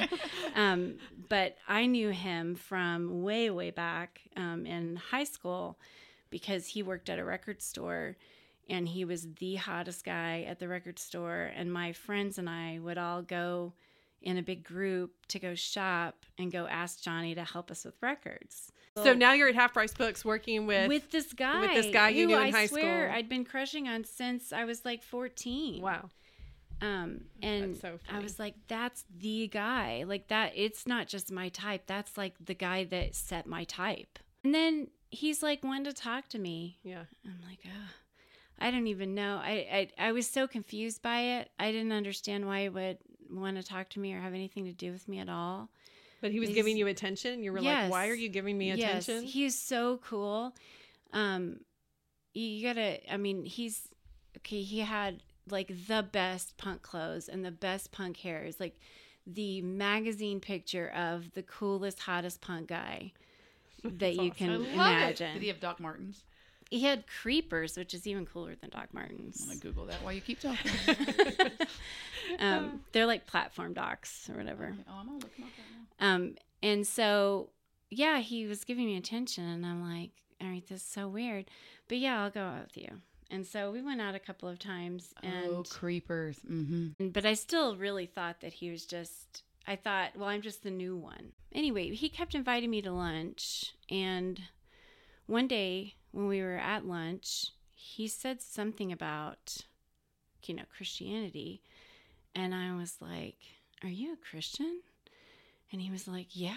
um, 0.55 0.95
but 1.29 1.57
I 1.67 1.85
knew 1.85 2.09
him 2.09 2.55
from 2.55 3.23
way 3.23 3.49
way 3.49 3.71
back 3.71 4.21
um, 4.37 4.65
in 4.65 4.97
high 4.97 5.23
school 5.23 5.79
because 6.29 6.67
he 6.67 6.83
worked 6.83 7.09
at 7.09 7.19
a 7.19 7.25
record 7.25 7.61
store 7.61 8.17
and 8.69 8.87
he 8.87 9.03
was 9.03 9.27
the 9.39 9.55
hottest 9.55 10.05
guy 10.05 10.45
at 10.47 10.59
the 10.59 10.67
record 10.67 10.97
store 10.97 11.51
and 11.55 11.71
my 11.71 11.91
friends 11.91 12.37
and 12.37 12.49
I 12.49 12.79
would 12.79 12.97
all 12.97 13.21
go 13.21 13.73
in 14.21 14.37
a 14.37 14.41
big 14.41 14.63
group 14.63 15.11
to 15.27 15.39
go 15.39 15.55
shop 15.55 16.25
and 16.37 16.51
go 16.51 16.67
ask 16.67 17.01
Johnny 17.01 17.35
to 17.35 17.43
help 17.43 17.71
us 17.71 17.85
with 17.85 17.95
records. 18.01 18.71
So 18.97 19.13
now 19.13 19.33
you're 19.33 19.47
at 19.47 19.55
Half 19.55 19.73
Price 19.73 19.93
Books 19.93 20.25
working 20.25 20.67
with, 20.67 20.89
with 20.89 21.09
this 21.11 21.31
guy, 21.31 21.61
with 21.61 21.73
this 21.73 21.93
guy 21.93 22.09
you 22.09 22.27
knew 22.27 22.35
in 22.35 22.41
I 22.41 22.51
high 22.51 22.65
swear 22.65 23.07
school. 23.07 23.17
I'd 23.17 23.29
been 23.29 23.45
crushing 23.45 23.87
on 23.87 24.03
since 24.03 24.51
I 24.51 24.65
was 24.65 24.83
like 24.83 25.01
14. 25.01 25.81
wow. 25.81 26.09
Um, 26.81 27.21
and 27.43 27.77
so 27.77 27.99
I 28.11 28.19
was 28.19 28.39
like, 28.39 28.55
that's 28.67 29.05
the 29.15 29.47
guy. 29.47 30.03
Like 30.07 30.27
that, 30.29 30.53
it's 30.55 30.87
not 30.87 31.07
just 31.07 31.31
my 31.31 31.49
type. 31.49 31.83
That's 31.85 32.17
like 32.17 32.33
the 32.43 32.55
guy 32.55 32.85
that 32.85 33.15
set 33.15 33.45
my 33.45 33.65
type. 33.65 34.17
And 34.43 34.53
then 34.53 34.87
he's 35.11 35.43
like, 35.43 35.63
wanted 35.63 35.95
to 35.95 36.01
talk 36.01 36.27
to 36.29 36.39
me. 36.39 36.79
Yeah. 36.83 37.03
I'm 37.23 37.39
like, 37.47 37.59
oh, 37.65 37.89
I 38.59 38.71
don't 38.71 38.87
even 38.87 39.13
know. 39.13 39.39
I, 39.43 39.89
I 39.99 40.07
I 40.07 40.11
was 40.11 40.27
so 40.27 40.47
confused 40.47 41.01
by 41.01 41.19
it. 41.39 41.49
I 41.59 41.71
didn't 41.71 41.91
understand 41.91 42.47
why 42.47 42.63
he 42.63 42.69
would 42.69 42.97
want 43.31 43.57
to 43.57 43.63
talk 43.63 43.89
to 43.89 43.99
me 43.99 44.13
or 44.13 44.19
have 44.19 44.33
anything 44.33 44.65
to 44.65 44.73
do 44.73 44.91
with 44.91 45.07
me 45.07 45.19
at 45.19 45.29
all. 45.29 45.69
But 46.21 46.31
he 46.31 46.39
was 46.39 46.49
He's- 46.49 46.55
giving 46.55 46.77
you 46.77 46.87
attention. 46.87 47.43
You 47.43 47.51
were 47.53 47.61
like, 47.61 47.91
"Why 47.91 48.07
are 48.07 48.13
you 48.13 48.29
giving 48.29 48.57
me 48.57 48.69
attention?" 48.71 49.23
Yes, 49.23 49.33
he's 49.33 49.59
so 49.59 49.99
cool. 50.03 50.55
Um, 51.13 51.61
you 52.33 52.63
gotta. 52.67 53.11
I 53.11 53.17
mean, 53.17 53.43
he's 53.45 53.87
okay. 54.37 54.61
He 54.61 54.79
had 54.79 55.23
like 55.49 55.87
the 55.87 56.03
best 56.11 56.57
punk 56.57 56.81
clothes 56.81 57.27
and 57.27 57.43
the 57.43 57.51
best 57.51 57.91
punk 57.91 58.17
hairs, 58.17 58.59
like 58.59 58.77
the 59.25 59.61
magazine 59.61 60.39
picture 60.39 60.89
of 60.89 61.31
the 61.33 61.43
coolest, 61.43 61.99
hottest 62.01 62.41
punk 62.41 62.67
guy 62.69 63.11
that 63.83 64.15
you 64.15 64.31
can 64.31 64.49
I 64.49 64.55
love 64.55 64.65
it. 64.67 64.73
imagine. 64.73 65.33
Did 65.33 65.41
he 65.41 65.47
have 65.49 65.59
Doc 65.59 65.79
Martens? 65.79 66.23
He 66.69 66.83
had 66.83 67.03
creepers, 67.05 67.75
which 67.75 67.93
is 67.93 68.07
even 68.07 68.25
cooler 68.25 68.55
than 68.55 68.69
Doc 68.69 68.93
Martens. 68.93 69.41
I'm 69.41 69.49
gonna 69.49 69.59
Google 69.59 69.85
that 69.87 70.01
while 70.03 70.13
you 70.13 70.21
keep 70.21 70.39
talking. 70.39 70.71
Um, 72.39 72.81
they're 72.93 73.05
like 73.07 73.27
platform 73.27 73.73
docs 73.73 74.29
or 74.29 74.37
whatever. 74.37 74.73
oh, 74.87 74.93
I'm 74.97 75.05
gonna 75.07 75.17
look 75.19 75.35
him 75.35 75.45
up 75.45 75.51
right 75.57 75.99
now. 75.99 76.15
Um, 76.15 76.35
and 76.63 76.87
so, 76.87 77.49
yeah, 77.89 78.19
he 78.19 78.45
was 78.45 78.63
giving 78.63 78.85
me 78.85 78.95
attention, 78.95 79.43
and 79.43 79.65
I'm 79.65 79.81
like, 79.81 80.11
all 80.39 80.47
right, 80.47 80.65
this 80.65 80.81
is 80.81 80.87
so 80.87 81.09
weird, 81.09 81.45
but 81.89 81.97
yeah, 81.97 82.23
I'll 82.23 82.29
go 82.29 82.41
out 82.41 82.61
with 82.63 82.77
you. 82.77 83.01
And 83.31 83.47
so 83.47 83.71
we 83.71 83.81
went 83.81 84.01
out 84.01 84.13
a 84.13 84.19
couple 84.19 84.49
of 84.49 84.59
times, 84.59 85.13
and 85.23 85.47
oh, 85.47 85.63
creepers. 85.67 86.37
Mm-hmm. 86.39 87.07
but 87.09 87.25
I 87.25 87.33
still 87.33 87.77
really 87.77 88.05
thought 88.05 88.41
that 88.41 88.53
he 88.53 88.69
was 88.69 88.85
just. 88.85 89.43
I 89.65 89.75
thought, 89.75 90.17
well, 90.17 90.27
I'm 90.27 90.41
just 90.41 90.63
the 90.63 90.71
new 90.71 90.97
one. 90.97 91.31
Anyway, 91.53 91.93
he 91.93 92.09
kept 92.09 92.35
inviting 92.35 92.69
me 92.69 92.81
to 92.81 92.91
lunch, 92.91 93.73
and 93.89 94.41
one 95.27 95.47
day 95.47 95.95
when 96.11 96.27
we 96.27 96.41
were 96.41 96.57
at 96.57 96.85
lunch, 96.85 97.51
he 97.73 98.07
said 98.07 98.41
something 98.41 98.91
about, 98.91 99.57
you 100.43 100.55
know, 100.55 100.63
Christianity, 100.75 101.61
and 102.35 102.53
I 102.53 102.75
was 102.75 102.97
like, 102.99 103.37
"Are 103.81 103.89
you 103.89 104.13
a 104.13 104.17
Christian?" 104.17 104.81
And 105.71 105.81
he 105.81 105.89
was 105.89 106.07
like, 106.07 106.27
Yeah. 106.31 106.55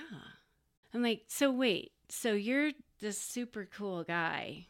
I'm 0.92 1.02
like, 1.02 1.24
So 1.28 1.50
wait, 1.50 1.92
so 2.08 2.32
you're 2.32 2.72
this 3.00 3.18
super 3.18 3.68
cool 3.72 4.04
guy 4.04 4.66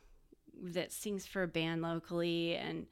that 0.72 0.92
sings 0.92 1.26
for 1.26 1.42
a 1.42 1.48
band 1.48 1.82
locally 1.82 2.56
and 2.56 2.86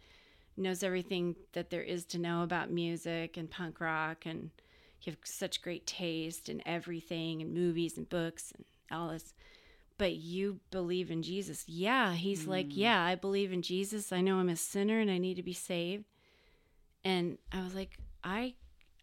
knows 0.56 0.82
everything 0.82 1.34
that 1.52 1.70
there 1.70 1.82
is 1.82 2.04
to 2.04 2.18
know 2.18 2.42
about 2.42 2.70
music 2.70 3.36
and 3.36 3.50
punk 3.50 3.80
rock 3.80 4.26
and 4.26 4.50
you 5.02 5.12
have 5.12 5.18
such 5.24 5.62
great 5.62 5.86
taste 5.86 6.48
in 6.48 6.62
everything 6.66 7.42
and 7.42 7.52
movies 7.52 7.96
and 7.96 8.08
books 8.08 8.52
and 8.54 8.64
all 8.90 9.08
this. 9.08 9.34
But 9.98 10.14
you 10.14 10.60
believe 10.70 11.10
in 11.10 11.22
Jesus. 11.22 11.64
Yeah. 11.68 12.14
He's 12.14 12.46
like, 12.46 12.68
mm. 12.68 12.76
Yeah, 12.76 13.02
I 13.02 13.14
believe 13.14 13.52
in 13.52 13.62
Jesus. 13.62 14.12
I 14.12 14.20
know 14.20 14.36
I'm 14.36 14.48
a 14.48 14.56
sinner 14.56 15.00
and 15.00 15.10
I 15.10 15.18
need 15.18 15.34
to 15.34 15.42
be 15.42 15.52
saved. 15.52 16.04
And 17.04 17.38
I 17.52 17.62
was 17.62 17.74
like, 17.74 17.98
I 18.22 18.54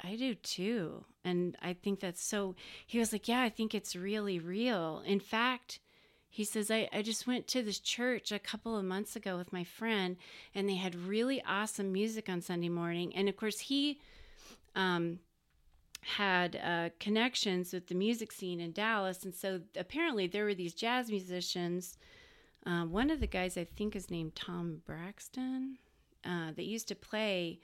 I 0.01 0.15
do 0.15 0.35
too. 0.35 1.03
And 1.25 1.57
I 1.61 1.73
think 1.73 1.99
that's 1.99 2.23
so. 2.23 2.55
He 2.87 2.99
was 2.99 3.11
like, 3.11 3.27
Yeah, 3.27 3.41
I 3.41 3.49
think 3.49 3.75
it's 3.75 3.95
really 3.95 4.39
real. 4.39 5.03
In 5.05 5.19
fact, 5.19 5.79
he 6.29 6.43
says, 6.43 6.69
I, 6.69 6.87
I 6.93 7.01
just 7.01 7.25
went 7.25 7.47
to 7.47 7.63
this 7.63 7.79
church 7.79 8.31
a 8.31 8.39
couple 8.39 8.77
of 8.77 8.85
months 8.85 9.15
ago 9.15 9.37
with 9.37 9.51
my 9.51 9.63
friend, 9.63 10.15
and 10.53 10.69
they 10.69 10.75
had 10.75 10.95
really 10.95 11.43
awesome 11.43 11.91
music 11.91 12.29
on 12.29 12.41
Sunday 12.41 12.69
morning. 12.69 13.15
And 13.15 13.27
of 13.27 13.35
course, 13.35 13.59
he 13.59 13.99
um, 14.75 15.19
had 16.01 16.55
uh, 16.55 16.89
connections 16.99 17.73
with 17.73 17.87
the 17.87 17.95
music 17.95 18.31
scene 18.31 18.59
in 18.59 18.71
Dallas. 18.71 19.23
And 19.23 19.33
so 19.33 19.61
apparently, 19.75 20.27
there 20.27 20.45
were 20.45 20.53
these 20.53 20.75
jazz 20.75 21.09
musicians. 21.09 21.97
Uh, 22.65 22.83
one 22.83 23.09
of 23.09 23.19
the 23.19 23.27
guys, 23.27 23.57
I 23.57 23.65
think, 23.65 23.95
is 23.95 24.11
named 24.11 24.35
Tom 24.35 24.81
Braxton, 24.85 25.77
uh, 26.23 26.51
that 26.55 26.65
used 26.65 26.87
to 26.89 26.95
play 26.95 27.59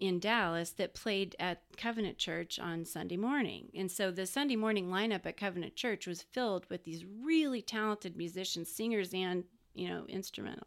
in 0.00 0.18
Dallas 0.18 0.70
that 0.70 0.94
played 0.94 1.36
at 1.38 1.62
Covenant 1.76 2.16
Church 2.16 2.58
on 2.58 2.86
Sunday 2.86 3.18
morning. 3.18 3.70
And 3.74 3.92
so 3.92 4.10
the 4.10 4.26
Sunday 4.26 4.56
morning 4.56 4.88
lineup 4.88 5.26
at 5.26 5.36
Covenant 5.36 5.76
Church 5.76 6.06
was 6.06 6.22
filled 6.22 6.66
with 6.70 6.84
these 6.84 7.04
really 7.04 7.60
talented 7.60 8.16
musicians, 8.16 8.72
singers 8.72 9.12
and, 9.12 9.44
you 9.74 9.88
know, 9.88 10.06
instrumental. 10.08 10.66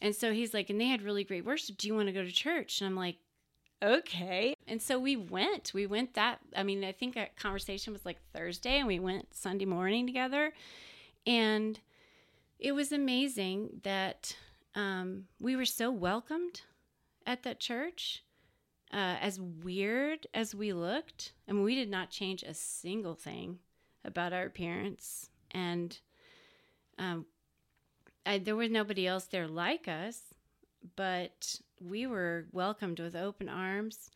And 0.00 0.16
so 0.16 0.32
he's 0.32 0.54
like, 0.54 0.70
and 0.70 0.80
they 0.80 0.86
had 0.86 1.02
really 1.02 1.24
great 1.24 1.44
worship. 1.44 1.76
Do 1.76 1.86
you 1.86 1.94
want 1.94 2.08
to 2.08 2.12
go 2.12 2.24
to 2.24 2.32
church? 2.32 2.80
And 2.80 2.88
I'm 2.88 2.96
like, 2.96 3.18
okay. 3.82 4.54
And 4.66 4.80
so 4.80 4.98
we 4.98 5.14
went. 5.14 5.72
We 5.74 5.86
went 5.86 6.14
that, 6.14 6.38
I 6.56 6.62
mean, 6.62 6.82
I 6.82 6.92
think 6.92 7.18
our 7.18 7.28
conversation 7.36 7.92
was 7.92 8.06
like 8.06 8.18
Thursday 8.32 8.78
and 8.78 8.86
we 8.86 8.98
went 8.98 9.34
Sunday 9.34 9.66
morning 9.66 10.06
together. 10.06 10.54
And 11.26 11.78
it 12.58 12.72
was 12.72 12.92
amazing 12.92 13.80
that 13.82 14.34
um, 14.74 15.24
we 15.38 15.54
were 15.54 15.66
so 15.66 15.90
welcomed 15.90 16.62
at 17.26 17.42
that 17.42 17.60
church. 17.60 18.22
Uh, 18.92 19.16
as 19.20 19.40
weird 19.40 20.26
as 20.34 20.54
we 20.54 20.72
looked, 20.72 21.32
I 21.48 21.52
mean, 21.52 21.62
we 21.62 21.76
did 21.76 21.90
not 21.90 22.10
change 22.10 22.42
a 22.42 22.54
single 22.54 23.14
thing 23.14 23.58
about 24.04 24.32
our 24.32 24.44
appearance, 24.44 25.30
and 25.52 25.96
um, 26.98 27.26
I, 28.26 28.38
there 28.38 28.56
was 28.56 28.70
nobody 28.70 29.06
else 29.06 29.26
there 29.26 29.46
like 29.46 29.86
us, 29.86 30.34
but 30.96 31.60
we 31.80 32.06
were 32.06 32.46
welcomed 32.52 33.00
with 33.00 33.14
open 33.14 33.48
arms. 33.48 34.10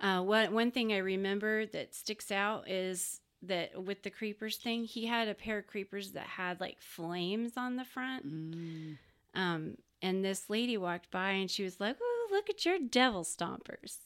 Uh, 0.00 0.20
one 0.20 0.52
one 0.52 0.70
thing 0.70 0.92
I 0.92 0.98
remember 0.98 1.66
that 1.66 1.94
sticks 1.94 2.30
out 2.30 2.68
is 2.68 3.20
that 3.42 3.82
with 3.84 4.02
the 4.02 4.10
creepers 4.10 4.56
thing, 4.56 4.84
he 4.84 5.06
had 5.06 5.28
a 5.28 5.34
pair 5.34 5.58
of 5.58 5.66
creepers 5.66 6.12
that 6.12 6.26
had 6.26 6.60
like 6.60 6.80
flames 6.80 7.52
on 7.56 7.76
the 7.76 7.84
front. 7.84 8.26
Mm. 8.26 8.98
Um, 9.34 9.76
and 10.00 10.24
this 10.24 10.48
lady 10.48 10.76
walked 10.76 11.10
by 11.10 11.30
and 11.30 11.50
she 11.50 11.64
was 11.64 11.80
like, 11.80 11.96
"Oh, 12.00 12.11
look 12.32 12.50
at 12.50 12.64
your 12.64 12.78
devil 12.78 13.22
stompers." 13.24 13.98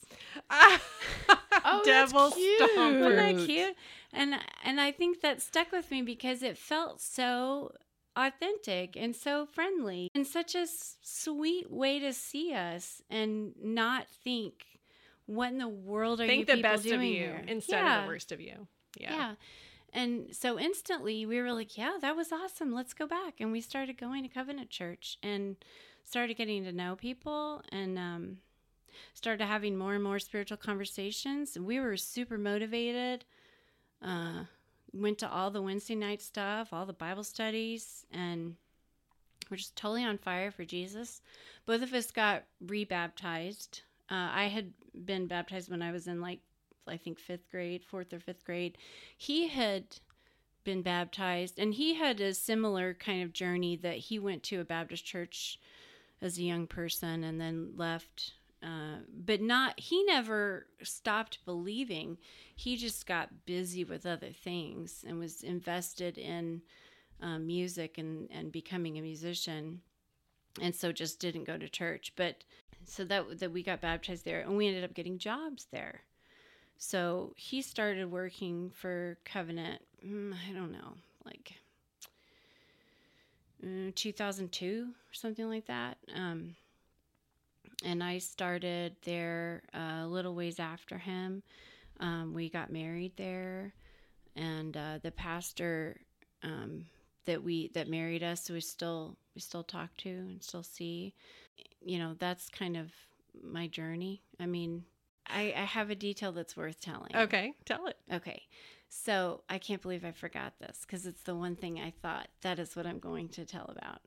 Oh, 1.69 1.81
that's 1.83 2.11
Devil 2.13 2.31
cute. 2.31 2.61
stompers. 2.61 3.01
Isn't 3.11 3.15
that 3.15 3.35
Cute. 3.35 3.47
cute? 3.47 3.75
And 4.13 4.35
and 4.63 4.79
I 4.79 4.91
think 4.91 5.21
that 5.21 5.41
stuck 5.41 5.71
with 5.71 5.89
me 5.91 6.01
because 6.01 6.43
it 6.43 6.57
felt 6.57 7.01
so 7.01 7.71
authentic 8.15 8.95
and 8.95 9.15
so 9.15 9.45
friendly 9.45 10.09
and 10.15 10.25
such 10.25 10.55
a 10.55 10.59
s- 10.59 10.97
sweet 11.01 11.69
way 11.71 11.99
to 11.99 12.13
see 12.13 12.53
us 12.53 13.01
and 13.09 13.53
not 13.61 14.07
think 14.07 14.65
what 15.25 15.51
in 15.51 15.57
the 15.57 15.67
world 15.67 16.21
are 16.21 16.23
you 16.25 16.29
Think 16.29 16.47
the 16.47 16.55
people 16.55 16.71
best 16.71 16.85
of 16.85 16.91
doing 16.91 17.09
you 17.11 17.17
here? 17.17 17.43
instead 17.47 17.79
Yeah. 17.83 17.97
of 17.99 18.03
the 18.03 18.07
worst 18.07 18.31
of 18.31 18.39
you. 18.39 18.67
Yeah. 18.99 19.13
Yeah. 19.13 19.33
And 19.93 20.27
so 20.35 20.57
instantly 20.59 21.25
we 21.25 21.41
were 21.41 21.53
like, 21.53 21.77
yeah, 21.77 21.97
that 22.01 22.15
was 22.15 22.31
awesome. 22.31 22.71
Let's 22.71 22.93
go 22.93 23.07
back. 23.07 23.35
And 23.39 23.51
we 23.51 23.61
started 23.61 23.97
going 23.97 24.23
to 24.23 24.29
Covenant 24.29 24.69
Church 24.69 25.17
and 25.23 25.57
started 26.07 26.37
getting 26.37 26.63
to 26.63 26.71
know 26.71 26.95
people 26.95 27.61
and 27.69 27.99
um, 27.99 28.37
started 29.13 29.45
having 29.45 29.77
more 29.77 29.93
and 29.93 30.03
more 30.03 30.19
spiritual 30.19 30.57
conversations. 30.57 31.59
We 31.59 31.79
were 31.81 31.97
super 31.97 32.37
motivated. 32.37 33.25
Uh, 34.01 34.43
went 34.93 35.17
to 35.17 35.29
all 35.29 35.51
the 35.51 35.61
Wednesday 35.61 35.95
night 35.95 36.21
stuff, 36.21 36.69
all 36.71 36.85
the 36.85 36.93
Bible 36.93 37.25
studies, 37.25 38.05
and 38.11 38.55
we're 39.51 39.57
just 39.57 39.75
totally 39.75 40.05
on 40.05 40.17
fire 40.17 40.49
for 40.49 40.63
Jesus. 40.63 41.21
Both 41.65 41.81
of 41.81 41.93
us 41.93 42.09
got 42.09 42.43
rebaptized. 42.65 43.81
Uh, 44.09 44.29
I 44.31 44.45
had 44.45 44.71
been 45.05 45.27
baptized 45.27 45.69
when 45.69 45.81
I 45.81 45.91
was 45.91 46.07
in 46.07 46.21
like 46.21 46.39
I 46.87 46.95
think 46.95 47.19
fifth 47.19 47.51
grade, 47.51 47.83
fourth 47.83 48.13
or 48.13 48.19
fifth 48.21 48.45
grade. 48.45 48.77
He 49.17 49.49
had 49.49 49.83
been 50.63 50.81
baptized, 50.81 51.59
and 51.59 51.73
he 51.73 51.95
had 51.95 52.21
a 52.21 52.33
similar 52.33 52.93
kind 52.93 53.23
of 53.23 53.33
journey 53.33 53.75
that 53.75 53.97
he 53.97 54.19
went 54.19 54.43
to 54.43 54.61
a 54.61 54.65
Baptist 54.65 55.03
church 55.03 55.59
as 56.21 56.37
a 56.37 56.43
young 56.43 56.67
person 56.67 57.23
and 57.23 57.39
then 57.39 57.73
left. 57.75 58.33
Uh, 58.63 58.97
but 59.25 59.39
not, 59.39 59.79
he 59.79 60.03
never 60.05 60.65
stopped 60.81 61.45
believing. 61.45 62.17
He 62.55 62.75
just 62.75 63.05
got 63.05 63.45
busy 63.45 63.83
with 63.83 64.05
other 64.05 64.31
things 64.31 65.05
and 65.07 65.19
was 65.19 65.43
invested 65.43 66.17
in 66.17 66.61
um, 67.21 67.45
music 67.45 67.97
and, 67.97 68.29
and 68.31 68.51
becoming 68.51 68.97
a 68.97 69.01
musician. 69.01 69.81
And 70.59 70.75
so 70.75 70.91
just 70.91 71.19
didn't 71.19 71.43
go 71.43 71.57
to 71.57 71.69
church. 71.69 72.13
But 72.15 72.43
so 72.83 73.03
that, 73.05 73.39
that 73.39 73.51
we 73.51 73.61
got 73.61 73.81
baptized 73.81 74.25
there 74.25 74.41
and 74.41 74.57
we 74.57 74.67
ended 74.67 74.83
up 74.83 74.95
getting 74.95 75.19
jobs 75.19 75.67
there. 75.71 76.01
So 76.77 77.33
he 77.35 77.61
started 77.61 78.11
working 78.11 78.71
for 78.71 79.17
Covenant, 79.25 79.81
mm, 80.05 80.33
I 80.33 80.53
don't 80.53 80.71
know, 80.71 80.93
like 81.25 81.53
2002 83.61 84.87
or 84.89 85.13
something 85.13 85.49
like 85.49 85.65
that. 85.67 85.97
Um, 86.15 86.55
and 87.83 88.03
I 88.03 88.17
started 88.17 88.95
there 89.03 89.63
uh, 89.73 90.03
a 90.03 90.07
little 90.07 90.33
ways 90.35 90.59
after 90.59 90.97
him. 90.97 91.43
Um, 91.99 92.33
we 92.33 92.49
got 92.49 92.71
married 92.71 93.13
there, 93.17 93.73
and 94.35 94.75
uh, 94.75 94.99
the 95.01 95.11
pastor 95.11 95.99
um, 96.43 96.85
that 97.25 97.43
we 97.43 97.69
that 97.69 97.87
married 97.87 98.23
us, 98.23 98.49
we 98.49 98.61
still 98.61 99.17
we 99.35 99.41
still 99.41 99.63
talk 99.63 99.95
to 99.97 100.09
and 100.09 100.43
still 100.43 100.63
see. 100.63 101.13
You 101.83 101.99
know, 101.99 102.15
that's 102.19 102.49
kind 102.49 102.77
of 102.77 102.91
my 103.43 103.67
journey. 103.67 104.21
I 104.39 104.45
mean, 104.45 104.83
I, 105.27 105.53
I 105.55 105.63
have 105.63 105.89
a 105.89 105.95
detail 105.95 106.31
that's 106.31 106.55
worth 106.55 106.79
telling. 106.79 107.15
Okay. 107.15 107.53
Tell 107.65 107.87
it. 107.87 107.97
Okay. 108.11 108.43
So 108.89 109.41
I 109.49 109.57
can't 109.57 109.81
believe 109.81 110.05
I 110.05 110.11
forgot 110.11 110.53
this 110.59 110.79
because 110.81 111.05
it's 111.05 111.23
the 111.23 111.35
one 111.35 111.55
thing 111.55 111.79
I 111.79 111.93
thought 112.01 112.27
that 112.41 112.59
is 112.59 112.75
what 112.75 112.85
I'm 112.85 112.99
going 112.99 113.29
to 113.29 113.45
tell 113.45 113.73
about. 113.75 114.01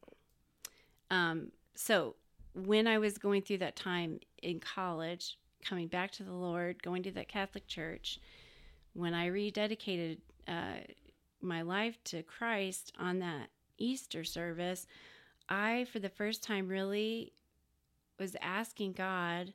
Um, 1.11 1.53
so 1.75 2.17
when 2.55 2.87
I 2.87 2.99
was 2.99 3.19
going 3.19 3.43
through 3.43 3.59
that 3.59 3.77
time 3.77 4.21
in 4.43 4.61
college, 4.61 5.39
coming 5.65 5.89
back 5.89 6.11
to 6.13 6.23
the 6.23 6.33
Lord, 6.33 6.83
going 6.83 7.03
to 7.05 7.11
that 7.13 7.29
Catholic 7.29 7.67
church, 7.67 8.19
when 8.93 9.15
I 9.15 9.29
rededicated 9.29 10.19
uh, 10.49 10.81
my 11.41 11.63
life 11.63 12.03
to 12.05 12.23
Christ 12.23 12.93
on 12.99 13.19
that 13.21 13.49
Easter 13.79 14.25
service, 14.25 14.87
I, 15.49 15.87
for 15.93 15.99
the 15.99 16.09
first 16.09 16.43
time, 16.43 16.69
really 16.69 17.33
was 18.19 18.37
asking 18.41 18.93
God, 18.93 19.53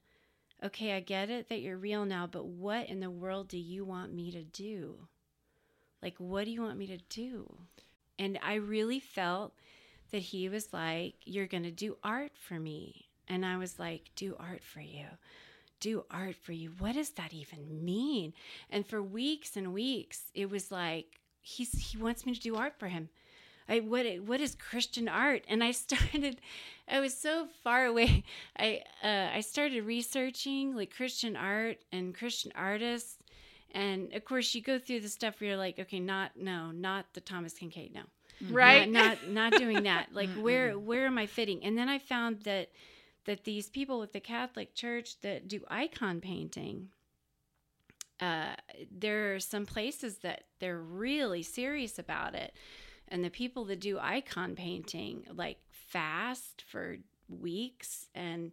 okay, 0.63 0.93
I 0.93 0.99
get 0.99 1.29
it 1.29 1.49
that 1.49 1.61
you're 1.61 1.77
real 1.77 2.05
now, 2.05 2.27
but 2.27 2.45
what 2.45 2.89
in 2.89 2.99
the 2.99 3.11
world 3.11 3.47
do 3.47 3.57
you 3.57 3.85
want 3.85 4.13
me 4.13 4.31
to 4.31 4.43
do? 4.43 5.07
Like, 6.01 6.15
what 6.17 6.45
do 6.45 6.51
you 6.51 6.61
want 6.61 6.77
me 6.77 6.87
to 6.87 6.97
do? 7.09 7.51
And 8.17 8.39
I 8.41 8.55
really 8.55 8.99
felt 8.99 9.53
that 10.11 10.19
he 10.21 10.49
was 10.49 10.71
like, 10.73 11.15
You're 11.25 11.47
going 11.47 11.63
to 11.63 11.71
do 11.71 11.97
art 12.03 12.31
for 12.35 12.59
me. 12.59 13.07
And 13.27 13.45
I 13.45 13.57
was 13.57 13.79
like, 13.79 14.11
Do 14.15 14.35
art 14.39 14.63
for 14.63 14.81
you. 14.81 15.05
Do 15.79 16.05
art 16.09 16.35
for 16.35 16.53
you. 16.53 16.71
What 16.79 16.93
does 16.93 17.11
that 17.11 17.33
even 17.33 17.83
mean? 17.83 18.33
And 18.69 18.85
for 18.85 19.01
weeks 19.01 19.57
and 19.57 19.73
weeks, 19.73 20.31
it 20.33 20.49
was 20.49 20.71
like, 20.71 21.19
He's, 21.41 21.91
he 21.91 21.97
wants 21.97 22.25
me 22.25 22.33
to 22.33 22.39
do 22.39 22.55
art 22.55 22.79
for 22.79 22.87
him. 22.87 23.09
I 23.67 23.79
what 23.79 24.05
what 24.25 24.41
is 24.41 24.55
Christian 24.55 25.07
art? 25.07 25.43
And 25.47 25.63
I 25.63 25.71
started, 25.83 26.39
I 26.87 26.99
was 26.99 27.17
so 27.17 27.47
far 27.63 27.85
away. 27.85 28.23
I 28.57 28.81
uh, 29.03 29.29
I 29.33 29.41
started 29.41 29.83
researching 29.83 30.75
like 30.75 30.95
Christian 30.95 31.35
art 31.35 31.77
and 31.91 32.15
Christian 32.15 32.51
artists, 32.55 33.17
and 33.75 34.13
of 34.13 34.25
course 34.25 34.55
you 34.55 34.61
go 34.61 34.79
through 34.79 35.01
the 35.01 35.09
stuff 35.09 35.39
where 35.39 35.49
you're 35.49 35.57
like, 35.57 35.77
okay, 35.79 35.99
not 35.99 36.31
no, 36.35 36.71
not 36.71 37.05
the 37.13 37.21
Thomas 37.21 37.53
Kinkade, 37.53 37.93
no, 37.93 38.01
Right. 38.49 38.89
not 38.89 39.27
not, 39.27 39.51
not 39.51 39.59
doing 39.59 39.83
that. 39.83 40.07
Like 40.13 40.29
where 40.33 40.79
where 40.79 41.05
am 41.05 41.17
I 41.17 41.27
fitting? 41.27 41.63
And 41.63 41.77
then 41.77 41.89
I 41.89 41.99
found 41.99 42.41
that 42.43 42.71
that 43.25 43.43
these 43.43 43.69
people 43.69 43.99
with 43.99 44.13
the 44.13 44.19
Catholic 44.19 44.73
Church 44.73 45.19
that 45.21 45.47
do 45.47 45.61
icon 45.67 46.21
painting, 46.21 46.89
uh, 48.19 48.53
there 48.91 49.35
are 49.35 49.39
some 49.39 49.65
places 49.65 50.19
that 50.19 50.43
they're 50.59 50.79
really 50.79 51.43
serious 51.43 51.99
about 51.99 52.33
it. 52.33 52.53
And 53.07 53.23
the 53.23 53.29
people 53.29 53.65
that 53.65 53.81
do 53.81 53.99
icon 53.99 54.55
painting 54.55 55.25
like 55.33 55.57
fast 55.69 56.63
for 56.67 56.97
weeks 57.27 58.07
and 58.15 58.51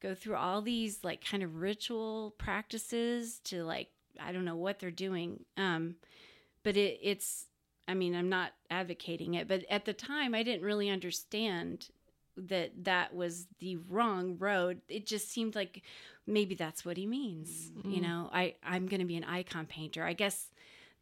go 0.00 0.14
through 0.14 0.36
all 0.36 0.62
these 0.62 1.02
like 1.02 1.24
kind 1.24 1.42
of 1.42 1.56
ritual 1.56 2.34
practices 2.38 3.40
to 3.44 3.64
like 3.64 3.88
I 4.20 4.32
don't 4.32 4.44
know 4.44 4.56
what 4.56 4.78
they're 4.78 4.90
doing. 4.90 5.44
Um, 5.56 5.96
but 6.62 6.76
it, 6.76 6.98
it's 7.02 7.46
I 7.86 7.94
mean 7.94 8.14
I'm 8.14 8.28
not 8.28 8.52
advocating 8.70 9.34
it, 9.34 9.48
but 9.48 9.64
at 9.70 9.84
the 9.84 9.92
time 9.92 10.34
I 10.34 10.42
didn't 10.42 10.64
really 10.64 10.90
understand 10.90 11.88
that 12.36 12.84
that 12.84 13.14
was 13.14 13.46
the 13.58 13.76
wrong 13.88 14.36
road. 14.38 14.80
It 14.88 15.06
just 15.06 15.30
seemed 15.30 15.54
like 15.54 15.82
maybe 16.26 16.54
that's 16.54 16.84
what 16.84 16.96
he 16.96 17.06
means. 17.06 17.72
You 17.84 18.00
know, 18.00 18.30
I 18.32 18.54
I'm 18.62 18.86
going 18.86 19.00
to 19.00 19.06
be 19.06 19.16
an 19.16 19.24
icon 19.24 19.66
painter. 19.66 20.04
I 20.04 20.12
guess 20.12 20.46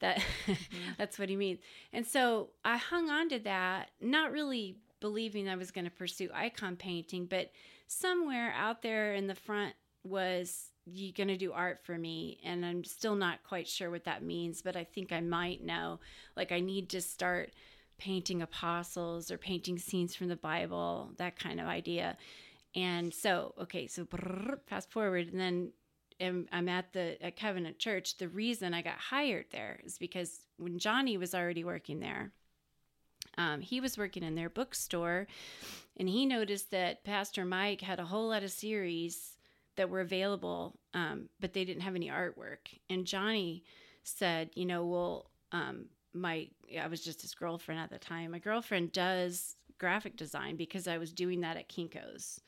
that 0.00 0.22
that's 0.98 1.18
what 1.18 1.28
he 1.28 1.36
means. 1.36 1.58
And 1.92 2.06
so 2.06 2.50
I 2.64 2.76
hung 2.76 3.10
on 3.10 3.28
to 3.30 3.38
that, 3.40 3.90
not 4.00 4.32
really 4.32 4.76
believing 5.00 5.48
I 5.48 5.56
was 5.56 5.70
going 5.70 5.84
to 5.84 5.90
pursue 5.90 6.30
icon 6.34 6.76
painting, 6.76 7.26
but 7.26 7.50
somewhere 7.86 8.52
out 8.56 8.82
there 8.82 9.14
in 9.14 9.26
the 9.26 9.34
front 9.34 9.74
was 10.04 10.70
you 10.86 11.12
going 11.12 11.28
to 11.28 11.36
do 11.36 11.52
art 11.52 11.80
for 11.82 11.98
me 11.98 12.38
and 12.44 12.64
I'm 12.64 12.84
still 12.84 13.16
not 13.16 13.42
quite 13.42 13.66
sure 13.66 13.90
what 13.90 14.04
that 14.04 14.22
means, 14.22 14.62
but 14.62 14.76
I 14.76 14.84
think 14.84 15.12
I 15.12 15.20
might 15.20 15.64
know. 15.64 15.98
Like 16.36 16.52
I 16.52 16.60
need 16.60 16.88
to 16.90 17.00
start 17.00 17.52
painting 17.98 18.42
apostles 18.42 19.30
or 19.30 19.38
painting 19.38 19.78
scenes 19.78 20.14
from 20.14 20.28
the 20.28 20.36
Bible, 20.36 21.10
that 21.16 21.38
kind 21.38 21.60
of 21.60 21.66
idea. 21.66 22.16
And 22.74 23.12
so, 23.12 23.54
okay, 23.60 23.86
so 23.86 24.06
fast 24.66 24.90
forward, 24.90 25.28
and 25.32 25.40
then 25.40 25.72
am- 26.20 26.48
I'm 26.52 26.68
at 26.68 26.92
the 26.92 27.22
at 27.24 27.36
Covenant 27.36 27.78
Church. 27.78 28.18
The 28.18 28.28
reason 28.28 28.74
I 28.74 28.82
got 28.82 28.98
hired 28.98 29.46
there 29.50 29.80
is 29.84 29.96
because 29.96 30.40
when 30.58 30.78
Johnny 30.78 31.16
was 31.16 31.34
already 31.34 31.64
working 31.64 32.00
there, 32.00 32.32
um, 33.38 33.62
he 33.62 33.80
was 33.80 33.96
working 33.96 34.22
in 34.22 34.34
their 34.34 34.50
bookstore, 34.50 35.26
and 35.96 36.08
he 36.08 36.26
noticed 36.26 36.70
that 36.70 37.02
Pastor 37.02 37.46
Mike 37.46 37.80
had 37.80 37.98
a 37.98 38.04
whole 38.04 38.28
lot 38.28 38.42
of 38.42 38.50
series 38.50 39.35
that 39.76 39.90
were 39.90 40.00
available, 40.00 40.78
um, 40.94 41.28
but 41.40 41.52
they 41.52 41.64
didn't 41.64 41.82
have 41.82 41.94
any 41.94 42.08
artwork. 42.08 42.68
And 42.90 43.06
Johnny 43.06 43.64
said, 44.02 44.50
you 44.54 44.66
know, 44.66 44.84
well, 44.84 45.30
um, 45.52 45.86
my 46.12 46.48
I 46.80 46.86
was 46.86 47.02
just 47.02 47.22
his 47.22 47.34
girlfriend 47.34 47.80
at 47.80 47.90
the 47.90 47.98
time. 47.98 48.32
My 48.32 48.38
girlfriend 48.38 48.92
does 48.92 49.56
graphic 49.78 50.16
design 50.16 50.56
because 50.56 50.88
I 50.88 50.98
was 50.98 51.12
doing 51.12 51.40
that 51.42 51.56
at 51.56 51.68
Kinko's. 51.68 52.40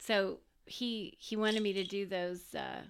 So 0.00 0.38
he 0.66 1.16
he 1.18 1.36
wanted 1.36 1.62
me 1.62 1.72
to 1.72 1.84
do 1.84 2.06
those 2.06 2.54
uh, 2.54 2.82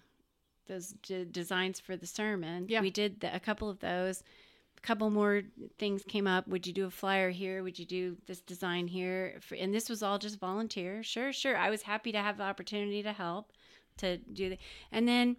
those 0.67 0.95
d- 1.03 1.27
designs 1.31 1.81
for 1.81 1.97
the 1.97 2.07
sermon. 2.07 2.67
Yeah. 2.69 2.81
we 2.81 2.91
did 2.91 3.21
the, 3.21 3.35
a 3.35 3.41
couple 3.41 3.69
of 3.71 3.81
those. 3.81 4.23
A 4.77 4.81
couple 4.81 5.11
more 5.11 5.43
things 5.79 6.05
came 6.07 6.29
up. 6.29 6.47
Would 6.47 6.65
you 6.65 6.73
do 6.73 6.87
a 6.87 6.91
flyer 6.91 7.31
here? 7.31 7.65
Would 7.65 7.81
you 7.81 7.85
do 7.85 8.17
this 8.27 8.41
design 8.41 8.87
here? 8.87 9.41
And 9.59 9.75
this 9.75 9.89
was 9.89 10.05
all 10.05 10.19
just 10.19 10.39
volunteer. 10.39 11.03
Sure, 11.03 11.33
sure. 11.33 11.57
I 11.57 11.69
was 11.69 11.83
happy 11.83 12.13
to 12.13 12.19
have 12.19 12.37
the 12.37 12.45
opportunity 12.45 13.03
to 13.03 13.13
help 13.13 13.51
to 13.99 14.19
do 14.19 14.51
that. 14.51 14.59
And 14.93 15.07
then, 15.07 15.37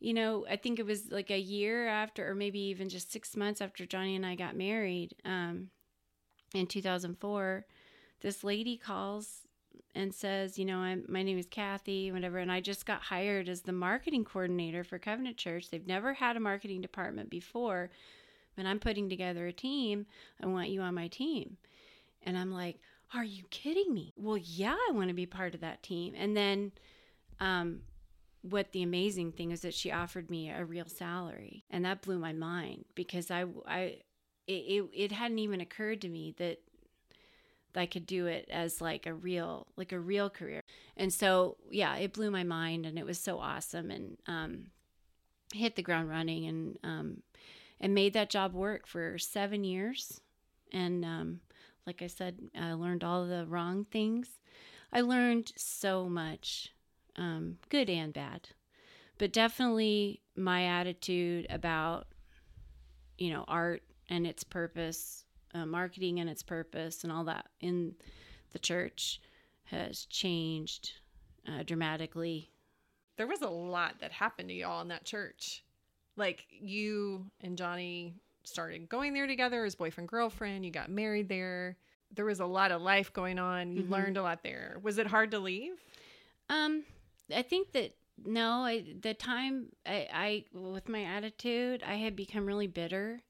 you 0.00 0.14
know, 0.14 0.46
I 0.48 0.56
think 0.56 0.78
it 0.78 0.86
was 0.86 1.10
like 1.10 1.30
a 1.30 1.38
year 1.38 1.88
after, 1.88 2.30
or 2.30 2.34
maybe 2.34 2.60
even 2.60 2.88
just 2.88 3.12
six 3.12 3.36
months 3.36 3.60
after 3.60 3.86
Johnny 3.86 4.16
and 4.16 4.24
I 4.24 4.34
got 4.34 4.56
married, 4.56 5.14
um, 5.24 5.70
in 6.54 6.66
2004, 6.66 7.66
this 8.20 8.42
lady 8.42 8.76
calls 8.76 9.42
and 9.94 10.14
says, 10.14 10.58
you 10.58 10.64
know, 10.64 10.78
I'm, 10.78 11.04
my 11.08 11.22
name 11.22 11.38
is 11.38 11.46
Kathy, 11.46 12.12
whatever, 12.12 12.38
and 12.38 12.52
I 12.52 12.60
just 12.60 12.86
got 12.86 13.02
hired 13.02 13.48
as 13.48 13.62
the 13.62 13.72
marketing 13.72 14.24
coordinator 14.24 14.84
for 14.84 14.98
Covenant 14.98 15.36
Church. 15.36 15.70
They've 15.70 15.86
never 15.86 16.14
had 16.14 16.36
a 16.36 16.40
marketing 16.40 16.80
department 16.80 17.30
before, 17.30 17.90
but 18.56 18.66
I'm 18.66 18.78
putting 18.78 19.08
together 19.08 19.46
a 19.46 19.52
team. 19.52 20.06
I 20.42 20.46
want 20.46 20.70
you 20.70 20.80
on 20.82 20.94
my 20.94 21.08
team. 21.08 21.56
And 22.22 22.36
I'm 22.36 22.52
like, 22.52 22.80
are 23.14 23.24
you 23.24 23.44
kidding 23.50 23.92
me? 23.94 24.12
Well, 24.16 24.36
yeah, 24.36 24.76
I 24.88 24.92
want 24.92 25.08
to 25.08 25.14
be 25.14 25.26
part 25.26 25.54
of 25.54 25.60
that 25.60 25.82
team. 25.82 26.14
And 26.16 26.36
then, 26.36 26.72
um, 27.40 27.80
what 28.42 28.72
the 28.72 28.82
amazing 28.82 29.32
thing 29.32 29.50
is 29.50 29.62
that 29.62 29.74
she 29.74 29.90
offered 29.90 30.30
me 30.30 30.50
a 30.50 30.64
real 30.64 30.86
salary, 30.86 31.64
and 31.70 31.84
that 31.84 32.02
blew 32.02 32.18
my 32.18 32.32
mind 32.32 32.84
because 32.94 33.30
I, 33.30 33.44
I, 33.66 33.98
it, 34.46 34.86
it, 34.94 35.12
hadn't 35.12 35.38
even 35.38 35.60
occurred 35.60 36.00
to 36.02 36.08
me 36.08 36.34
that 36.38 36.60
I 37.74 37.86
could 37.86 38.06
do 38.06 38.26
it 38.26 38.48
as 38.50 38.80
like 38.80 39.06
a 39.06 39.14
real 39.14 39.66
like 39.76 39.92
a 39.92 40.00
real 40.00 40.30
career. 40.30 40.62
And 40.96 41.12
so 41.12 41.56
yeah, 41.70 41.96
it 41.96 42.12
blew 42.12 42.30
my 42.30 42.44
mind 42.44 42.86
and 42.86 42.98
it 42.98 43.06
was 43.06 43.18
so 43.18 43.38
awesome 43.38 43.90
and 43.90 44.16
um 44.26 44.66
hit 45.54 45.76
the 45.76 45.82
ground 45.82 46.08
running 46.08 46.46
and 46.46 46.78
um 46.82 47.22
and 47.80 47.94
made 47.94 48.12
that 48.14 48.30
job 48.30 48.52
work 48.52 48.86
for 48.86 49.18
7 49.18 49.64
years. 49.64 50.20
And 50.72 51.04
um 51.04 51.40
like 51.86 52.02
I 52.02 52.06
said, 52.08 52.38
I 52.58 52.72
learned 52.74 53.04
all 53.04 53.26
the 53.26 53.46
wrong 53.46 53.86
things. 53.90 54.28
I 54.92 55.00
learned 55.00 55.52
so 55.56 56.08
much 56.08 56.72
um 57.18 57.58
good 57.68 57.90
and 57.90 58.12
bad. 58.14 58.48
But 59.18 59.32
definitely 59.32 60.22
my 60.36 60.64
attitude 60.64 61.46
about 61.50 62.06
you 63.18 63.30
know, 63.32 63.44
art 63.48 63.82
and 64.08 64.26
its 64.26 64.44
purpose 64.44 65.24
uh, 65.54 65.66
marketing 65.66 66.20
and 66.20 66.30
its 66.30 66.42
purpose 66.42 67.02
and 67.04 67.12
all 67.12 67.24
that 67.24 67.46
in 67.60 67.94
the 68.52 68.58
church 68.58 69.20
has 69.64 70.04
changed 70.06 70.92
uh, 71.48 71.62
dramatically. 71.64 72.50
There 73.16 73.26
was 73.26 73.42
a 73.42 73.48
lot 73.48 73.96
that 74.00 74.12
happened 74.12 74.50
to 74.50 74.54
y'all 74.54 74.82
in 74.82 74.88
that 74.88 75.04
church. 75.04 75.64
Like 76.16 76.46
you 76.50 77.26
and 77.40 77.56
Johnny 77.58 78.14
started 78.44 78.88
going 78.88 79.12
there 79.14 79.26
together 79.26 79.64
as 79.64 79.74
boyfriend 79.74 80.08
girlfriend. 80.08 80.64
You 80.64 80.70
got 80.70 80.90
married 80.90 81.28
there. 81.28 81.76
There 82.14 82.24
was 82.24 82.40
a 82.40 82.46
lot 82.46 82.70
of 82.70 82.80
life 82.80 83.12
going 83.12 83.38
on. 83.38 83.72
You 83.72 83.82
Mhm. 83.82 83.90
learned 83.90 84.16
a 84.16 84.22
lot 84.22 84.42
there. 84.42 84.78
Was 84.82 84.98
it 84.98 85.06
hard 85.08 85.32
to 85.32 85.38
leave? 85.38 85.82
Um, 86.48 86.84
I 87.34 87.42
think 87.42 87.72
that 87.72 87.94
no, 88.24 88.64
I, 88.64 88.84
the 89.00 89.14
time 89.14 89.66
I, 89.86 90.08
I 90.12 90.44
with 90.52 90.88
my 90.88 91.04
attitude, 91.04 91.82
I 91.86 91.94
had 91.94 92.16
become 92.16 92.46
really 92.46 92.66
bitter, 92.66 93.20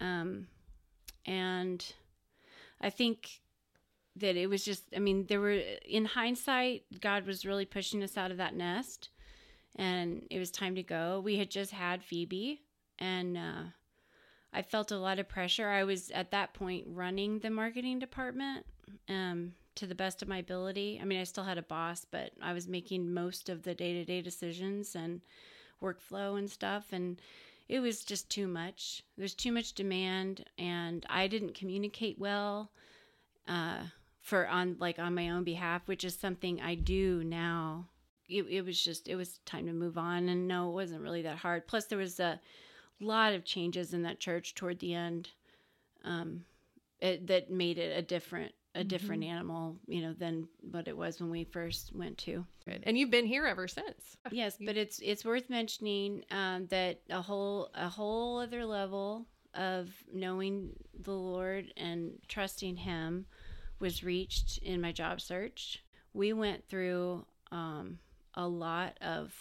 um, 0.00 0.48
and 1.26 1.84
I 2.80 2.90
think 2.90 3.40
that 4.16 4.36
it 4.36 4.48
was 4.48 4.64
just. 4.64 4.84
I 4.94 4.98
mean, 4.98 5.26
there 5.26 5.40
were 5.40 5.60
in 5.88 6.04
hindsight, 6.04 6.84
God 7.00 7.26
was 7.26 7.46
really 7.46 7.64
pushing 7.64 8.02
us 8.02 8.16
out 8.16 8.30
of 8.30 8.38
that 8.38 8.56
nest, 8.56 9.10
and 9.76 10.26
it 10.30 10.38
was 10.38 10.50
time 10.50 10.74
to 10.74 10.82
go. 10.82 11.20
We 11.24 11.38
had 11.38 11.50
just 11.50 11.70
had 11.70 12.02
Phoebe, 12.02 12.62
and 12.98 13.36
uh, 13.36 13.62
I 14.52 14.62
felt 14.62 14.90
a 14.90 14.98
lot 14.98 15.18
of 15.18 15.28
pressure. 15.28 15.68
I 15.68 15.84
was 15.84 16.10
at 16.10 16.32
that 16.32 16.54
point 16.54 16.86
running 16.88 17.38
the 17.38 17.50
marketing 17.50 17.98
department. 17.98 18.66
Um, 19.08 19.52
to 19.78 19.86
the 19.86 19.94
best 19.94 20.22
of 20.22 20.28
my 20.28 20.38
ability. 20.38 20.98
I 21.00 21.04
mean, 21.04 21.20
I 21.20 21.24
still 21.24 21.44
had 21.44 21.58
a 21.58 21.62
boss, 21.62 22.04
but 22.04 22.32
I 22.42 22.52
was 22.52 22.68
making 22.68 23.14
most 23.14 23.48
of 23.48 23.62
the 23.62 23.74
day 23.74 23.94
to 23.94 24.04
day 24.04 24.20
decisions 24.20 24.94
and 24.94 25.20
workflow 25.82 26.38
and 26.38 26.50
stuff. 26.50 26.92
And 26.92 27.20
it 27.68 27.80
was 27.80 28.04
just 28.04 28.28
too 28.28 28.48
much. 28.48 29.04
There's 29.16 29.34
too 29.34 29.52
much 29.52 29.74
demand, 29.74 30.44
and 30.58 31.06
I 31.08 31.28
didn't 31.28 31.54
communicate 31.54 32.18
well 32.18 32.70
uh, 33.46 33.82
for 34.20 34.48
on 34.48 34.76
like 34.80 34.98
on 34.98 35.14
my 35.14 35.30
own 35.30 35.44
behalf, 35.44 35.86
which 35.86 36.04
is 36.04 36.16
something 36.16 36.60
I 36.60 36.74
do 36.74 37.22
now. 37.24 37.88
It, 38.28 38.44
it 38.48 38.64
was 38.64 38.82
just 38.82 39.06
it 39.08 39.16
was 39.16 39.38
time 39.44 39.66
to 39.66 39.72
move 39.72 39.96
on, 39.96 40.28
and 40.28 40.48
no, 40.48 40.70
it 40.70 40.74
wasn't 40.74 41.02
really 41.02 41.22
that 41.22 41.38
hard. 41.38 41.68
Plus, 41.68 41.86
there 41.86 41.98
was 41.98 42.18
a 42.18 42.40
lot 43.00 43.32
of 43.32 43.44
changes 43.44 43.94
in 43.94 44.02
that 44.02 44.18
church 44.18 44.54
toward 44.54 44.80
the 44.80 44.94
end 44.94 45.30
um, 46.04 46.44
it, 47.00 47.26
that 47.28 47.50
made 47.50 47.78
it 47.78 47.96
a 47.96 48.02
different 48.02 48.52
a 48.74 48.84
different 48.84 49.24
animal, 49.24 49.76
you 49.86 50.02
know, 50.02 50.12
than 50.12 50.46
what 50.70 50.88
it 50.88 50.96
was 50.96 51.20
when 51.20 51.30
we 51.30 51.44
first 51.44 51.92
went 51.94 52.16
to. 52.18 52.44
And 52.84 52.96
you've 52.98 53.10
been 53.10 53.26
here 53.26 53.46
ever 53.46 53.66
since. 53.66 54.16
Yes, 54.30 54.56
but 54.60 54.76
it's 54.76 55.00
it's 55.00 55.24
worth 55.24 55.50
mentioning 55.50 56.24
um, 56.30 56.66
that 56.66 57.00
a 57.10 57.20
whole 57.22 57.70
a 57.74 57.88
whole 57.88 58.38
other 58.38 58.64
level 58.64 59.26
of 59.54 59.90
knowing 60.12 60.70
the 61.00 61.12
Lord 61.12 61.72
and 61.76 62.12
trusting 62.28 62.76
Him 62.76 63.26
was 63.80 64.04
reached 64.04 64.58
in 64.58 64.80
my 64.80 64.92
job 64.92 65.20
search. 65.20 65.82
We 66.12 66.32
went 66.32 66.68
through 66.68 67.24
um, 67.50 67.98
a 68.34 68.46
lot 68.46 68.98
of 69.00 69.34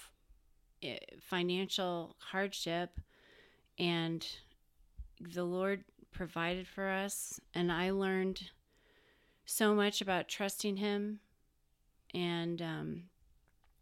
eh, 0.82 0.98
financial 1.22 2.16
hardship, 2.20 3.00
and 3.78 4.26
the 5.20 5.44
Lord 5.44 5.84
provided 6.12 6.68
for 6.68 6.88
us, 6.88 7.40
and 7.54 7.72
I 7.72 7.92
learned 7.92 8.50
so 9.48 9.74
much 9.74 10.02
about 10.02 10.28
trusting 10.28 10.78
Him 10.78 11.20
and 12.14 12.62
um, 12.62 13.04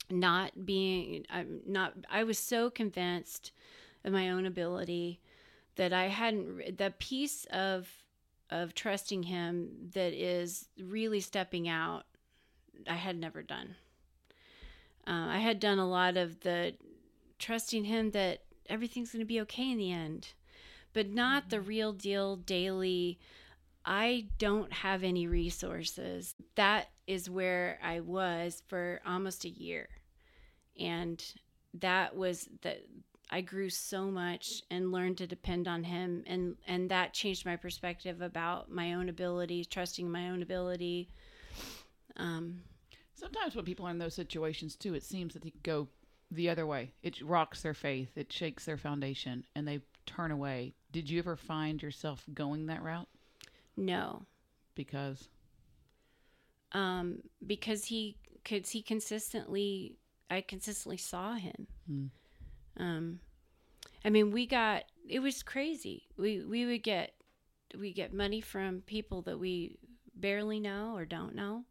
not 0.09 0.65
being 0.65 1.25
I'm 1.29 1.61
not 1.65 1.93
I 2.09 2.23
was 2.23 2.37
so 2.37 2.69
convinced 2.69 3.51
of 4.03 4.13
my 4.13 4.29
own 4.29 4.45
ability 4.45 5.19
that 5.75 5.93
I 5.93 6.07
hadn't 6.07 6.77
the 6.77 6.93
piece 6.97 7.45
of 7.51 7.89
of 8.49 8.75
trusting 8.75 9.23
him 9.23 9.89
that 9.93 10.13
is 10.13 10.67
really 10.79 11.19
stepping 11.19 11.67
out 11.67 12.05
I 12.87 12.95
had 12.95 13.17
never 13.17 13.41
done. 13.41 13.75
Uh, 15.07 15.27
I 15.29 15.37
had 15.39 15.59
done 15.59 15.79
a 15.79 15.87
lot 15.87 16.17
of 16.17 16.41
the 16.41 16.73
trusting 17.39 17.85
him 17.85 18.11
that 18.11 18.41
everything's 18.69 19.11
going 19.11 19.21
to 19.21 19.25
be 19.25 19.41
okay 19.41 19.71
in 19.71 19.77
the 19.77 19.91
end, 19.91 20.29
but 20.93 21.09
not 21.09 21.49
the 21.49 21.61
real 21.61 21.93
deal 21.93 22.35
daily. 22.35 23.19
I 23.85 24.27
don't 24.39 24.73
have 24.73 25.03
any 25.03 25.27
resources. 25.27 26.33
That 26.55 26.87
is 27.05 27.29
where 27.29 27.79
I 27.83 27.99
was 27.99 28.63
for 28.67 28.99
almost 29.05 29.45
a 29.45 29.49
year. 29.49 29.87
And 30.79 31.23
that 31.75 32.15
was 32.15 32.49
that 32.61 32.85
I 33.29 33.41
grew 33.41 33.69
so 33.69 34.05
much 34.05 34.63
and 34.71 34.91
learned 34.91 35.17
to 35.19 35.27
depend 35.27 35.67
on 35.67 35.83
him 35.83 36.23
and 36.27 36.55
and 36.67 36.89
that 36.89 37.13
changed 37.13 37.45
my 37.45 37.55
perspective 37.55 38.21
about 38.21 38.71
my 38.71 38.93
own 38.93 39.09
ability, 39.09 39.65
trusting 39.65 40.09
my 40.09 40.29
own 40.29 40.41
ability. 40.41 41.09
Um 42.17 42.61
Sometimes 43.13 43.55
when 43.55 43.65
people 43.65 43.87
are 43.87 43.91
in 43.91 43.97
those 43.97 44.13
situations 44.13 44.75
too, 44.75 44.93
it 44.93 45.03
seems 45.03 45.33
that 45.33 45.43
they 45.43 45.53
go 45.63 45.87
the 46.31 46.49
other 46.49 46.67
way. 46.67 46.91
It 47.01 47.21
rocks 47.21 47.61
their 47.61 47.73
faith, 47.73 48.09
it 48.17 48.33
shakes 48.33 48.65
their 48.65 48.77
foundation, 48.77 49.45
and 49.55 49.65
they 49.65 49.79
turn 50.05 50.31
away. 50.31 50.73
Did 50.91 51.09
you 51.09 51.19
ever 51.19 51.37
find 51.37 51.81
yourself 51.81 52.25
going 52.33 52.65
that 52.65 52.83
route? 52.83 53.07
No. 53.77 54.25
Because 54.75 55.29
Um 56.71 57.19
because 57.45 57.85
he 57.85 58.17
cuz 58.43 58.69
he 58.71 58.81
consistently 58.81 59.97
I 60.29 60.41
consistently 60.41 60.97
saw 60.97 61.35
him. 61.35 61.67
Hmm. 61.87 62.05
Um, 62.77 63.19
I 64.03 64.09
mean, 64.09 64.31
we 64.31 64.45
got 64.47 64.83
it 65.07 65.19
was 65.19 65.43
crazy. 65.43 66.07
We 66.17 66.43
we 66.43 66.65
would 66.65 66.83
get 66.83 67.13
we 67.77 67.93
get 67.93 68.13
money 68.13 68.41
from 68.41 68.81
people 68.81 69.21
that 69.23 69.39
we 69.39 69.77
barely 70.15 70.59
know 70.59 70.93
or 70.95 71.05
don't 71.05 71.35
know. 71.35 71.65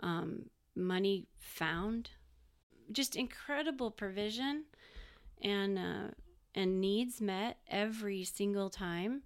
Um, 0.00 0.50
money 0.74 1.26
found, 1.38 2.10
just 2.92 3.16
incredible 3.16 3.90
provision, 3.90 4.64
and 5.42 5.78
uh, 5.78 6.08
and 6.54 6.80
needs 6.80 7.20
met 7.20 7.58
every 7.68 8.24
single 8.24 8.70
time. 8.70 9.22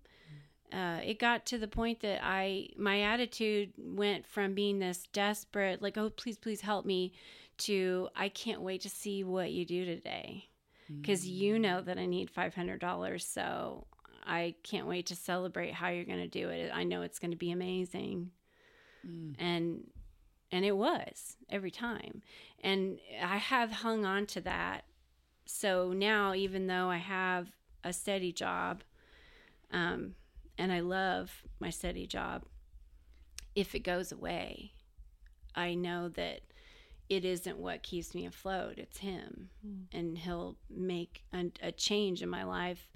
Uh, 0.73 1.01
it 1.05 1.19
got 1.19 1.47
to 1.47 1.59
the 1.59 1.69
point 1.69 2.01
that 2.01 2.21
I 2.23 2.69
my 2.77 3.03
attitude 3.03 3.73
went 3.77 4.27
from 4.27 4.55
being 4.55 4.79
this 4.79 5.05
desperate, 5.13 5.83
like 5.83 5.97
oh 5.99 6.11
please 6.11 6.39
please 6.39 6.61
help 6.61 6.87
me, 6.87 7.13
to 7.59 8.09
I 8.15 8.29
can't 8.29 8.63
wait 8.63 8.83
to 8.83 8.89
see 8.89 9.25
what 9.25 9.53
you 9.53 9.65
do 9.65 9.85
today 9.85 10.49
because 11.01 11.27
you 11.27 11.59
know 11.59 11.81
that 11.81 11.99
I 11.99 12.07
need 12.07 12.33
$500. 12.35 13.23
So 13.23 13.87
I 14.25 14.55
can't 14.63 14.87
wait 14.87 15.07
to 15.07 15.17
celebrate 15.17 15.73
how 15.73 15.89
you're 15.89 16.05
going 16.05 16.19
to 16.19 16.29
do 16.29 16.49
it. 16.49 16.71
I 16.75 16.85
know 16.85 17.03
it's 17.03 17.19
going 17.19 17.31
to 17.31 17.37
be 17.37 17.53
amazing. 17.53 18.31
Mm. 19.07 19.35
and 19.39 19.91
and 20.53 20.63
it 20.63 20.77
was 20.77 21.39
every 21.49 21.71
time 21.71 22.21
and 22.63 22.99
i 23.23 23.39
have 23.39 23.73
hung 23.73 24.05
on 24.05 24.27
to 24.27 24.43
that 24.43 24.85
so 25.47 25.95
now 25.95 26.35
even 26.35 26.67
though 26.67 26.91
i 26.91 26.99
have 26.99 27.51
a 27.83 27.95
steady 27.95 28.31
job 28.31 28.83
um, 29.73 30.17
and 30.61 30.71
i 30.73 30.81
love 30.81 31.43
my 31.59 31.71
steady 31.71 32.07
job 32.07 32.39
if 33.55 33.75
it 33.75 33.81
goes 33.93 34.13
away 34.13 34.73
i 35.55 35.75
know 35.75 36.09
that 36.09 36.41
it 37.09 37.25
isn't 37.25 37.59
what 37.59 37.83
keeps 37.83 38.15
me 38.15 38.25
afloat 38.27 38.75
it's 38.79 38.99
him 38.99 39.51
and 39.93 40.19
he'll 40.19 40.57
make 40.69 41.23
a, 41.33 41.47
a 41.63 41.73
change 41.73 42.23
in 42.23 42.29
my 42.29 42.45
life 42.45 42.89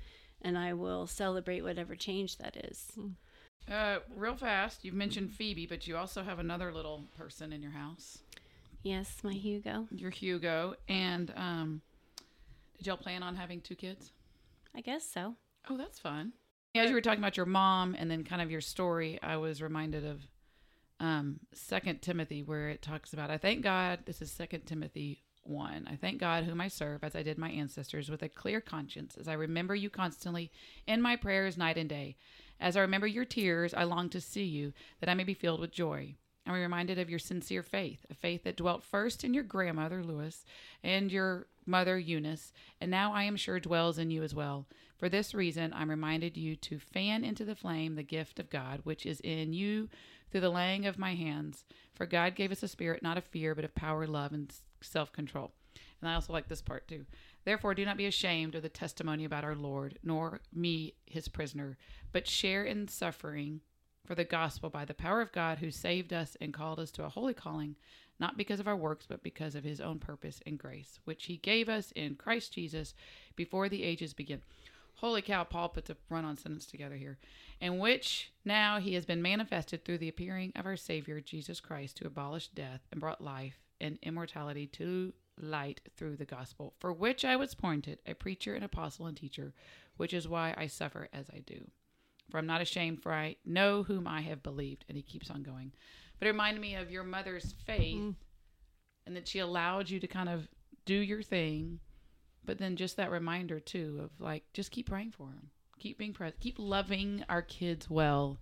and 0.43 0.57
i 0.59 0.73
will 0.73 1.07
celebrate 1.07 1.63
whatever 1.63 1.95
change 1.97 2.39
that 2.39 2.57
is 2.69 2.81
Uh, 3.67 3.99
real 4.15 4.37
fast, 4.37 4.85
you've 4.85 4.95
mentioned 5.05 5.33
Phoebe, 5.33 5.67
but 5.67 5.87
you 5.87 5.97
also 5.97 6.23
have 6.23 6.39
another 6.39 6.71
little 6.71 6.99
person 7.17 7.51
in 7.51 7.63
your 7.63 7.73
house. 7.73 8.19
yes 8.83 9.09
my 9.25 9.33
hugo 9.33 9.87
Your 9.91 10.11
Hugo. 10.11 10.75
And 10.87 11.33
um, 11.35 11.81
did 12.77 12.87
y'all 12.87 12.99
plan 13.07 13.23
on 13.23 13.35
having 13.37 13.61
two 13.63 13.75
kids? 13.85 14.13
i 14.79 14.81
guess 14.83 15.05
so 15.17 15.35
Oh, 15.71 15.79
that's 15.79 15.99
fun. 15.99 16.35
As 16.77 16.89
you 16.89 16.95
were 16.97 17.01
talking 17.01 17.21
about 17.21 17.37
your 17.37 17.47
mom 17.47 17.95
and 17.97 18.11
then 18.11 18.25
kind 18.25 18.43
of 18.43 18.51
your 18.51 18.61
story, 18.61 19.21
I 19.23 19.37
was 19.37 19.63
reminded 19.63 20.05
of 20.05 20.27
um 20.99 21.39
Second 21.53 22.03
Timothy, 22.03 22.43
where 22.43 22.69
it 22.69 22.83
talks 22.83 23.13
about 23.13 23.31
I 23.31 23.39
thank 23.39 23.63
God. 23.63 24.01
This 24.07 24.21
is 24.21 24.33
Second 24.33 24.63
Timothy 24.67 25.23
one. 25.45 25.87
I 25.89 25.95
thank 25.95 26.19
God 26.19 26.43
whom 26.43 26.61
I 26.61 26.67
serve, 26.67 27.05
as 27.05 27.15
I 27.15 27.23
did 27.23 27.39
my 27.39 27.51
ancestors, 27.51 28.11
with 28.11 28.23
a 28.25 28.29
clear 28.29 28.61
conscience, 28.61 29.17
as 29.17 29.29
I 29.29 29.35
remember 29.35 29.77
you 29.77 29.89
constantly 29.89 30.51
in 30.85 31.01
my 31.01 31.15
prayers 31.15 31.57
night 31.57 31.79
and 31.79 31.89
day. 31.89 32.17
As 32.59 32.77
I 32.77 32.81
remember 32.81 33.07
your 33.07 33.25
tears, 33.25 33.73
I 33.73 33.85
long 33.85 34.09
to 34.09 34.21
see 34.21 34.45
you, 34.45 34.73
that 34.99 35.09
I 35.09 35.15
may 35.15 35.25
be 35.25 35.35
filled 35.35 35.61
with 35.61 35.71
joy. 35.71 36.17
I'm 36.45 36.55
reminded 36.55 36.99
of 36.99 37.09
your 37.09 37.21
sincere 37.21 37.63
faith, 37.63 38.05
a 38.11 38.15
faith 38.15 38.43
that 38.45 38.57
dwelt 38.57 38.83
first 38.83 39.23
in 39.23 39.33
your 39.33 39.45
grandmother, 39.45 40.03
Lois, 40.03 40.45
and 40.83 41.13
your 41.13 41.47
mother, 41.67 41.99
Eunice, 41.99 42.53
and 42.81 42.91
now 42.91 43.13
I 43.13 43.23
am 43.23 43.37
sure 43.37 43.61
dwells 43.61 43.97
in 43.97 44.11
you 44.11 44.25
as 44.25 44.35
well. 44.35 44.67
For 45.05 45.11
this 45.11 45.35
reason, 45.35 45.75
I'm 45.75 45.91
reminded 45.91 46.39
you 46.39 46.57
to 46.57 46.79
fan 46.79 47.25
into 47.25 47.45
the 47.45 47.55
flame 47.55 47.95
the 47.95 48.03
gift 48.03 48.41
of 48.41 48.49
God, 48.49 48.81
which 48.85 49.05
is 49.05 49.21
in 49.21 49.53
you 49.53 49.91
through 50.31 50.41
the 50.41 50.49
laying 50.49 50.87
of 50.87 50.99
my 50.99 51.15
hands. 51.15 51.67
For 51.93 52.07
God 52.07 52.35
gave 52.35 52.51
us 52.51 52.63
a 52.63 52.69
spirit 52.69 53.03
not 53.03 53.19
of 53.19 53.25
fear, 53.25 53.55
but 53.55 53.67
of 53.67 53.75
power, 53.75 54.07
love, 54.07 54.33
and 54.33 54.51
self 54.81 55.13
control. 55.13 55.53
And 56.01 56.09
I 56.09 56.15
also 56.15 56.33
like 56.33 56.49
this 56.49 56.63
part 56.63 56.89
too. 56.89 57.05
Therefore, 57.45 57.75
do 57.75 57.85
not 57.85 57.99
be 57.99 58.07
ashamed 58.07 58.55
of 58.55 58.63
the 58.63 58.71
testimony 58.71 59.27
about 59.27 59.45
our 59.45 59.55
Lord, 59.55 59.99
nor 60.03 60.41
me, 60.55 60.95
his 61.05 61.29
prisoner, 61.29 61.77
but 62.11 62.27
share 62.27 62.65
in 62.65 62.89
suffering 62.89 63.61
for 64.07 64.15
the 64.15 64.25
gospel 64.25 64.71
by 64.71 64.87
the 64.87 64.95
power 64.95 65.21
of 65.21 65.33
God 65.33 65.59
who 65.59 65.71
saved 65.71 66.15
us 66.15 66.35
and 66.41 66.55
called 66.55 66.81
us 66.81 66.91
to 66.93 67.05
a 67.05 67.11
holy 67.11 67.35
calling, 67.35 67.77
not 68.19 68.39
because 68.39 68.59
of 68.59 68.69
our 68.69 68.77
works, 68.77 69.05
but 69.07 69.23
because 69.23 69.55
of 69.55 69.65
his 69.65 69.83
own 69.83 69.99
purpose 69.99 70.41
and 70.47 70.59
grace, 70.59 70.99
which 71.05 71.27
he 71.27 71.37
gave 71.37 71.69
us 71.69 71.93
in 71.93 72.15
Christ 72.15 72.55
Jesus 72.55 72.95
before 73.37 73.69
the 73.69 73.83
ages 73.83 74.15
began. 74.15 74.41
Holy 74.97 75.23
cow, 75.23 75.45
Paul 75.45 75.69
puts 75.69 75.91
a 75.91 75.97
run 76.09 76.25
on 76.25 76.37
sentence 76.37 76.67
together 76.67 76.97
here. 76.97 77.19
In 77.61 77.79
which 77.79 78.33
now 78.45 78.79
he 78.79 78.95
has 78.95 79.05
been 79.05 79.23
manifested 79.23 79.85
through 79.85 79.99
the 79.99 80.09
appearing 80.09 80.53
of 80.57 80.67
our 80.67 80.77
Savior, 80.77 81.21
Jesus 81.21 81.61
Christ, 81.61 81.97
to 81.99 82.07
abolish 82.07 82.49
death 82.49 82.81
and 82.91 83.01
brought 83.01 83.21
life 83.21 83.61
and 83.81 83.99
immortality 84.03 84.67
to 84.69 85.13
light 85.41 85.81
through 85.97 86.17
the 86.17 86.25
gospel, 86.25 86.75
for 86.79 86.93
which 86.93 87.25
I 87.25 87.37
was 87.37 87.53
appointed 87.53 87.99
a 88.07 88.15
preacher 88.15 88.55
and 88.55 88.65
apostle 88.65 89.07
and 89.07 89.17
teacher, 89.17 89.53
which 89.97 90.15
is 90.15 90.29
why 90.29 90.55
I 90.57 90.69
suffer 90.69 91.09
as 91.13 91.29
I 91.31 91.41
do. 91.41 91.71
For 92.31 92.39
I'm 92.39 92.47
not 92.47 92.61
ashamed, 92.61 93.03
for 93.03 93.13
I 93.13 93.37
know 93.45 93.83
whom 93.83 94.07
I 94.07 94.23
have 94.23 94.43
believed. 94.43 94.85
And 94.89 94.97
he 94.97 95.03
keeps 95.03 95.31
on 95.31 95.43
going. 95.43 95.73
But 96.19 96.27
it 96.27 96.33
reminded 96.33 96.61
me 96.61 96.75
of 96.77 96.91
your 96.91 97.05
mother's 97.05 97.55
faith 97.67 97.97
mm. 97.97 98.15
and 99.07 99.17
that 99.17 99.29
she 99.29 99.41
allowed 99.41 99.91
you 99.91 100.01
to 100.01 100.07
kind 100.07 100.29
of 100.29 100.49
do 100.87 100.95
your 100.95 101.23
thing. 101.23 101.81
But 102.45 102.59
then 102.59 102.77
just 102.77 102.97
that 102.97 103.11
reminder, 103.11 103.59
too, 103.61 104.01
of 104.03 104.21
like, 104.21 104.45
just 104.53 104.71
keep 104.71 104.87
praying 104.89 105.13
for 105.13 105.29
them. 105.29 105.51
Keep 105.79 105.99
being 105.99 106.13
present. 106.13 106.41
Keep 106.41 106.57
loving 106.59 107.25
our 107.29 107.43
kids 107.43 107.89
well. 107.91 108.39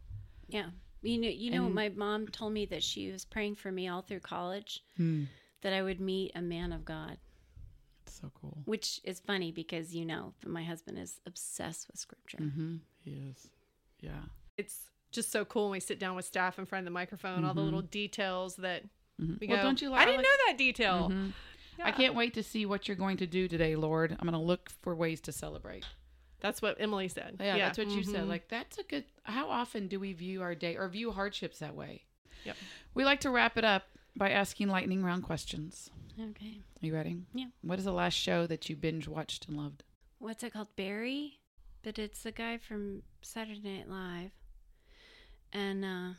Yeah. 0.49 0.71
You 1.03 1.19
know, 1.21 1.29
you 1.29 1.51
know, 1.51 1.67
And- 1.67 1.75
my 1.75 1.89
mom 1.89 2.29
told 2.29 2.53
me 2.53 2.65
that 2.67 2.83
she 2.83 3.11
was 3.11 3.25
praying 3.25 3.57
for 3.57 3.73
me 3.73 3.89
all 3.89 4.03
through 4.03 4.21
college 4.21 4.85
that 4.97 5.73
I 5.73 5.83
would 5.83 6.01
meet 6.01 6.33
a 6.35 6.43
man 6.43 6.73
of 6.73 6.85
God, 6.85 7.19
It's 8.05 8.21
so 8.21 8.31
cool. 8.35 8.63
which 8.65 9.01
is 9.05 9.19
funny 9.21 9.51
because 9.53 9.95
you 9.95 10.05
know 10.05 10.35
that 10.41 10.49
my 10.49 10.63
husband 10.65 10.99
is 10.99 11.21
obsessed 11.27 11.89
with 11.89 11.99
scripture. 11.99 12.39
Mm-hmm. 12.39 12.77
He 13.05 13.11
is. 13.31 13.51
Yeah. 14.01 14.23
It's 14.57 14.91
just 15.11 15.31
so 15.33 15.45
cool 15.45 15.65
when 15.65 15.73
we 15.73 15.81
sit 15.81 15.99
down 15.99 16.15
with 16.17 16.25
staff 16.25 16.59
in 16.59 16.67
front 16.67 16.83
of 16.83 16.85
the 16.87 16.91
microphone, 16.93 17.45
all 17.45 17.55
the 17.55 17.61
little 17.63 17.83
details 17.83 18.57
that 18.57 18.85
Mhm. 19.21 19.41
we 19.41 19.47
Well, 19.49 19.59
go. 19.59 19.63
don't 19.65 19.83
you 19.83 19.93
I 19.93 20.05
didn't 20.05 20.23
know 20.23 20.37
that 20.47 20.57
detail. 20.59 21.11
Mhm. 21.79 21.85
I 21.85 21.93
can't 21.93 22.15
wait 22.15 22.35
to 22.35 22.43
see 22.43 22.67
what 22.67 22.87
you're 22.89 22.97
going 22.97 23.17
to 23.19 23.27
do 23.27 23.49
today, 23.49 23.77
Lord. 23.77 24.13
I'm 24.13 24.27
going 24.29 24.33
to 24.33 24.39
look 24.39 24.71
for 24.83 24.95
ways 24.95 25.21
to 25.23 25.33
celebrate. 25.33 25.85
That's 26.41 26.61
what 26.61 26.77
Emily 26.81 27.09
said. 27.09 27.37
Yeah, 27.41 27.57
that's 27.59 27.79
what 27.79 27.89
you 27.91 28.03
said. 28.03 28.25
Mhm. 28.25 28.29
Like 28.29 28.49
that's 28.49 28.77
a 28.79 28.83
good. 28.83 29.05
How 29.23 29.49
often 29.49 29.87
do 29.89 30.01
we 30.01 30.13
view 30.13 30.43
our 30.43 30.55
day 30.55 30.77
or 30.77 30.89
view 30.89 31.13
hardships 31.13 31.61
that 31.61 31.75
way? 31.77 32.05
Yep. 32.45 32.57
We 32.95 33.05
like 33.05 33.21
to 33.21 33.31
wrap 33.31 33.57
it 33.57 33.65
up 33.65 33.85
by 34.17 34.31
asking 34.31 34.69
lightning 34.69 35.03
round 35.05 35.23
questions. 35.23 35.91
Okay. 36.19 36.61
Are 36.83 36.87
you 36.87 36.93
ready? 36.95 37.23
Yeah. 37.33 37.47
What 37.63 37.79
is 37.79 37.85
the 37.85 37.93
last 37.93 38.15
show 38.15 38.47
that 38.49 38.69
you 38.69 38.75
binge 38.77 39.07
watched 39.09 39.47
and 39.49 39.57
loved? 39.57 39.85
What's 40.19 40.43
it 40.43 40.53
called? 40.53 40.75
Barry? 40.77 41.39
But 41.83 41.99
it's 41.99 42.23
the 42.23 42.33
guy 42.33 42.59
from 42.59 43.03
Saturday 43.23 43.61
Night 43.79 43.89
Live. 43.89 44.31
And 45.53 45.85
uh, 45.85 46.11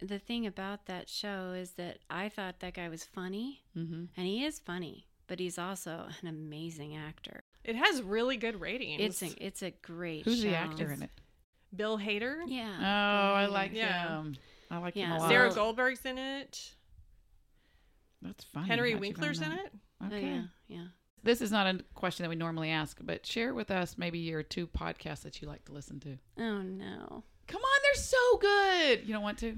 the 0.00 0.18
thing 0.18 0.46
about 0.46 0.86
that 0.86 1.08
show 1.08 1.52
is 1.52 1.72
that 1.72 1.98
I 2.10 2.28
thought 2.28 2.60
that 2.60 2.74
guy 2.74 2.88
was 2.88 3.04
funny, 3.04 3.62
Mm-hmm. 3.76 4.04
and 4.16 4.26
he 4.26 4.44
is 4.44 4.58
funny, 4.58 5.06
but 5.26 5.38
he's 5.38 5.58
also 5.58 6.06
an 6.22 6.28
amazing 6.28 6.96
actor. 6.96 7.44
It 7.64 7.76
has 7.76 8.02
really 8.02 8.36
good 8.36 8.60
ratings. 8.60 9.00
It's 9.00 9.22
a, 9.22 9.44
it's 9.46 9.62
a 9.62 9.70
great 9.70 10.24
Who's 10.24 10.42
the 10.42 10.50
show. 10.50 10.54
actor 10.56 10.90
in 10.92 11.02
it? 11.02 11.10
Bill 11.74 11.98
Hader. 11.98 12.42
Yeah. 12.46 12.72
Oh, 12.78 13.34
I 13.34 13.46
like 13.46 13.72
Yeah. 13.72 14.08
him. 14.18 14.36
I 14.70 14.78
like 14.78 14.94
Yeah, 14.96 15.06
him 15.06 15.12
a 15.12 15.18
lot. 15.20 15.28
Sarah 15.28 15.52
Goldberg's 15.52 16.04
in 16.04 16.18
it. 16.18 16.74
That's 18.22 18.44
funny. 18.44 18.68
Henry 18.68 18.92
How'd 18.92 19.00
Winkler's 19.00 19.40
in 19.40 19.52
it. 19.52 19.56
that? 19.56 19.72
Oh, 20.02 20.06
Okay. 20.06 20.22
yeah. 20.26 20.42
Yeah. 20.68 20.84
This 21.22 21.40
is 21.40 21.50
not 21.50 21.66
a 21.66 21.80
question 21.94 22.24
that 22.24 22.28
we 22.30 22.36
normally 22.36 22.70
ask, 22.70 22.98
but 23.02 23.24
share 23.24 23.54
with 23.54 23.70
us 23.70 23.96
maybe 23.96 24.18
your 24.18 24.42
two 24.42 24.66
podcasts 24.66 25.22
that 25.22 25.40
you 25.40 25.48
like 25.48 25.64
to 25.66 25.72
listen 25.72 25.98
to. 26.00 26.18
Oh, 26.38 26.60
no. 26.62 27.24
Come 27.46 27.62
on, 27.62 27.80
they're 27.82 28.02
so 28.02 28.36
good. 28.38 29.06
You 29.06 29.14
don't 29.14 29.22
want 29.22 29.38
to? 29.38 29.56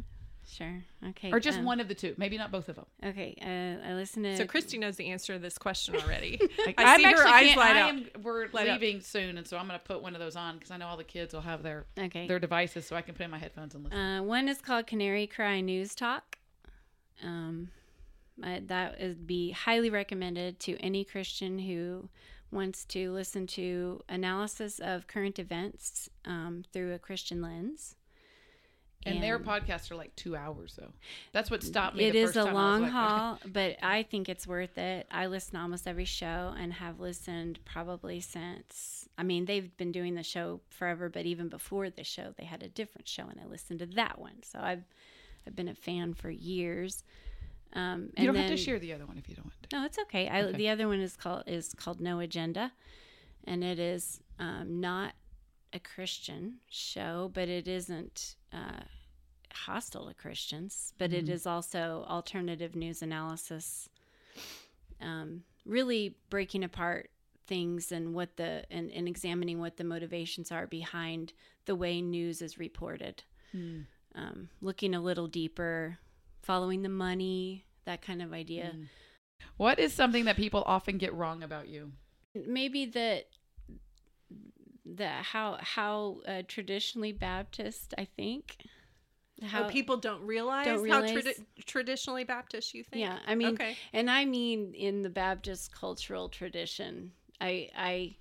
Sure. 0.49 0.85
Okay. 1.09 1.33
Or 1.33 1.41
just 1.41 1.59
um, 1.59 1.65
one 1.65 1.81
of 1.81 1.89
the 1.89 1.95
two. 1.95 2.15
Maybe 2.17 2.39
not 2.39 2.53
both 2.53 2.69
of 2.69 2.77
them. 2.77 2.87
Okay. 3.05 3.35
Uh, 3.43 3.89
I 3.91 3.95
listen 3.95 4.23
to. 4.23 4.37
So 4.37 4.47
Christy 4.47 4.79
knows 4.79 4.97
the 4.97 5.09
answer 5.09 5.33
to 5.33 5.39
this 5.41 5.59
question 5.59 5.97
already. 6.03 6.39
Like, 6.65 6.81
I 6.81 6.97
see 6.97 7.03
her 7.03 7.27
eyes 7.27 7.47
can't- 7.47 7.57
light 7.59 7.77
I 7.77 7.81
up. 7.83 7.89
am- 7.89 8.23
we're 8.23 8.47
Light 8.53 8.69
up. 8.69 8.81
leaving 8.81 9.01
soon, 9.01 9.39
and 9.39 9.47
so 9.47 9.57
I'm 9.59 9.67
going 9.67 9.79
to 9.79 9.85
put 9.85 10.03
one 10.03 10.15
of 10.15 10.21
those 10.21 10.37
on 10.37 10.55
because 10.55 10.71
I 10.71 10.77
know 10.77 10.87
all 10.87 10.97
the 10.97 11.03
kids 11.05 11.35
will 11.35 11.41
have 11.41 11.63
their 11.65 11.87
Okay. 11.99 12.29
their 12.29 12.39
devices, 12.39 12.87
so 12.87 12.95
I 12.95 13.03
can 13.03 13.15
put 13.15 13.25
in 13.25 13.31
my 13.31 13.39
headphones 13.39 13.75
and 13.75 13.85
listen. 13.85 13.99
Uh, 13.99 14.23
one 14.23 14.49
is 14.49 14.61
called 14.61 14.87
Canary 14.87 15.27
Cry 15.27 15.61
News 15.61 15.95
Talk. 15.97 16.39
Um, 17.25 17.71
I, 18.43 18.63
that 18.67 19.01
would 19.01 19.27
be 19.27 19.51
highly 19.51 19.91
recommended 19.91 20.61
to 20.61 20.77
any 20.79 21.03
Christian 21.05 21.59
who 21.59 22.09
wants 22.53 22.85
to 22.85 23.11
listen 23.11 23.47
to 23.49 24.03
analysis 24.09 24.79
of 24.79 25.07
current 25.09 25.39
events 25.39 26.09
um, 26.25 26.63
through 26.73 26.93
a 26.95 26.99
Christian 26.99 27.43
lens. 27.43 27.97
And, 29.07 29.23
their 29.23 29.39
podcasts 29.39 29.91
are 29.91 29.97
like 29.97 30.15
two 30.17 30.37
hours, 30.37 30.75
though. 30.79 30.93
That's 31.33 31.51
what 31.51 31.63
stopped 31.63 31.97
me. 31.97 32.05
It 32.05 32.15
is 32.15 32.37
a. 32.37 32.45
Long 32.45 32.83
like, 32.83 32.93
haul, 32.93 33.39
but 33.47 33.77
I 33.83 34.03
think 34.03 34.29
it's 34.29 34.47
worth 34.47 34.79
it. 34.79 35.07
I 35.11 35.27
listen 35.27 35.55
to 35.55 35.61
almost 35.61 35.87
every 35.87 36.05
show 36.05 36.55
and 36.59 36.73
have 36.75 37.01
listened 37.01 37.59
probably 37.65 38.21
since. 38.21 39.09
I 39.19 39.23
mean, 39.23 39.47
they've 39.47 39.75
been 39.77 39.93
doing 39.93 40.15
the 40.15 40.23
show 40.23 40.61
forever, 40.71 41.09
but 41.09 41.27
even 41.27 41.49
before 41.49 41.91
the 41.91 42.05
show, 42.05 42.35
they 42.37 42.45
had 42.45 42.63
a 42.63 42.69
different 42.69 43.09
show, 43.09 43.25
and 43.25 43.41
I 43.41 43.47
listened 43.47 43.81
to 43.81 43.87
that 43.87 44.19
one. 44.19 44.43
So 44.43 44.59
I've 44.61 44.85
I've 45.47 45.57
been 45.57 45.69
a 45.69 45.75
fan 45.75 46.15
for 46.15 46.31
years. 46.31 47.05
Um, 47.73 48.11
You 48.17 48.27
don't 48.27 48.37
have 48.37 48.51
to 48.51 48.57
share 48.57 48.79
the 48.79 48.93
other 48.93 49.07
one 49.07 49.19
if 49.19 49.29
you 49.29 49.35
don't 49.35 49.47
want 49.47 49.63
to. 49.69 49.77
No, 49.77 49.85
it's 49.85 49.99
okay. 49.99 50.29
I, 50.29 50.43
Okay. 50.43 50.57
The 50.57 50.69
other 50.71 50.89
one 50.89 51.01
is 51.01 51.17
called 51.17 51.45
is 51.47 51.75
called 51.75 52.01
No 52.01 52.21
Agenda, 52.21 52.73
and 53.45 53.63
it 53.63 53.79
is 53.79 54.21
um, 54.39 54.81
not 54.81 55.15
a 55.73 55.79
Christian 55.79 56.57
show, 56.69 57.31
but 57.35 57.49
it 57.49 57.69
isn't 57.69 58.37
uh, 58.53 58.83
hostile 59.57 60.07
to 60.09 60.15
Christians. 60.15 60.93
But 60.99 61.13
it 61.13 61.27
Mhm. 61.27 61.31
is 61.31 61.47
also 61.47 62.05
alternative 62.09 62.75
news 62.77 63.03
analysis, 63.03 63.89
um, 65.01 65.45
really 65.65 66.17
breaking 66.31 66.65
apart 66.65 67.11
things 67.47 67.93
and 67.93 68.13
what 68.15 68.37
the 68.37 68.67
and, 68.71 68.91
and 68.91 69.07
examining 69.09 69.61
what 69.61 69.77
the 69.77 69.85
motivations 69.85 70.51
are 70.51 70.67
behind 70.67 71.33
the 71.65 71.77
way 71.77 72.01
news 72.03 72.43
is 72.43 72.59
reported. 72.59 73.23
Um, 74.15 74.51
looking 74.61 74.95
a 74.95 75.01
little 75.01 75.29
deeper, 75.29 75.99
following 76.43 76.83
the 76.83 76.89
money, 76.91 77.65
that 77.85 78.03
kind 78.03 78.21
of 78.21 78.33
idea. 78.35 78.73
Mm. 78.75 78.89
What 79.57 79.79
is 79.79 79.93
something 79.95 80.25
that 80.27 80.37
people 80.37 80.63
often 80.67 80.99
get 80.99 81.15
wrong 81.15 81.43
about 81.43 81.69
you? 81.69 81.93
maybe 82.35 82.85
that 82.85 83.29
the 84.85 85.09
how 85.09 85.57
how 85.61 86.21
uh, 86.27 86.43
traditionally 86.47 87.13
Baptist 87.13 87.95
I 87.97 88.05
think 88.05 88.59
how 89.43 89.65
oh, 89.65 89.69
people 89.69 89.97
don't 89.97 90.23
realize, 90.23 90.67
don't 90.67 90.89
how 90.89 91.03
realize- 91.03 91.25
tradi- 91.25 91.45
traditionally 91.65 92.25
Baptist 92.25 92.75
you 92.75 92.85
think. 92.85 93.05
Yeah, 93.05 93.19
I 93.27 93.35
mean, 93.35 93.55
okay. 93.55 93.77
and 93.93 94.11
I 94.11 94.25
mean 94.25 94.73
in 94.75 95.03
the 95.03 95.11
Baptist 95.11 95.75
cultural 95.75 96.29
tradition. 96.29 97.13
I 97.41 97.71
I 97.77 98.17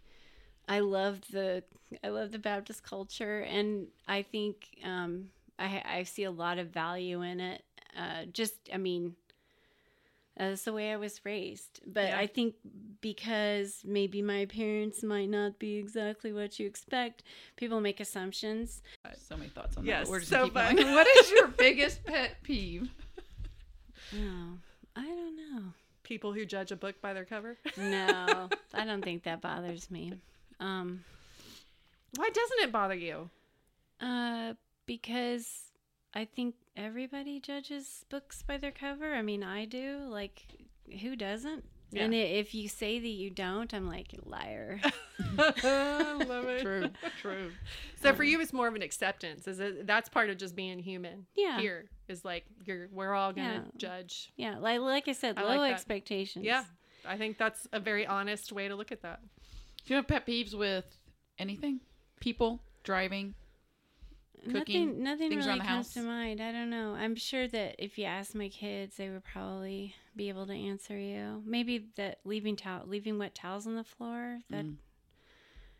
I 0.68 0.80
love 0.80 1.22
the 1.32 1.64
I 2.04 2.10
love 2.10 2.32
the 2.32 2.40
Baptist 2.40 2.84
culture, 2.84 3.42
and 3.42 3.88
I 4.08 4.24
think 4.24 4.68
um, 4.84 5.30
I 5.58 5.82
I 5.86 6.04
see 6.04 6.24
a 6.24 6.32
lot 6.32 6.58
of 6.58 6.70
value 6.70 7.22
in 7.22 7.40
it. 7.40 7.64
Uh, 7.98 8.26
just 8.34 8.56
I 8.74 8.78
mean, 8.78 9.16
that's 10.38 10.64
the 10.64 10.74
way 10.74 10.92
I 10.92 10.98
was 10.98 11.24
raised. 11.26 11.80
But 11.86 12.10
Yeah. 12.10 12.20
I 12.20 12.28
think 12.28 12.56
because 13.02 13.82
maybe 13.86 14.22
my 14.22 14.46
parents 14.46 15.04
might 15.04 15.30
not 15.30 15.60
be 15.60 15.76
exactly 15.76 16.34
what 16.34 16.60
you 16.60 16.66
expect, 16.68 17.24
people 17.56 17.80
make 17.82 18.00
assumptions. 18.00 18.82
So 19.18 19.38
many 19.38 19.50
thoughts 19.50 19.78
on 19.78 19.86
Yes, 19.86 20.08
that. 20.08 20.12
We're 20.12 20.22
so 20.22 20.50
gonna 20.50 20.76
fun. 20.82 20.92
What 20.94 21.08
is 21.20 21.32
your 21.32 21.48
biggest 21.66 22.04
pet 22.04 22.38
peeve? 22.44 22.90
Oh, 24.14 24.58
I 24.96 25.04
don't 25.04 25.36
know. 25.36 25.64
People 26.04 26.34
who 26.34 26.46
judge 26.46 26.72
a 26.72 26.76
book 26.76 27.02
by 27.02 27.14
their 27.14 27.26
cover. 27.26 27.58
No, 27.78 28.50
I 28.74 28.86
don't 28.86 29.04
think 29.04 29.24
that 29.24 29.42
bothers 29.42 29.90
me. 29.90 30.14
Um, 30.60 31.04
Why 32.16 32.30
doesn't 32.30 32.60
it 32.62 32.72
bother 32.72 32.94
you? 32.96 33.30
Uh, 34.00 34.54
because 34.86 35.64
I 36.16 36.26
think 36.26 36.56
everybody 36.78 37.40
judges 37.40 38.06
books 38.10 38.42
by 38.42 38.58
their 38.58 38.72
cover. 38.72 39.14
I 39.14 39.22
mean, 39.22 39.44
I 39.44 39.66
do. 39.66 40.00
Like, 40.08 40.44
who 41.02 41.16
doesn't? 41.16 41.66
And 41.96 42.14
i 42.14 42.18
if 42.18 42.54
you 42.54 42.68
say 42.68 43.00
that 43.00 43.08
you 43.08 43.30
don't, 43.30 43.74
I'm 43.74 43.88
like 43.88 44.08
liar. 44.26 44.80
I 45.38 46.14
love 46.28 46.46
it. 46.48 46.62
True, 46.62 46.90
true. 47.22 47.52
So 48.02 48.14
for 48.14 48.24
you, 48.24 48.40
it's 48.42 48.54
more 48.54 48.68
of 48.68 48.76
an 48.76 48.82
acceptance. 48.82 49.48
Is 49.48 49.60
it? 49.60 49.88
That's 49.88 50.10
part 50.10 50.30
of 50.30 50.38
just 50.38 50.56
being 50.56 50.78
human. 50.80 51.26
Yeah. 51.36 51.60
Here 51.60 51.86
is 52.08 52.24
like 52.26 52.46
you're. 52.66 52.88
We're 52.92 53.14
all 53.14 53.34
gonna 53.34 53.64
Yeah. 53.66 53.72
judge. 53.78 54.32
yeah, 54.36 54.58
like 54.60 54.80
like 54.82 55.08
I 55.08 55.14
said, 55.14 55.38
I 55.38 55.44
low 55.44 55.58
like 55.58 55.74
expectations. 55.74 56.44
Yeah. 56.46 56.64
I 57.08 57.18
think 57.18 57.38
that's 57.38 57.68
a 57.72 57.80
very 57.80 58.06
honest 58.06 58.52
way 58.52 58.68
to 58.68 58.76
look 58.76 58.92
at 58.92 59.02
that. 59.04 59.22
Do 59.86 59.94
you 59.94 59.96
have 59.96 60.08
pet 60.08 60.26
peeves 60.28 60.54
with 60.54 60.86
anything? 61.40 61.80
People, 62.20 62.62
driving. 62.84 63.36
Cooking, 64.52 64.88
nothing 64.88 65.04
nothing 65.04 65.30
things 65.30 65.46
really 65.46 65.60
around 65.60 65.60
the 65.60 65.66
comes 65.66 65.94
to 65.94 66.02
mind. 66.02 66.42
I 66.42 66.52
don't 66.52 66.70
know. 66.70 66.96
I'm 66.96 67.16
sure 67.16 67.48
that 67.48 67.76
if 67.84 67.98
you 67.98 68.06
ask 68.06 68.36
my 68.36 68.50
kids, 68.50 68.98
they 68.98 69.10
would 69.10 69.24
probably 69.24 69.96
be 70.16 70.30
able 70.30 70.46
to 70.48 70.54
answer 70.54 70.98
you. 70.98 71.44
Maybe 71.46 71.88
that 71.98 72.20
leaving 72.24 72.56
towel, 72.56 72.84
leaving 72.88 73.18
wet 73.18 73.36
towels 73.36 73.68
on 73.68 73.76
the 73.76 73.84
floor. 73.84 74.40
That 74.50 74.66
Mm. 74.66 74.76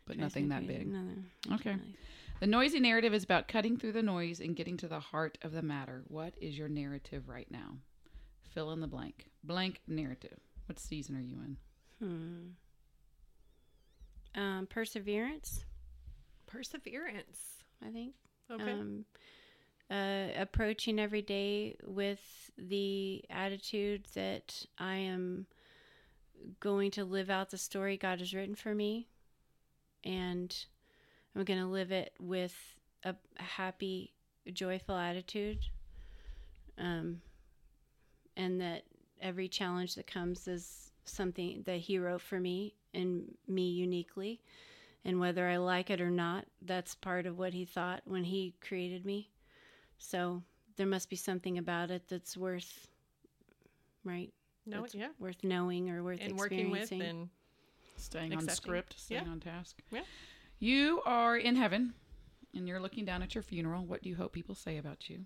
But 0.06 0.18
nothing 0.18 0.48
that 0.50 0.66
big. 0.66 0.86
Nothing. 0.86 1.24
Okay. 1.52 1.70
really. 1.70 1.96
The 2.38 2.46
noisy 2.46 2.80
narrative 2.80 3.14
is 3.14 3.24
about 3.24 3.48
cutting 3.48 3.76
through 3.76 3.92
the 3.92 4.02
noise 4.02 4.40
and 4.40 4.54
getting 4.54 4.76
to 4.78 4.88
the 4.88 5.00
heart 5.00 5.38
of 5.42 5.52
the 5.52 5.62
matter. 5.62 6.04
What 6.08 6.34
is 6.40 6.56
your 6.56 6.68
narrative 6.68 7.28
right 7.28 7.50
now? 7.50 7.78
Fill 8.54 8.72
in 8.72 8.80
the 8.80 8.86
blank. 8.86 9.26
Blank 9.42 9.80
narrative. 9.88 10.38
What 10.66 10.78
season 10.78 11.16
are 11.16 11.20
you 11.20 11.38
in? 11.40 11.56
Hmm. 14.34 14.40
Um, 14.40 14.66
perseverance. 14.66 15.64
Perseverance. 16.46 17.64
I 17.84 17.90
think. 17.90 18.14
Okay. 18.50 18.72
Um, 18.72 19.04
uh, 19.90 20.28
approaching 20.36 20.98
every 20.98 21.22
day 21.22 21.76
with 21.86 22.50
the 22.58 23.24
attitude 23.30 24.06
that 24.14 24.64
I 24.78 24.96
am 24.96 25.46
going 26.60 26.90
to 26.92 27.04
live 27.04 27.30
out 27.30 27.50
the 27.50 27.58
story 27.58 27.96
God 27.96 28.18
has 28.18 28.34
written 28.34 28.54
for 28.54 28.74
me, 28.74 29.08
and 30.04 30.54
I'm 31.34 31.44
going 31.44 31.60
to 31.60 31.66
live 31.66 31.92
it 31.92 32.14
with 32.20 32.54
a 33.04 33.14
happy, 33.36 34.12
joyful 34.52 34.96
attitude. 34.96 35.58
Um, 36.78 37.22
and 38.36 38.60
that 38.60 38.82
every 39.22 39.48
challenge 39.48 39.94
that 39.94 40.06
comes 40.06 40.46
is 40.46 40.90
something 41.04 41.62
that 41.64 41.78
He 41.78 41.98
wrote 41.98 42.20
for 42.20 42.38
me 42.38 42.74
and 42.92 43.34
me 43.48 43.68
uniquely 43.70 44.40
and 45.06 45.20
whether 45.20 45.46
I 45.48 45.56
like 45.56 45.88
it 45.88 46.00
or 46.02 46.10
not, 46.10 46.44
that's 46.60 46.94
part 46.94 47.24
of 47.26 47.38
what 47.38 47.54
he 47.54 47.64
thought 47.64 48.02
when 48.04 48.24
he 48.24 48.54
created 48.60 49.06
me. 49.06 49.30
So 49.98 50.42
there 50.76 50.86
must 50.86 51.08
be 51.08 51.16
something 51.16 51.56
about 51.56 51.90
it 51.90 52.02
that's 52.08 52.36
worth, 52.36 52.88
right? 54.04 54.32
no. 54.66 54.80
that's 54.82 54.94
Yeah. 54.94 55.08
Worth 55.18 55.42
knowing 55.44 55.88
or 55.90 56.02
worth 56.02 56.20
And 56.20 56.36
working 56.36 56.70
with 56.70 56.82
experiencing. 56.82 57.20
and 57.20 57.28
Staying 57.98 58.34
on 58.34 58.48
script, 58.48 58.98
staying 58.98 59.24
Yeah. 59.24 59.30
on 59.30 59.40
task. 59.40 59.80
Yeah. 59.90 60.02
You 60.58 61.02
are 61.06 61.36
in 61.36 61.56
heaven 61.56 61.94
and 62.54 62.66
you're 62.68 62.80
looking 62.80 63.04
down 63.04 63.22
at 63.22 63.34
your 63.34 63.42
funeral. 63.42 63.84
What 63.86 64.02
do 64.02 64.08
you 64.10 64.16
hope 64.16 64.32
people 64.32 64.54
say 64.54 64.76
about 64.76 65.08
you? 65.08 65.24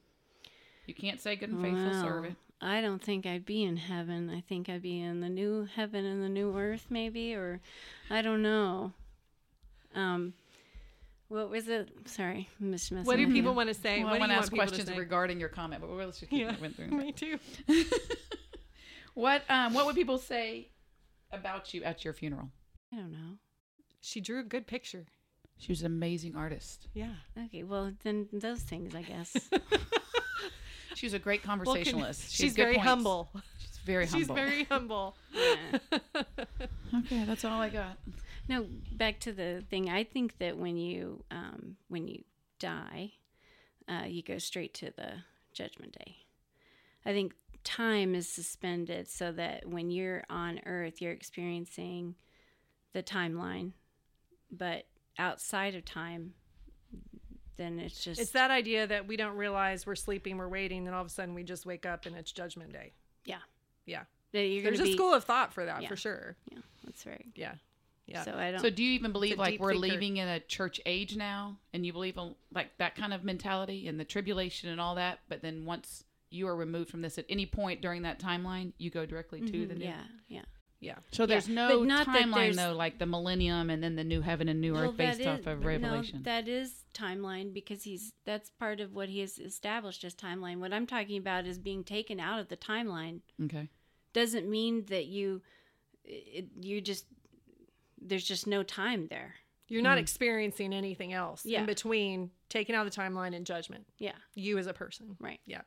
You 0.87 0.95
can't 0.95 1.21
say 1.21 1.37
good 1.37 1.51
and 1.51 1.61
faithful 1.63 1.91
Well, 1.91 2.03
servant. 2.05 2.37
I 2.61 2.81
don't 2.81 3.03
think 3.03 3.25
I'd 3.27 3.45
be 3.47 3.63
in 3.65 3.77
heaven. 3.79 4.29
I 4.29 4.41
think 4.43 4.69
I'd 4.69 4.83
be 4.83 5.01
in 5.01 5.21
the 5.21 5.29
new 5.31 5.65
heaven 5.65 6.05
and 6.05 6.23
the 6.23 6.29
new 6.29 6.57
earth, 6.57 6.87
maybe, 6.91 7.35
or 7.35 7.61
I 8.11 8.21
don't 8.23 8.43
know. 8.43 8.93
Um, 9.95 10.33
what 11.29 11.49
was 11.51 11.69
it? 11.69 11.91
Sorry, 12.07 12.49
Miss 12.59 12.91
what 12.91 13.17
do 13.17 13.27
people 13.33 13.55
want 13.55 13.69
to 13.69 13.75
say? 13.75 14.03
Well, 14.05 14.13
what 14.13 14.15
I 14.15 14.17
do 14.17 14.21
want 14.21 14.23
you 14.23 14.27
to 14.29 14.33
want 14.35 14.43
ask 14.43 14.51
to 14.51 14.57
questions 14.57 14.99
regarding 14.99 15.39
your 15.41 15.49
comment, 15.49 15.81
but 15.83 15.91
let's 15.91 16.19
just 16.21 16.31
keep 16.31 16.41
Yeah. 16.41 16.53
moving 16.53 16.73
through. 16.73 16.87
Me 16.97 17.13
too. 17.13 17.39
What 19.15 19.43
um 19.51 19.75
what 19.75 19.87
would 19.87 19.97
people 19.97 20.19
say 20.19 20.69
about 21.33 21.75
you 21.75 21.83
at 21.83 22.05
your 22.05 22.15
funeral? 22.15 22.49
I 22.93 22.97
don't 22.97 23.11
know. 23.13 23.37
She 24.01 24.21
drew 24.21 24.39
a 24.41 24.45
good 24.45 24.67
picture. 24.67 25.07
She 25.59 25.73
was 25.73 25.81
an 25.81 25.87
amazing 25.87 26.37
artist. 26.37 26.87
Yeah. 26.95 27.11
Okay, 27.47 27.65
well 27.65 27.93
then 28.05 28.29
those 28.33 28.61
things, 28.63 28.95
I 28.95 29.03
guess. 29.03 29.37
She 30.97 31.07
was 31.07 31.15
a 31.15 31.19
great 31.19 31.41
Well, 31.47 31.57
can- 31.57 31.65
conversationalist. 31.65 32.31
She 32.31 32.43
had 32.43 32.49
she's 32.51 32.57
very 32.57 32.77
humble. 32.77 33.31
She's 33.59 33.79
very 33.87 34.07
humble. 34.07 34.19
She's 34.19 34.27
very 34.29 34.65
humble. 34.65 35.17
Yeah. 35.33 35.79
Okay, 36.99 37.25
that's 37.25 37.45
all 37.45 37.59
I 37.61 37.69
got. 37.71 37.97
No, 38.51 38.67
back 38.93 39.21
to 39.21 39.33
the 39.33 39.63
thing. 39.71 39.89
I 39.89 40.03
think 40.03 40.39
that 40.39 40.59
when 40.59 40.77
you 40.77 41.23
um, 41.31 41.77
when 41.89 42.09
you 42.09 42.25
die, 42.59 43.13
uh, 43.89 44.07
you 44.07 44.23
go 44.25 44.39
straight 44.39 44.75
to 44.75 44.91
the 44.97 45.23
judgment 45.53 45.93
day. 45.93 46.17
I 47.07 47.13
think 47.13 47.35
time 47.63 48.15
is 48.17 48.29
suspended 48.29 49.09
so 49.09 49.31
that 49.33 49.67
when 49.69 49.91
you're 49.91 50.25
on 50.29 50.61
Earth, 50.67 51.01
you're 51.01 51.13
experiencing 51.13 52.17
the 52.93 53.03
timeline, 53.05 53.71
but 54.51 54.87
outside 55.17 55.77
of 55.77 55.85
time, 55.85 56.35
then 57.57 57.79
it's 57.79 58.03
just 58.03 58.21
It's 58.21 58.33
that 58.33 58.51
idea 58.51 58.87
that 58.89 59.07
we 59.07 59.17
don't 59.17 59.37
realize 59.37 59.87
we're 59.87 59.95
sleeping, 59.95 60.39
we're 60.39 60.49
waiting, 60.49 60.87
and 60.87 60.95
all 60.95 61.03
of 61.03 61.07
a 61.07 61.11
sudden 61.11 61.35
we 61.35 61.45
just 61.45 61.65
wake 61.67 61.87
up 61.87 62.05
and 62.07 62.17
it's 62.17 62.33
Judgment 62.33 62.73
Day. 62.73 62.93
yeah. 63.25 63.39
Yeah. 63.87 64.03
You're 64.33 64.63
There's 64.63 64.79
gonna 64.79 64.91
a 64.91 64.93
school 64.93 65.15
of 65.15 65.25
thought 65.25 65.53
for 65.53 65.65
that 65.65 65.83
Yeah. 65.83 65.89
for 65.89 65.97
sure. 65.97 66.37
Yeah, 66.53 66.59
that's 66.85 67.05
right. 67.07 67.27
Yeah. 67.35 67.55
Yeah. 68.11 68.25
So 68.25 68.35
I 68.35 68.51
don't. 68.51 68.61
So 68.61 68.71
do 68.71 68.83
you 68.83 68.93
even 68.93 69.13
believe 69.13 69.39
like 69.39 69.61
we're 69.61 69.73
thinker. 69.73 69.89
leaving 69.89 70.17
in 70.19 70.29
a 70.29 70.41
church 70.41 70.81
age 70.87 71.17
now 71.17 71.57
and 71.73 71.87
you 71.87 71.93
believe 71.93 72.17
in 72.17 72.35
like 72.53 72.77
that 72.79 72.95
kind 72.97 73.13
of 73.15 73.23
mentality 73.25 73.87
and 73.89 73.99
the 74.01 74.05
tribulation 74.05 74.69
and 74.69 74.81
all 74.81 74.97
that, 74.97 75.21
but 75.29 75.43
then 75.43 75.65
once 75.65 76.05
you 76.31 76.47
are 76.49 76.55
removed 76.57 76.91
from 76.91 77.03
this 77.03 77.19
at 77.19 77.25
any 77.29 77.47
point 77.47 77.81
during 77.83 78.03
that 78.03 78.21
timeline, 78.21 78.73
you 78.79 78.91
go 78.91 79.05
directly 79.07 79.41
to 79.41 79.47
Mhm, 79.53 79.69
the 79.69 79.75
new. 79.75 79.85
yeah, 79.85 80.03
yeah. 80.29 80.43
yeah. 80.81 80.95
So 81.11 81.27
there's 81.27 81.49
Yeah, 81.49 81.55
no 81.69 81.83
not 81.83 82.07
timeline 82.07 82.35
there's- 82.35 82.57
though, 82.57 82.73
like 82.77 82.99
the 82.99 83.07
millennium 83.07 83.69
and 83.69 83.83
then 83.83 83.97
the 83.97 84.05
new 84.05 84.21
heaven 84.21 84.49
and 84.49 84.61
new 84.61 84.75
Well, 84.75 84.91
earth 84.91 84.97
based 84.97 85.19
that 85.19 85.27
off 85.29 85.41
is- 85.41 85.47
of 85.49 85.61
no, 85.61 85.67
Revelation. 85.67 86.23
that 86.23 86.47
is 86.47 86.85
timeline 86.95 87.53
because 87.53 87.83
he's 87.85 88.13
that's 88.25 88.51
part 88.51 88.81
of 88.81 88.93
what 88.95 89.09
he 89.09 89.19
has 89.21 89.39
established 89.39 90.05
as 90.05 90.15
timeline. 90.15 90.59
What 90.59 90.73
I'm 90.73 90.87
talking 90.87 91.17
about 91.19 91.47
is 91.47 91.59
being 91.59 91.83
taken 91.85 92.19
out 92.21 92.39
of 92.41 92.49
the 92.49 92.57
timeline 92.57 93.21
okay. 93.45 93.69
doesn't 94.13 94.49
mean 94.49 94.85
that 94.87 95.07
you 95.07 95.43
it, 96.05 96.47
you 96.61 96.81
just 96.81 97.07
there's 98.01 98.25
just 98.25 98.47
no 98.47 98.63
time 98.63 99.07
there. 99.09 99.35
You're 99.69 99.83
not 99.83 99.99
mm. 99.99 100.03
experiencing 100.03 100.73
anything 100.73 101.13
else 101.13 101.47
Yeah. 101.47 101.61
in 101.61 101.67
between 101.67 102.31
taking 102.49 102.75
out 102.75 102.85
the 102.85 102.91
timeline 102.91 103.37
and 103.37 103.47
judgment. 103.47 103.87
Yeah, 103.99 104.17
You 104.35 104.59
as 104.59 104.67
a 104.67 104.73
person. 104.73 105.17
right. 105.21 105.41
Yeah. 105.47 105.63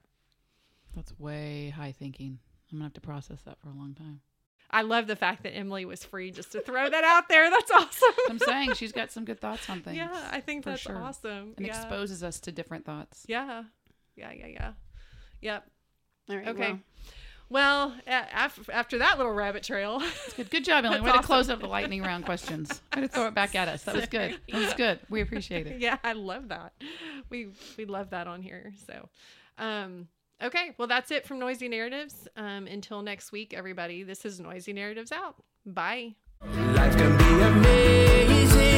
That's 0.95 1.17
way 1.17 1.69
high 1.69 1.93
thinking. 1.93 2.39
I'm 2.71 2.77
gonna 2.77 2.85
have 2.85 2.93
to 2.93 3.01
process 3.01 3.41
that 3.43 3.59
for 3.59 3.69
a 3.69 3.73
long 3.73 3.93
time. 3.93 4.21
I 4.69 4.81
love 4.81 5.05
the 5.05 5.15
fact 5.15 5.43
that 5.43 5.51
Emily 5.55 5.85
was 5.85 6.03
free 6.03 6.31
just 6.31 6.51
to 6.53 6.61
throw 6.61 6.89
that 6.89 7.03
out 7.03 7.29
there. 7.29 7.49
That's 7.49 7.71
awesome. 7.75 8.13
I'm 8.29 8.39
saying 8.39 8.73
she's 8.73 8.91
got 8.91 9.11
some 9.11 9.23
good 9.23 9.39
thoughts 9.39 9.69
on 9.69 9.81
things. 9.81 9.97
yeah, 9.97 10.29
I 10.31 10.39
think 10.41 10.63
for 10.63 10.71
that's 10.71 10.81
sure. 10.81 10.97
awesome. 10.97 11.53
and 11.57 11.65
yeah. 11.65 11.79
exposes 11.79 12.23
us 12.23 12.39
to 12.41 12.51
different 12.51 12.83
thoughts. 12.83 13.23
Yeah. 13.27 13.63
Yeah, 14.15 14.31
yeah, 14.31 14.47
yeah. 14.47 14.71
Yep. 15.41 15.67
All 16.29 16.35
right. 16.37 16.47
Okay. 16.47 16.71
well, 16.71 16.79
Well, 17.49 17.93
af- 18.07 18.69
after 18.71 18.97
that 18.99 19.17
little 19.17 19.31
rabbit 19.33 19.63
trail, 19.63 20.01
Good, 20.35 20.49
good 20.49 20.65
job, 20.65 20.85
Emily. 20.85 21.01
That's 21.01 21.15
Way 21.15 21.21
to 21.21 21.25
close 21.27 21.49
up 21.49 21.59
the 21.59 21.67
lightning 21.67 22.01
round 22.01 22.25
questions. 22.25 22.81
Way 22.95 23.03
to 23.03 23.07
throw 23.07 23.27
it 23.27 23.33
back 23.35 23.53
at 23.55 23.67
us. 23.67 23.83
That 23.83 23.95
was 23.95 24.05
good. 24.07 24.39
That 24.51 24.59
was 24.59 24.73
good. 24.73 24.99
We 25.09 25.21
appreciate 25.21 25.67
it. 25.67 25.79
yeah, 25.79 25.97
I 26.03 26.13
love 26.13 26.47
that. 26.49 26.73
We 27.29 27.49
we 27.77 27.85
love 27.85 28.09
that 28.09 28.27
on 28.27 28.41
here. 28.41 28.73
So, 28.87 29.07
um, 29.57 30.07
okay, 30.41 30.71
well 30.77 30.87
that's 30.87 31.11
it 31.11 31.25
from 31.27 31.39
Noisy 31.39 31.67
Narratives. 31.67 32.27
Um, 32.35 32.65
until 32.67 33.01
next 33.03 33.31
week, 33.31 33.53
everybody. 33.53 34.03
This 34.03 34.25
is 34.25 34.39
Noisy 34.39 34.73
Narratives 34.73 35.11
out. 35.11 35.35
Bye. 35.65 36.15
Life 36.43 36.97
can 36.97 37.17
be 37.17 37.43
amazing. 37.43 38.72